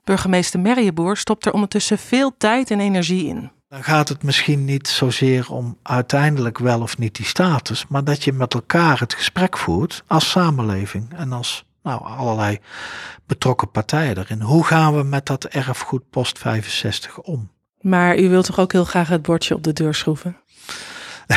Burgemeester 0.04 0.60
Merjeboer 0.60 1.16
stopt 1.16 1.46
er 1.46 1.52
ondertussen 1.52 1.98
veel 1.98 2.34
tijd 2.36 2.70
en 2.70 2.80
energie 2.80 3.26
in. 3.26 3.50
Dan 3.68 3.84
gaat 3.84 4.08
het 4.08 4.22
misschien 4.22 4.64
niet 4.64 4.88
zozeer 4.88 5.52
om 5.52 5.78
uiteindelijk 5.82 6.58
wel 6.58 6.80
of 6.80 6.98
niet 6.98 7.14
die 7.14 7.26
status, 7.26 7.86
maar 7.88 8.04
dat 8.04 8.24
je 8.24 8.32
met 8.32 8.54
elkaar 8.54 9.00
het 9.00 9.14
gesprek 9.14 9.58
voert 9.58 10.02
als 10.06 10.30
samenleving 10.30 11.12
en 11.14 11.32
als 11.32 11.64
nou, 11.82 12.04
allerlei 12.04 12.58
betrokken 13.26 13.70
partijen 13.70 14.18
erin. 14.18 14.40
Hoe 14.40 14.64
gaan 14.64 14.96
we 14.96 15.02
met 15.02 15.26
dat 15.26 15.44
erfgoed 15.44 16.10
post 16.10 16.38
65 16.38 17.18
om? 17.18 17.50
Maar 17.80 18.18
u 18.18 18.28
wilt 18.28 18.46
toch 18.46 18.58
ook 18.58 18.72
heel 18.72 18.84
graag 18.84 19.08
het 19.08 19.22
bordje 19.22 19.54
op 19.54 19.62
de 19.62 19.72
deur 19.72 19.94
schroeven? 19.94 20.36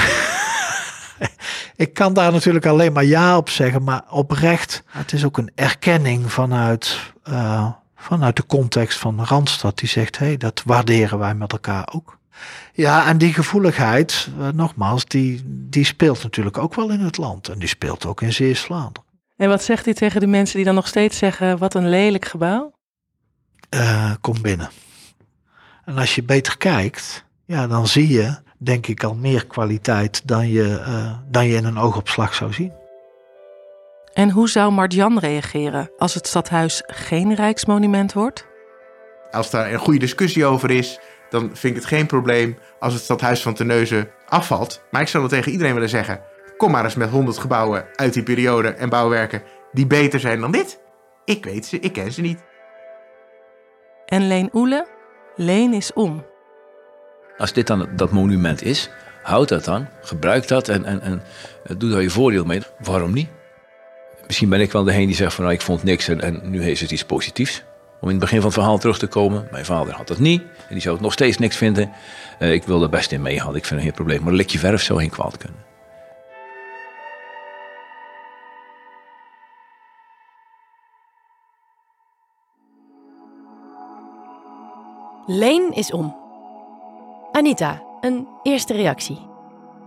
ik 1.75 1.93
kan 1.93 2.13
daar 2.13 2.31
natuurlijk 2.31 2.65
alleen 2.65 2.93
maar 2.93 3.05
ja 3.05 3.37
op 3.37 3.49
zeggen, 3.49 3.83
maar 3.83 4.03
oprecht, 4.09 4.83
het 4.87 5.13
is 5.13 5.25
ook 5.25 5.37
een 5.37 5.51
erkenning 5.55 6.31
vanuit. 6.31 6.99
Uh, 7.29 7.71
vanuit 7.95 8.35
de 8.35 8.45
context 8.45 8.99
van 8.99 9.25
Randstad, 9.25 9.77
die 9.77 9.89
zegt: 9.89 10.17
hé, 10.17 10.25
hey, 10.25 10.37
dat 10.37 10.61
waarderen 10.65 11.19
wij 11.19 11.35
met 11.35 11.51
elkaar 11.51 11.89
ook. 11.93 12.17
Ja, 12.73 13.07
en 13.07 13.17
die 13.17 13.33
gevoeligheid, 13.33 14.29
uh, 14.39 14.47
nogmaals, 14.47 15.05
die, 15.05 15.41
die 15.45 15.85
speelt 15.85 16.23
natuurlijk 16.23 16.57
ook 16.57 16.75
wel 16.75 16.89
in 16.89 16.99
het 16.99 17.17
land. 17.17 17.47
En 17.47 17.59
die 17.59 17.67
speelt 17.67 18.05
ook 18.05 18.21
in 18.21 18.33
Zeeuws-Vlaanderen. 18.33 19.04
En 19.37 19.49
wat 19.49 19.63
zegt 19.63 19.87
u 19.87 19.93
tegen 19.93 20.19
de 20.19 20.27
mensen 20.27 20.55
die 20.55 20.65
dan 20.65 20.75
nog 20.75 20.87
steeds 20.87 21.17
zeggen: 21.17 21.57
wat 21.57 21.73
een 21.73 21.89
lelijk 21.89 22.25
gebouw? 22.25 22.73
Uh, 23.69 24.11
kom 24.21 24.41
binnen. 24.41 24.69
En 25.85 25.97
als 25.97 26.15
je 26.15 26.23
beter 26.23 26.57
kijkt, 26.57 27.25
ja, 27.45 27.67
dan 27.67 27.87
zie 27.87 28.07
je, 28.07 28.37
denk 28.57 28.87
ik, 28.87 29.03
al 29.03 29.15
meer 29.15 29.45
kwaliteit 29.45 30.27
dan 30.27 30.49
je, 30.49 30.83
uh, 30.87 31.11
dan 31.29 31.47
je 31.47 31.55
in 31.55 31.65
een 31.65 31.77
oogopslag 31.77 32.33
zou 32.33 32.53
zien. 32.53 32.73
En 34.13 34.29
hoe 34.29 34.49
zou 34.49 34.71
Marjan 34.71 35.19
reageren 35.19 35.91
als 35.97 36.13
het 36.13 36.27
stadhuis 36.27 36.83
geen 36.85 37.35
rijksmonument 37.35 38.13
wordt? 38.13 38.47
Als 39.31 39.49
daar 39.49 39.73
een 39.73 39.79
goede 39.79 39.99
discussie 39.99 40.45
over 40.45 40.71
is, 40.71 40.99
dan 41.29 41.41
vind 41.41 41.75
ik 41.75 41.75
het 41.75 41.85
geen 41.85 42.05
probleem 42.05 42.57
als 42.79 42.93
het 42.93 43.03
stadhuis 43.03 43.41
van 43.41 43.53
Terneuzen 43.53 44.09
afvalt. 44.27 44.81
Maar 44.91 45.01
ik 45.01 45.07
zou 45.07 45.23
dat 45.23 45.31
tegen 45.31 45.51
iedereen 45.51 45.73
willen 45.73 45.89
zeggen. 45.89 46.21
Kom 46.57 46.71
maar 46.71 46.83
eens 46.83 46.95
met 46.95 47.09
100 47.09 47.37
gebouwen 47.37 47.85
uit 47.95 48.13
die 48.13 48.23
periode 48.23 48.67
en 48.67 48.89
bouwwerken 48.89 49.41
die 49.71 49.87
beter 49.87 50.19
zijn 50.19 50.39
dan 50.39 50.51
dit. 50.51 50.79
Ik 51.25 51.45
weet 51.45 51.65
ze, 51.65 51.79
ik 51.79 51.93
ken 51.93 52.11
ze 52.11 52.21
niet. 52.21 52.43
En 54.05 54.27
Leen 54.27 54.49
Oele? 54.53 54.87
Leen 55.35 55.73
is 55.73 55.93
om. 55.93 56.25
Als 57.37 57.53
dit 57.53 57.67
dan 57.67 57.87
dat 57.95 58.11
monument 58.11 58.63
is, 58.63 58.89
houd 59.23 59.49
dat 59.49 59.65
dan, 59.65 59.87
gebruik 60.01 60.47
dat 60.47 60.67
en, 60.67 60.85
en, 60.85 61.01
en 61.01 61.21
doe 61.77 61.89
daar 61.89 62.01
je 62.01 62.09
voordeel 62.09 62.45
mee. 62.45 62.61
Waarom 62.79 63.13
niet? 63.13 63.29
Misschien 64.25 64.49
ben 64.49 64.61
ik 64.61 64.71
wel 64.71 64.83
degene 64.83 65.05
die 65.05 65.15
zegt 65.15 65.33
van 65.33 65.43
nou, 65.43 65.55
ik 65.55 65.61
vond 65.61 65.83
niks 65.83 66.07
en, 66.07 66.21
en 66.21 66.41
nu 66.43 66.61
heeft 66.61 66.81
het 66.81 66.91
iets 66.91 67.05
positiefs. 67.05 67.63
Om 68.01 68.07
in 68.11 68.15
het 68.15 68.19
begin 68.19 68.37
van 68.37 68.45
het 68.45 68.59
verhaal 68.59 68.77
terug 68.77 68.97
te 68.97 69.07
komen. 69.07 69.47
Mijn 69.51 69.65
vader 69.65 69.93
had 69.93 70.07
dat 70.07 70.19
niet 70.19 70.41
en 70.41 70.47
die 70.69 70.81
zou 70.81 70.93
het 70.93 71.03
nog 71.03 71.13
steeds 71.13 71.37
niks 71.37 71.57
vinden. 71.57 71.91
Uh, 72.39 72.53
ik 72.53 72.63
wil 72.63 72.83
er 72.83 72.89
best 72.89 73.11
in 73.11 73.21
meegaan, 73.21 73.55
ik 73.55 73.65
vind 73.65 73.79
het 73.79 73.89
geen 73.89 73.97
probleem. 73.97 74.19
Maar 74.19 74.31
een 74.31 74.37
likje 74.37 74.59
verf 74.59 74.81
zou 74.81 74.99
geen 74.99 75.09
kwaad 75.09 75.37
kunnen. 75.37 75.74
Leen 85.27 85.71
is 85.73 85.91
om. 85.91 86.15
Anita, 87.31 87.83
een 88.01 88.27
eerste 88.43 88.73
reactie. 88.73 89.19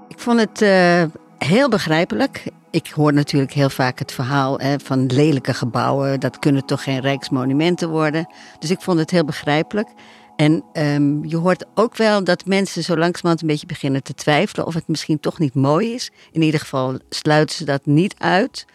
Ik 0.09 0.19
vond 0.19 0.41
het 0.41 0.63
uh, 0.63 1.05
heel 1.39 1.69
begrijpelijk. 1.69 2.45
Ik 2.71 2.89
hoor 2.89 3.13
natuurlijk 3.13 3.53
heel 3.53 3.71
vaak 3.71 3.99
het 3.99 4.13
verhaal 4.13 4.59
hè, 4.59 4.79
van 4.79 5.07
lelijke 5.07 5.55
gebouwen. 5.55 6.21
Dat 6.21 6.39
kunnen 6.39 6.67
toch 6.67 6.83
geen 6.83 7.01
rijksmonumenten 7.01 7.89
worden. 7.89 8.27
Dus 8.59 8.71
ik 8.71 8.81
vond 8.81 8.99
het 8.99 9.11
heel 9.11 9.25
begrijpelijk. 9.25 9.89
En 10.37 10.65
um, 10.73 11.25
je 11.25 11.37
hoort 11.37 11.65
ook 11.75 11.97
wel 11.97 12.25
dat 12.25 12.45
mensen 12.45 12.85
zo 12.85 12.97
langzamerhand 12.97 13.41
een 13.41 13.49
beetje 13.49 13.67
beginnen 13.67 14.03
te 14.03 14.15
twijfelen 14.15 14.67
of 14.67 14.75
het 14.75 14.89
misschien 14.89 15.21
toch 15.21 15.39
niet 15.39 15.55
mooi 15.55 15.95
is. 15.95 16.11
In 16.33 16.43
ieder 16.43 16.61
geval 16.61 16.99
sluiten 17.09 17.57
ze 17.57 17.65
dat 17.65 17.87
niet 17.87 18.15
uit. 18.19 18.67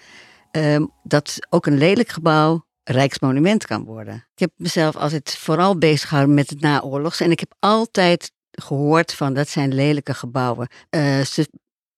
Um, 0.52 0.91
dat 1.04 1.38
ook 1.49 1.65
een 1.65 1.78
lelijk 1.78 2.10
gebouw 2.10 2.65
rijksmonument 2.83 3.65
kan 3.65 3.83
worden. 3.83 4.15
Ik 4.15 4.39
heb 4.39 4.51
mezelf 4.55 4.95
altijd 4.95 5.35
vooral 5.37 5.77
bezig 5.77 6.07
gehouden 6.09 6.35
met 6.35 6.49
het 6.49 6.61
naoorlogs. 6.61 7.19
En 7.19 7.31
ik 7.31 7.39
heb 7.39 7.53
altijd 7.59 8.31
gehoord 8.51 9.13
van 9.13 9.33
dat 9.33 9.49
zijn 9.49 9.73
lelijke 9.73 10.13
gebouwen. 10.13 10.67
Uh, 10.89 11.21
ze 11.21 11.49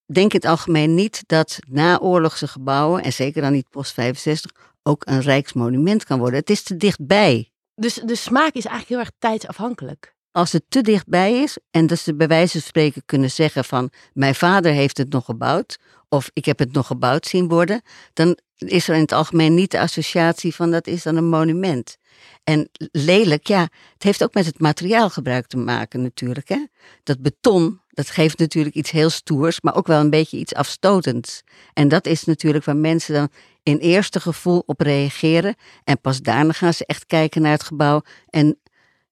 denken 0.06 0.40
in 0.40 0.50
het 0.50 0.60
algemeen 0.60 0.94
niet 0.94 1.24
dat 1.26 1.60
naoorlogse 1.68 2.48
gebouwen, 2.48 3.04
en 3.04 3.14
zeker 3.14 3.42
dan 3.42 3.52
niet 3.52 3.70
post 3.70 3.94
65, 3.94 4.52
ook 4.84 5.06
een 5.06 5.22
rijksmonument 5.22 6.04
kan 6.04 6.20
worden. 6.20 6.40
Het 6.40 6.50
is 6.50 6.64
te 6.64 6.78
dichtbij. 6.78 7.52
Dus 7.76 7.94
de 7.94 8.16
smaak 8.16 8.54
is 8.54 8.66
eigenlijk 8.66 8.88
heel 8.88 9.00
erg 9.00 9.12
tijdsafhankelijk. 9.20 10.15
Als 10.36 10.52
het 10.52 10.64
te 10.70 10.82
dichtbij 10.82 11.42
is 11.42 11.58
en 11.72 11.88
dat 11.88 12.00
ze 12.00 12.16
bij 12.16 12.28
wijze 12.28 12.52
van 12.52 12.62
spreken 12.62 13.02
kunnen 13.06 13.32
zeggen 13.32 13.66
van 13.66 13.90
mijn 14.14 14.36
vader 14.36 14.72
heeft 14.72 14.98
het 14.98 15.12
nog 15.12 15.26
gebouwd 15.26 15.78
of 16.10 16.30
ik 16.34 16.46
heb 16.46 16.60
het 16.60 16.72
nog 16.72 16.88
gebouwd 16.88 17.26
zien 17.26 17.48
worden, 17.48 17.82
dan 18.14 18.38
is 18.58 18.88
er 18.88 18.96
in 18.96 19.02
het 19.02 19.12
algemeen 19.12 19.54
niet 19.54 19.72
de 19.72 19.80
associatie 19.80 20.56
van 20.56 20.72
dat 20.72 20.88
is 20.88 21.04
dan 21.04 21.16
een 21.16 21.30
monument. 21.30 21.98
En 22.44 22.70
lelijk, 22.92 23.48
ja, 23.48 23.62
het 23.94 24.04
heeft 24.04 24.24
ook 24.24 24.34
met 24.34 24.46
het 24.46 24.60
materiaalgebruik 24.60 25.48
te 25.48 25.58
maken 25.58 26.02
natuurlijk. 26.02 26.50
Hè? 26.50 26.66
Dat 27.04 27.22
beton, 27.22 27.82
dat 27.90 28.10
geeft 28.10 28.38
natuurlijk 28.38 28.76
iets 28.76 28.92
heel 28.92 29.10
stoers, 29.10 29.62
maar 29.62 29.76
ook 29.76 29.88
wel 29.88 30.00
een 30.00 30.10
beetje 30.10 30.38
iets 30.38 30.54
afstotends. 30.54 31.42
En 31.74 31.88
dat 31.88 32.06
is 32.06 32.24
natuurlijk 32.24 32.66
waar 32.66 32.78
mensen 32.78 33.14
dan 33.14 33.30
in 33.64 33.78
eerste 33.78 34.20
gevoel 34.20 34.64
op 34.66 34.82
reageren. 34.82 35.56
En 35.84 36.02
pas 36.02 36.22
daarna 36.22 36.52
gaan 36.52 36.74
ze 36.74 36.86
echt 36.86 37.06
kijken 37.06 37.42
naar 37.42 37.52
het 37.52 37.64
gebouw. 37.64 38.02
En 38.30 38.60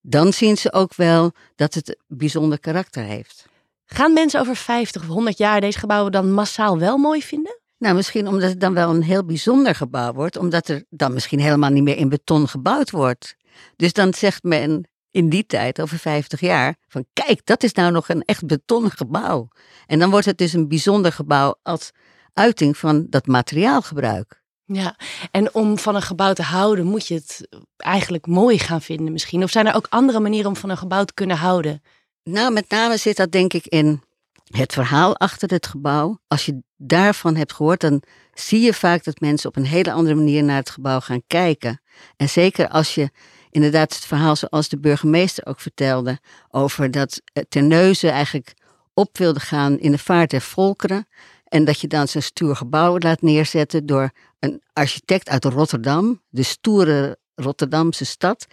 dan 0.06 0.34
zien 0.34 0.58
ze 0.58 0.74
ook 0.74 0.96
wel 0.96 1.32
dat 1.56 1.74
het 1.74 1.98
bijzonder 2.08 2.60
karakter 2.60 3.04
heeft. 3.04 3.46
Gaan 3.86 4.14
mensen 4.14 4.40
over 4.40 4.56
50 4.56 5.02
of 5.02 5.08
100 5.08 5.38
jaar 5.38 5.62
deze 5.62 5.80
gebouwen 5.80 6.12
dan 6.12 6.32
massaal 6.32 6.80
wel 6.80 6.98
mooi 6.98 7.22
vinden? 7.22 7.60
Nou, 7.78 7.96
misschien 7.96 8.28
omdat 8.28 8.50
het 8.50 8.60
dan 8.60 8.74
wel 8.74 8.90
een 8.90 9.04
heel 9.04 9.26
bijzonder 9.26 9.76
gebouw 9.76 10.14
wordt, 10.14 10.38
omdat 10.38 10.68
er 10.68 10.84
dan 10.90 11.14
misschien 11.14 11.40
helemaal 11.40 11.70
niet 11.70 11.84
meer 11.84 11.98
in 11.98 12.10
beton 12.10 12.48
gebouwd 12.48 12.92
wordt. 12.92 13.36
Dus 13.76 13.94
dan 13.94 14.14
zegt 14.14 14.44
men 14.44 14.88
in 15.12 15.30
die 15.30 15.46
tijd, 15.46 15.82
over 15.82 15.98
50 15.98 16.40
jaar, 16.40 16.76
van 16.88 17.06
kijk, 17.14 17.46
dat 17.46 17.64
is 17.64 17.74
nou 17.74 17.92
nog 17.92 18.10
een 18.10 18.22
echt 18.22 18.46
betonnen 18.46 18.92
gebouw. 18.92 19.48
En 19.86 20.00
dan 20.00 20.10
wordt 20.10 20.26
het 20.26 20.38
dus 20.38 20.54
een 20.54 20.68
bijzonder 20.68 21.12
gebouw 21.12 21.56
als 21.62 21.92
uiting 22.34 22.78
van 22.78 23.06
dat 23.10 23.28
materiaalgebruik. 23.28 24.43
Ja, 24.66 24.98
en 25.32 25.54
om 25.54 25.78
van 25.78 25.96
een 25.96 26.02
gebouw 26.02 26.34
te 26.34 26.42
houden, 26.42 26.86
moet 26.86 27.08
je 27.08 27.14
het 27.14 27.48
eigenlijk 27.78 28.28
mooi 28.28 28.60
gaan 28.60 28.82
vinden 28.82 29.12
misschien. 29.12 29.44
Of 29.44 29.52
zijn 29.52 29.68
er 29.68 29.76
ook 29.76 29.88
andere 29.90 30.20
manieren 30.20 30.50
om 30.50 30.56
van 30.56 30.70
een 30.70 30.78
gebouw 30.78 31.04
te 31.04 31.14
kunnen 31.14 31.38
houden? 31.38 31.82
Nou, 32.24 32.54
met 32.54 32.70
name 32.70 32.98
zit 32.98 33.18
dat 33.18 33.32
denk 33.32 33.54
ik 33.54 33.66
in 33.66 34.04
het 34.44 34.74
verhaal 34.74 35.18
achter 35.18 35.50
het 35.50 35.68
gebouw. 35.68 36.20
Als 36.28 36.46
je 36.46 36.64
daarvan 36.78 37.36
hebt 37.36 37.54
gehoord, 37.54 37.82
dan 37.82 38.04
zie 38.34 38.62
je 38.62 38.74
vaak 38.74 39.04
dat 39.04 39.20
mensen 39.20 39.50
op 39.50 39.56
een 39.56 39.66
hele 39.66 39.92
andere 39.92 40.16
manier 40.16 40.44
naar 40.44 40.56
het 40.56 40.70
gebouw 40.70 41.00
gaan 41.00 41.24
kijken. 41.28 41.82
En 42.18 42.30
zeker 42.30 42.68
als 42.68 42.96
je 42.96 43.10
inderdaad 43.50 43.94
het 43.94 44.06
verhaal 44.06 44.36
zoals 44.36 44.70
de 44.70 44.80
burgemeester 44.80 45.46
ook 45.46 45.60
vertelde, 45.60 46.20
over 46.50 46.92
dat 46.92 47.22
Terneuzen 47.50 48.12
eigenlijk 48.12 48.54
op 48.94 49.18
wilde 49.18 49.40
gaan 49.40 49.80
in 49.80 49.92
de 49.92 49.98
vaart 49.98 50.30
der 50.30 50.42
volkeren. 50.42 51.08
En 51.54 51.66
dat 51.66 51.80
je 51.80 51.88
dan 51.88 52.08
zo'n 52.08 52.22
stoer 52.22 52.56
gebouw 52.56 52.98
laat 52.98 53.22
neerzetten 53.22 53.86
door 53.86 54.12
een 54.40 54.62
architect 54.74 55.30
uit 55.30 55.46
Rotterdam, 55.46 56.22
de 56.30 56.44
stoere 56.44 57.18
Rotterdamse 57.36 58.06
stad. 58.06 58.46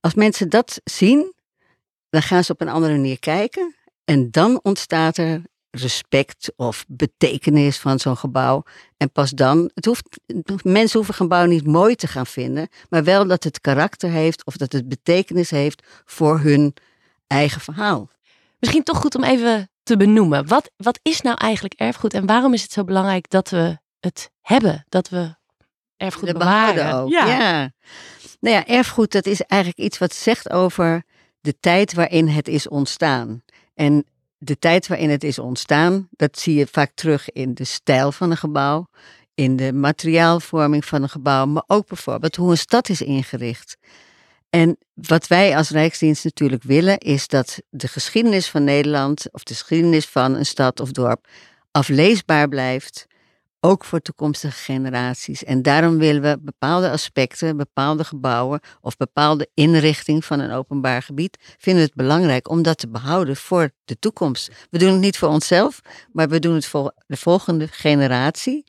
Als 0.00 0.14
mensen 0.14 0.48
dat 0.48 0.80
zien, 0.84 1.32
dan 2.10 2.22
gaan 2.22 2.44
ze 2.44 2.52
op 2.52 2.60
een 2.60 2.68
andere 2.68 2.92
manier 2.92 3.18
kijken. 3.18 3.74
En 4.04 4.30
dan 4.30 4.60
ontstaat 4.62 5.16
er 5.16 5.42
respect 5.70 6.52
of 6.56 6.84
betekenis 6.88 7.78
van 7.78 7.98
zo'n 7.98 8.16
gebouw. 8.16 8.62
En 8.96 9.12
pas 9.12 9.30
dan, 9.30 9.70
het 9.74 9.84
hoeft, 9.84 10.08
mensen 10.62 10.98
hoeven 10.98 11.14
een 11.14 11.20
gebouw 11.28 11.46
niet 11.46 11.66
mooi 11.66 11.94
te 11.94 12.06
gaan 12.06 12.26
vinden, 12.26 12.68
maar 12.88 13.04
wel 13.04 13.26
dat 13.26 13.44
het 13.44 13.60
karakter 13.60 14.10
heeft 14.10 14.44
of 14.44 14.56
dat 14.56 14.72
het 14.72 14.88
betekenis 14.88 15.50
heeft 15.50 15.82
voor 16.04 16.40
hun 16.40 16.74
eigen 17.26 17.60
verhaal. 17.60 18.10
Misschien 18.58 18.82
toch 18.82 18.98
goed 18.98 19.14
om 19.14 19.24
even 19.24 19.68
te 19.84 19.96
benoemen. 19.96 20.46
Wat, 20.46 20.70
wat 20.76 20.98
is 21.02 21.20
nou 21.20 21.36
eigenlijk 21.36 21.74
erfgoed 21.74 22.14
en 22.14 22.26
waarom 22.26 22.52
is 22.52 22.62
het 22.62 22.72
zo 22.72 22.84
belangrijk 22.84 23.30
dat 23.30 23.50
we 23.50 23.78
het 24.00 24.30
hebben? 24.40 24.84
Dat 24.88 25.08
we 25.08 25.34
erfgoed 25.96 26.26
De 26.26 26.32
bewaren? 26.32 26.74
behouden 26.74 27.02
ook. 27.02 27.10
Ja. 27.10 27.72
Nou 28.40 28.56
ja, 28.56 28.66
erfgoed 28.66 29.12
dat 29.12 29.26
is 29.26 29.40
eigenlijk 29.40 29.80
iets 29.80 29.98
wat 29.98 30.14
zegt 30.14 30.50
over 30.50 31.04
de 31.40 31.54
tijd 31.60 31.94
waarin 31.94 32.28
het 32.28 32.48
is 32.48 32.68
ontstaan. 32.68 33.42
En 33.74 34.04
de 34.38 34.58
tijd 34.58 34.86
waarin 34.86 35.10
het 35.10 35.24
is 35.24 35.38
ontstaan, 35.38 36.08
dat 36.10 36.38
zie 36.38 36.54
je 36.54 36.66
vaak 36.66 36.92
terug 36.94 37.30
in 37.30 37.54
de 37.54 37.64
stijl 37.64 38.12
van 38.12 38.30
een 38.30 38.36
gebouw, 38.36 38.86
in 39.34 39.56
de 39.56 39.72
materiaalvorming 39.72 40.84
van 40.84 41.02
een 41.02 41.08
gebouw, 41.08 41.46
maar 41.46 41.64
ook 41.66 41.86
bijvoorbeeld 41.86 42.36
hoe 42.36 42.50
een 42.50 42.58
stad 42.58 42.88
is 42.88 43.02
ingericht. 43.02 43.76
En 44.54 44.78
wat 44.94 45.26
wij 45.26 45.56
als 45.56 45.70
Rijksdienst 45.70 46.24
natuurlijk 46.24 46.62
willen, 46.62 46.98
is 46.98 47.28
dat 47.28 47.62
de 47.70 47.88
geschiedenis 47.88 48.48
van 48.48 48.64
Nederland, 48.64 49.28
of 49.32 49.42
de 49.42 49.54
geschiedenis 49.54 50.06
van 50.06 50.34
een 50.34 50.46
stad 50.46 50.80
of 50.80 50.90
dorp, 50.90 51.26
afleesbaar 51.70 52.48
blijft, 52.48 53.06
ook 53.60 53.84
voor 53.84 54.00
toekomstige 54.00 54.56
generaties. 54.56 55.44
En 55.44 55.62
daarom 55.62 55.98
willen 55.98 56.22
we 56.22 56.38
bepaalde 56.40 56.90
aspecten, 56.90 57.56
bepaalde 57.56 58.04
gebouwen 58.04 58.60
of 58.80 58.96
bepaalde 58.96 59.48
inrichting 59.54 60.24
van 60.24 60.40
een 60.40 60.50
openbaar 60.50 61.02
gebied, 61.02 61.54
vinden 61.58 61.82
het 61.82 61.94
belangrijk 61.94 62.48
om 62.48 62.62
dat 62.62 62.78
te 62.78 62.88
behouden 62.88 63.36
voor 63.36 63.70
de 63.84 63.98
toekomst. 63.98 64.50
We 64.70 64.78
doen 64.78 64.92
het 64.92 65.00
niet 65.00 65.18
voor 65.18 65.28
onszelf, 65.28 65.80
maar 66.12 66.28
we 66.28 66.38
doen 66.38 66.54
het 66.54 66.66
voor 66.66 66.94
de 67.06 67.16
volgende 67.16 67.68
generatie. 67.68 68.64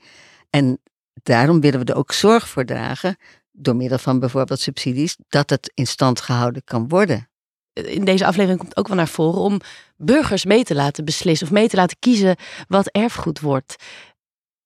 En 0.50 0.82
daarom 1.24 1.62
willen 1.62 1.80
we 1.80 1.86
er 1.86 1.98
ook 1.98 2.12
zorg 2.12 2.50
voor 2.50 2.66
dragen, 2.66 3.18
door 3.56 3.76
middel 3.76 3.98
van 3.98 4.20
bijvoorbeeld 4.20 4.60
subsidies, 4.60 5.18
dat 5.28 5.50
het 5.50 5.72
in 5.74 5.88
stand 5.88 6.22
gehouden 6.22 6.64
kan 6.64 6.88
worden. 6.88 7.30
In 7.74 8.06
deze 8.06 8.26
aflevering 8.26 8.60
komt 8.60 8.78
ook 8.78 8.88
wel 8.88 8.98
naar 8.98 9.08
voren 9.08 9.42
om 9.42 9.60
burgers 9.98 10.46
mee 10.46 10.64
te 10.64 10.76
laten 10.76 11.06
beslissen 11.06 11.48
of 11.48 11.54
mee 11.54 11.68
te 11.68 11.76
laten 11.76 11.98
kiezen 12.00 12.36
wat 12.68 12.88
erfgoed 12.88 13.40
wordt. 13.40 13.76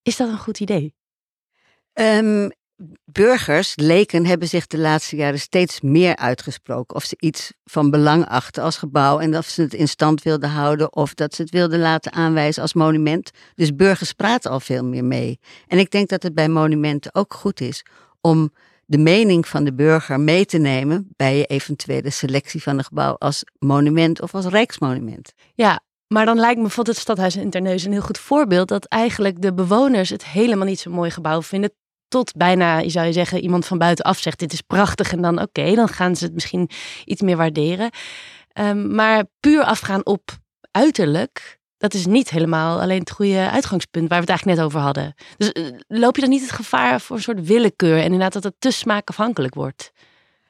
Is 0.01 0.17
dat 0.17 0.29
een 0.29 0.37
goed 0.37 0.59
idee? 0.59 0.93
Ehm, 1.93 2.49
burgers, 3.05 3.73
leken, 3.75 4.25
hebben 4.25 4.47
zich 4.47 4.67
de 4.67 4.77
laatste 4.77 5.15
jaren 5.15 5.39
steeds 5.39 5.81
meer 5.81 6.15
uitgesproken. 6.15 6.95
Of 6.95 7.03
ze 7.03 7.15
iets 7.19 7.53
van 7.63 7.89
belang 7.89 8.25
achten 8.25 8.63
als 8.63 8.77
gebouw 8.77 9.19
en 9.19 9.37
of 9.37 9.45
ze 9.45 9.61
het 9.61 9.73
in 9.73 9.87
stand 9.87 10.23
wilden 10.23 10.49
houden 10.49 10.95
of 10.95 11.13
dat 11.13 11.35
ze 11.35 11.41
het 11.41 11.51
wilden 11.51 11.79
laten 11.79 12.13
aanwijzen 12.13 12.61
als 12.61 12.73
monument. 12.73 13.31
Dus 13.55 13.75
burgers 13.75 14.13
praten 14.13 14.51
al 14.51 14.59
veel 14.59 14.83
meer 14.85 15.05
mee. 15.05 15.39
En 15.67 15.77
ik 15.79 15.91
denk 15.91 16.09
dat 16.09 16.23
het 16.23 16.33
bij 16.33 16.49
monumenten 16.49 17.15
ook 17.15 17.33
goed 17.33 17.61
is 17.61 17.85
om 18.21 18.51
de 18.89 18.97
mening 18.97 19.47
van 19.47 19.63
de 19.63 19.73
burger 19.73 20.19
mee 20.19 20.45
te 20.45 20.57
nemen 20.57 21.07
bij 21.15 21.37
je 21.37 21.45
eventuele 21.45 22.09
selectie 22.09 22.63
van 22.63 22.77
een 22.77 22.83
gebouw 22.83 23.13
als 23.13 23.43
monument 23.59 24.21
of 24.21 24.35
als 24.35 24.45
rijksmonument. 24.45 25.33
Ja, 25.53 25.79
maar 26.07 26.25
dan 26.25 26.39
lijkt 26.39 26.55
me 26.55 26.61
bijvoorbeeld 26.61 26.95
het 26.95 27.05
stadhuis 27.05 27.35
in 27.35 27.49
Terneuzen 27.49 27.87
een 27.87 27.93
heel 27.93 28.05
goed 28.05 28.17
voorbeeld 28.17 28.67
dat 28.67 28.85
eigenlijk 28.85 29.41
de 29.41 29.53
bewoners 29.53 30.09
het 30.09 30.25
helemaal 30.25 30.65
niet 30.65 30.79
zo'n 30.79 30.93
mooi 30.93 31.11
gebouw 31.11 31.41
vinden. 31.41 31.71
Tot 32.07 32.33
bijna, 32.35 32.79
je 32.79 32.89
zou 32.89 33.05
je 33.05 33.13
zeggen, 33.13 33.41
iemand 33.41 33.65
van 33.65 33.77
buitenaf 33.77 34.17
zegt 34.17 34.39
dit 34.39 34.53
is 34.53 34.61
prachtig 34.61 35.11
en 35.11 35.21
dan 35.21 35.41
oké, 35.41 35.75
dan 35.75 35.87
gaan 35.87 36.15
ze 36.15 36.23
het 36.23 36.33
misschien 36.33 36.69
iets 37.05 37.21
meer 37.21 37.37
waarderen. 37.37 37.89
Ehm, 38.47 38.95
maar 38.95 39.25
puur 39.39 39.63
afgaan 39.63 40.05
op 40.05 40.37
uiterlijk, 40.71 41.58
dat 41.79 41.93
is 41.93 42.05
niet 42.05 42.29
helemaal 42.29 42.81
alleen 42.81 42.99
het 42.99 43.11
goede 43.11 43.49
uitgangspunt 43.49 44.09
waar 44.09 44.17
we 44.21 44.25
het 44.25 44.29
eigenlijk 44.29 44.57
net 44.59 44.67
over 44.67 44.79
hadden. 44.79 45.13
Dus 45.37 45.51
eh, 45.51 45.63
loop 45.87 46.15
je 46.15 46.21
dan 46.21 46.29
niet 46.29 46.41
het 46.41 46.51
gevaar 46.51 47.01
voor 47.01 47.15
een 47.15 47.21
soort 47.21 47.45
willekeur 47.45 47.97
en 47.97 48.03
inderdaad 48.03 48.33
dat 48.33 48.43
het 48.43 48.55
te 48.59 48.71
smaakafhankelijk 48.71 49.53
wordt? 49.53 49.91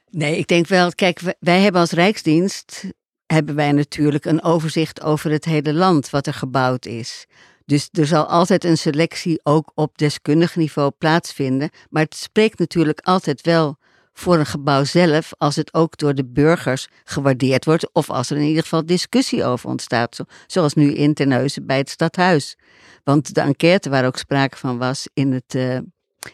Nee, 0.09 0.37
ik 0.37 0.47
denk 0.47 0.67
wel, 0.67 0.91
kijk, 0.95 1.19
wij- 1.19 1.35
wij 1.39 1.59
hebben 1.61 1.81
als 1.81 1.91
Rijksdienst, 1.91 2.83
hebben 3.25 3.55
wij 3.55 3.71
natuurlijk 3.71 4.25
een 4.25 4.43
overzicht 4.43 5.01
over 5.01 5.31
het 5.31 5.45
hele 5.45 5.73
land 5.73 6.09
wat 6.09 6.27
er 6.27 6.33
gebouwd 6.33 6.85
is. 6.85 7.25
Dus 7.65 7.89
er 7.91 8.07
zal 8.07 8.25
altijd 8.25 8.63
een 8.63 8.77
selectie 8.77 9.39
ook 9.43 9.71
op 9.75 9.97
deskundig 9.97 10.55
niveau 10.55 10.91
plaatsvinden. 10.97 11.69
Maar 11.89 12.03
het 12.03 12.15
spreekt 12.15 12.59
natuurlijk 12.59 12.99
altijd 12.99 13.41
wel 13.41 13.77
voor 14.19 14.37
een 14.37 14.45
gebouw 14.45 14.83
zelf 14.83 15.31
als 15.37 15.55
het 15.55 15.73
ook 15.73 15.97
door 15.97 16.15
de 16.15 16.25
burgers 16.25 16.87
gewaardeerd 17.03 17.65
wordt. 17.65 17.93
Of 17.93 18.09
als 18.09 18.29
er 18.29 18.37
in 18.37 18.43
ieder 18.47 18.63
geval 18.63 18.85
discussie 18.85 19.43
over 19.43 19.69
ontstaat. 19.69 20.15
zo- 20.15 20.23
Zoals 20.47 20.73
nu 20.73 20.93
in 20.93 21.13
Terneuzen 21.13 21.65
bij 21.65 21.77
het 21.77 21.89
stadhuis. 21.89 22.57
Want 23.03 23.33
de 23.33 23.41
enquête 23.41 23.89
waar 23.89 24.05
ook 24.05 24.17
sprake 24.17 24.57
van 24.57 24.77
was 24.77 25.07
in 25.13 25.31
het, 25.31 25.55
eh, 25.55 25.75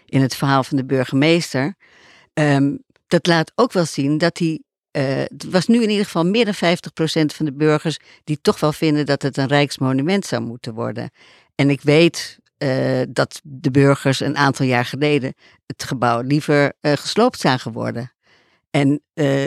in 0.06 0.22
het 0.22 0.36
verhaal 0.36 0.64
van 0.64 0.78
de 0.78 0.86
burgemeester. 0.86 1.76
ehm, 2.34 2.76
dat 3.08 3.28
laat 3.28 3.52
ook 3.56 3.72
wel 3.74 3.86
zien 3.86 4.18
dat 4.18 4.36
die. 4.36 4.64
eh, 4.92 5.04
het 5.18 5.46
was 5.50 5.68
nu 5.68 5.84
in 5.84 5.90
ieder 5.90 6.06
geval 6.06 6.26
meer 6.26 6.46
dan 6.46 6.54
50% 6.54 7.34
van 7.34 7.46
de 7.46 7.54
burgers 7.54 7.98
die 8.24 8.40
toch 8.42 8.60
wel 8.60 8.74
vinden 8.74 9.06
dat 9.06 9.22
het 9.22 9.38
een 9.38 9.48
rijksmonument 9.48 10.26
zou 10.26 10.42
moeten 10.42 10.74
worden. 10.74 11.10
En 11.56 11.70
ik 11.70 11.82
weet 11.82 12.40
eh, 12.58 13.02
dat 13.10 13.42
de 13.44 13.72
burgers 13.72 14.20
een 14.20 14.38
aantal 14.38 14.66
jaar 14.66 14.86
geleden 14.86 15.34
het 15.66 15.84
gebouw 15.84 16.22
liever 16.22 16.74
eh, 16.80 16.92
gesloopt 16.94 17.40
zagen 17.40 17.72
worden. 17.72 18.14
En 18.70 19.02
eh, 19.14 19.44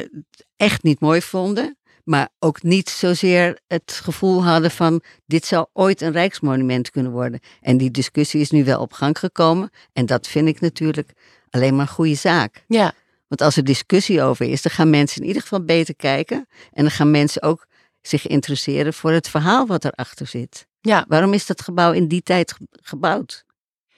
echt 0.57 0.83
niet 0.83 1.01
mooi 1.01 1.23
vonden, 1.23 1.79
maar 2.05 2.29
ook 2.39 2.63
niet 2.63 2.91
zozeer 2.91 3.59
het 3.67 4.01
gevoel 4.03 4.45
hadden 4.45 4.71
van 4.71 5.03
dit 5.27 5.47
zou 5.47 5.67
ooit 5.73 6.01
een 6.01 6.13
rijksmonument 6.13 6.91
kunnen 6.91 7.13
worden. 7.13 7.41
En 7.61 7.77
die 7.77 7.91
discussie 7.91 8.41
is 8.41 8.51
nu 8.51 8.65
wel 8.65 8.81
op 8.81 8.93
gang 8.93 9.19
gekomen 9.19 9.71
en 9.93 10.07
dat 10.07 10.27
vind 10.27 10.49
ik 10.49 10.61
natuurlijk 10.61 11.13
alleen 11.51 11.73
maar 11.77 11.87
een 11.87 11.93
goede 11.93 12.15
zaak. 12.15 12.65
Ja. 12.67 12.93
Want 13.29 13.41
als 13.41 13.57
er 13.57 13.65
discussie 13.65 14.23
over 14.23 14.47
is, 14.47 14.63
dan 14.63 14.73
gaan 14.73 14.91
mensen 14.91 15.21
in 15.21 15.27
ieder 15.27 15.43
geval 15.43 15.65
beter 15.65 15.97
kijken. 15.97 16.47
En 16.73 16.83
dan 16.83 16.91
gaan 16.91 17.11
mensen 17.11 17.43
ook 17.43 17.67
zich 18.01 18.27
interesseren 18.27 18.95
voor 18.95 19.11
het 19.11 19.29
verhaal 19.29 19.67
wat 19.67 19.85
erachter 19.85 20.27
zit. 20.27 20.68
Ja. 20.89 21.05
Waarom 21.09 21.32
is 21.32 21.47
dat 21.47 21.62
gebouw 21.62 21.93
in 21.93 22.09
die 22.09 22.22
tijd 22.22 22.53
ge- 22.53 22.66
gebouwd? 22.70 23.45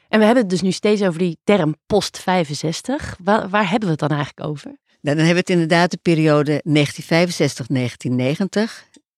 En 0.08 0.18
we 0.18 0.24
hebben 0.24 0.42
het 0.42 0.52
dus 0.52 0.62
nu 0.62 0.70
steeds 0.70 1.02
over 1.02 1.18
die 1.18 1.38
term 1.44 1.74
post 1.86 2.18
65. 2.18 3.16
Waar, 3.22 3.48
waar 3.48 3.70
hebben 3.70 3.88
we 3.88 3.90
het 3.90 4.08
dan 4.08 4.18
eigenlijk 4.18 4.48
over? 4.48 4.64
Nou, 5.00 5.16
dan 5.16 5.26
hebben 5.26 5.32
we 5.34 5.38
het 5.38 5.50
inderdaad 5.50 5.90
de 5.90 5.98
periode 6.02 6.62
1965-1990. 6.68 6.72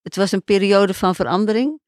Het 0.02 0.16
was 0.16 0.32
een 0.32 0.44
periode 0.44 0.94
van 0.94 1.14
verandering 1.14 1.80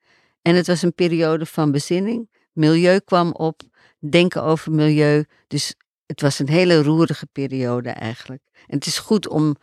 en 0.43 0.55
het 0.55 0.67
was 0.67 0.83
een 0.83 0.95
periode 0.95 1.47
van 1.47 1.71
bezinning. 1.73 2.29
Milieu 2.53 2.99
kwam 3.01 3.33
op, 3.33 3.63
denken 3.99 4.43
over 4.43 4.73
milieu. 4.73 5.25
Dus 5.47 5.75
het 6.07 6.21
was 6.21 6.39
een 6.39 6.49
hele 6.49 6.83
roerige 6.83 7.27
periode 7.33 7.91
eigenlijk. 7.91 8.43
En 8.67 8.77
het 8.77 8.87
is 8.87 8.99
goed 8.99 9.29
om 9.29 9.57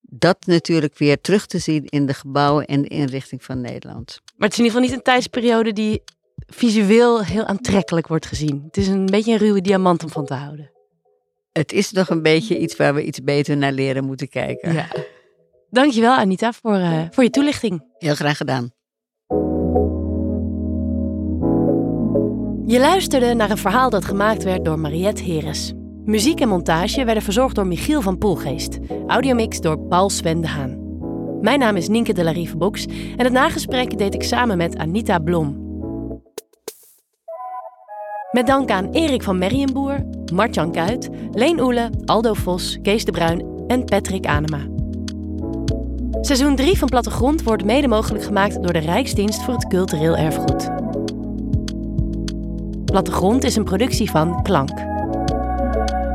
dat 0.00 0.46
natuurlijk 0.46 0.98
weer 0.98 1.20
terug 1.20 1.46
te 1.46 1.58
zien 1.58 1.84
in 1.84 2.06
de 2.06 2.14
gebouwen 2.14 2.64
en 2.64 2.82
de 2.82 2.88
inrichting 2.88 3.44
van 3.44 3.60
Nederland. 3.60 4.20
Maar 4.36 4.48
het 4.48 4.52
is 4.52 4.58
in 4.58 4.64
ieder 4.64 4.80
geval 4.80 4.80
niet 4.80 4.92
een 4.92 5.12
tijdsperiode 5.12 5.72
die 5.72 6.02
visueel 6.46 7.24
heel 7.24 7.44
aantrekkelijk 7.44 8.06
wordt 8.06 8.26
gezien. 8.26 8.62
Het 8.66 8.76
is 8.76 8.88
een 8.88 9.06
beetje 9.06 9.32
een 9.32 9.38
ruwe 9.38 9.60
diamant 9.60 10.02
om 10.02 10.10
van 10.10 10.26
te 10.26 10.34
houden. 10.34 10.70
Het 11.52 11.72
is 11.72 11.92
nog 11.92 12.08
een 12.08 12.22
beetje 12.22 12.58
iets 12.58 12.76
waar 12.76 12.94
we 12.94 13.04
iets 13.04 13.22
beter 13.22 13.56
naar 13.56 13.72
leren 13.72 14.04
moeten 14.04 14.28
kijken. 14.28 14.72
Ja. 14.72 14.88
Dankjewel 15.70 16.14
Anita 16.14 16.52
voor, 16.52 16.74
eh, 16.74 17.02
voor 17.10 17.24
je 17.24 17.30
toelichting. 17.30 17.84
Heel 17.98 18.14
graag 18.14 18.36
gedaan. 18.36 18.72
Je 22.66 22.78
luisterde 22.78 23.34
naar 23.34 23.50
een 23.50 23.58
verhaal 23.58 23.90
dat 23.90 24.04
gemaakt 24.04 24.42
werd 24.42 24.64
door 24.64 24.78
Mariette 24.78 25.22
Heres. 25.22 25.72
Muziek 26.08 26.40
en 26.40 26.48
montage 26.48 27.04
werden 27.04 27.22
verzorgd 27.22 27.54
door 27.54 27.66
Michiel 27.66 28.00
van 28.00 28.18
Poelgeest. 28.18 28.78
Audiomix 29.06 29.60
door 29.60 29.78
Paul 29.78 30.10
Sven 30.10 30.40
de 30.40 30.46
Haan. 30.46 30.78
Mijn 31.40 31.58
naam 31.58 31.76
is 31.76 31.88
Nienke 31.88 32.12
de 32.12 32.24
la 32.24 32.30
Rive 32.30 32.56
en 33.16 33.24
het 33.24 33.32
nagesprek 33.32 33.98
deed 33.98 34.14
ik 34.14 34.22
samen 34.22 34.56
met 34.56 34.76
Anita 34.76 35.18
Blom. 35.18 35.66
Met 38.30 38.46
dank 38.46 38.70
aan 38.70 38.90
Erik 38.90 39.22
van 39.22 39.38
Merrienboer, 39.38 40.04
Martjan 40.32 40.72
Kuit, 40.72 41.08
Leen 41.32 41.60
Oele, 41.60 41.90
Aldo 42.04 42.34
Vos, 42.34 42.78
Kees 42.82 43.04
de 43.04 43.12
Bruin 43.12 43.46
en 43.66 43.84
Patrick 43.84 44.26
Anema. 44.26 44.66
Seizoen 46.20 46.56
3 46.56 46.78
van 46.78 46.88
Plattegrond 46.88 47.42
wordt 47.42 47.64
mede 47.64 47.88
mogelijk 47.88 48.24
gemaakt 48.24 48.62
door 48.62 48.72
de 48.72 48.78
Rijksdienst 48.78 49.42
voor 49.42 49.54
het 49.54 49.66
Cultureel 49.66 50.16
Erfgoed. 50.16 50.70
Plattegrond 52.84 53.44
is 53.44 53.56
een 53.56 53.64
productie 53.64 54.10
van 54.10 54.42
Klank. 54.42 54.87
Thank 55.78 55.92
you. 55.92 56.07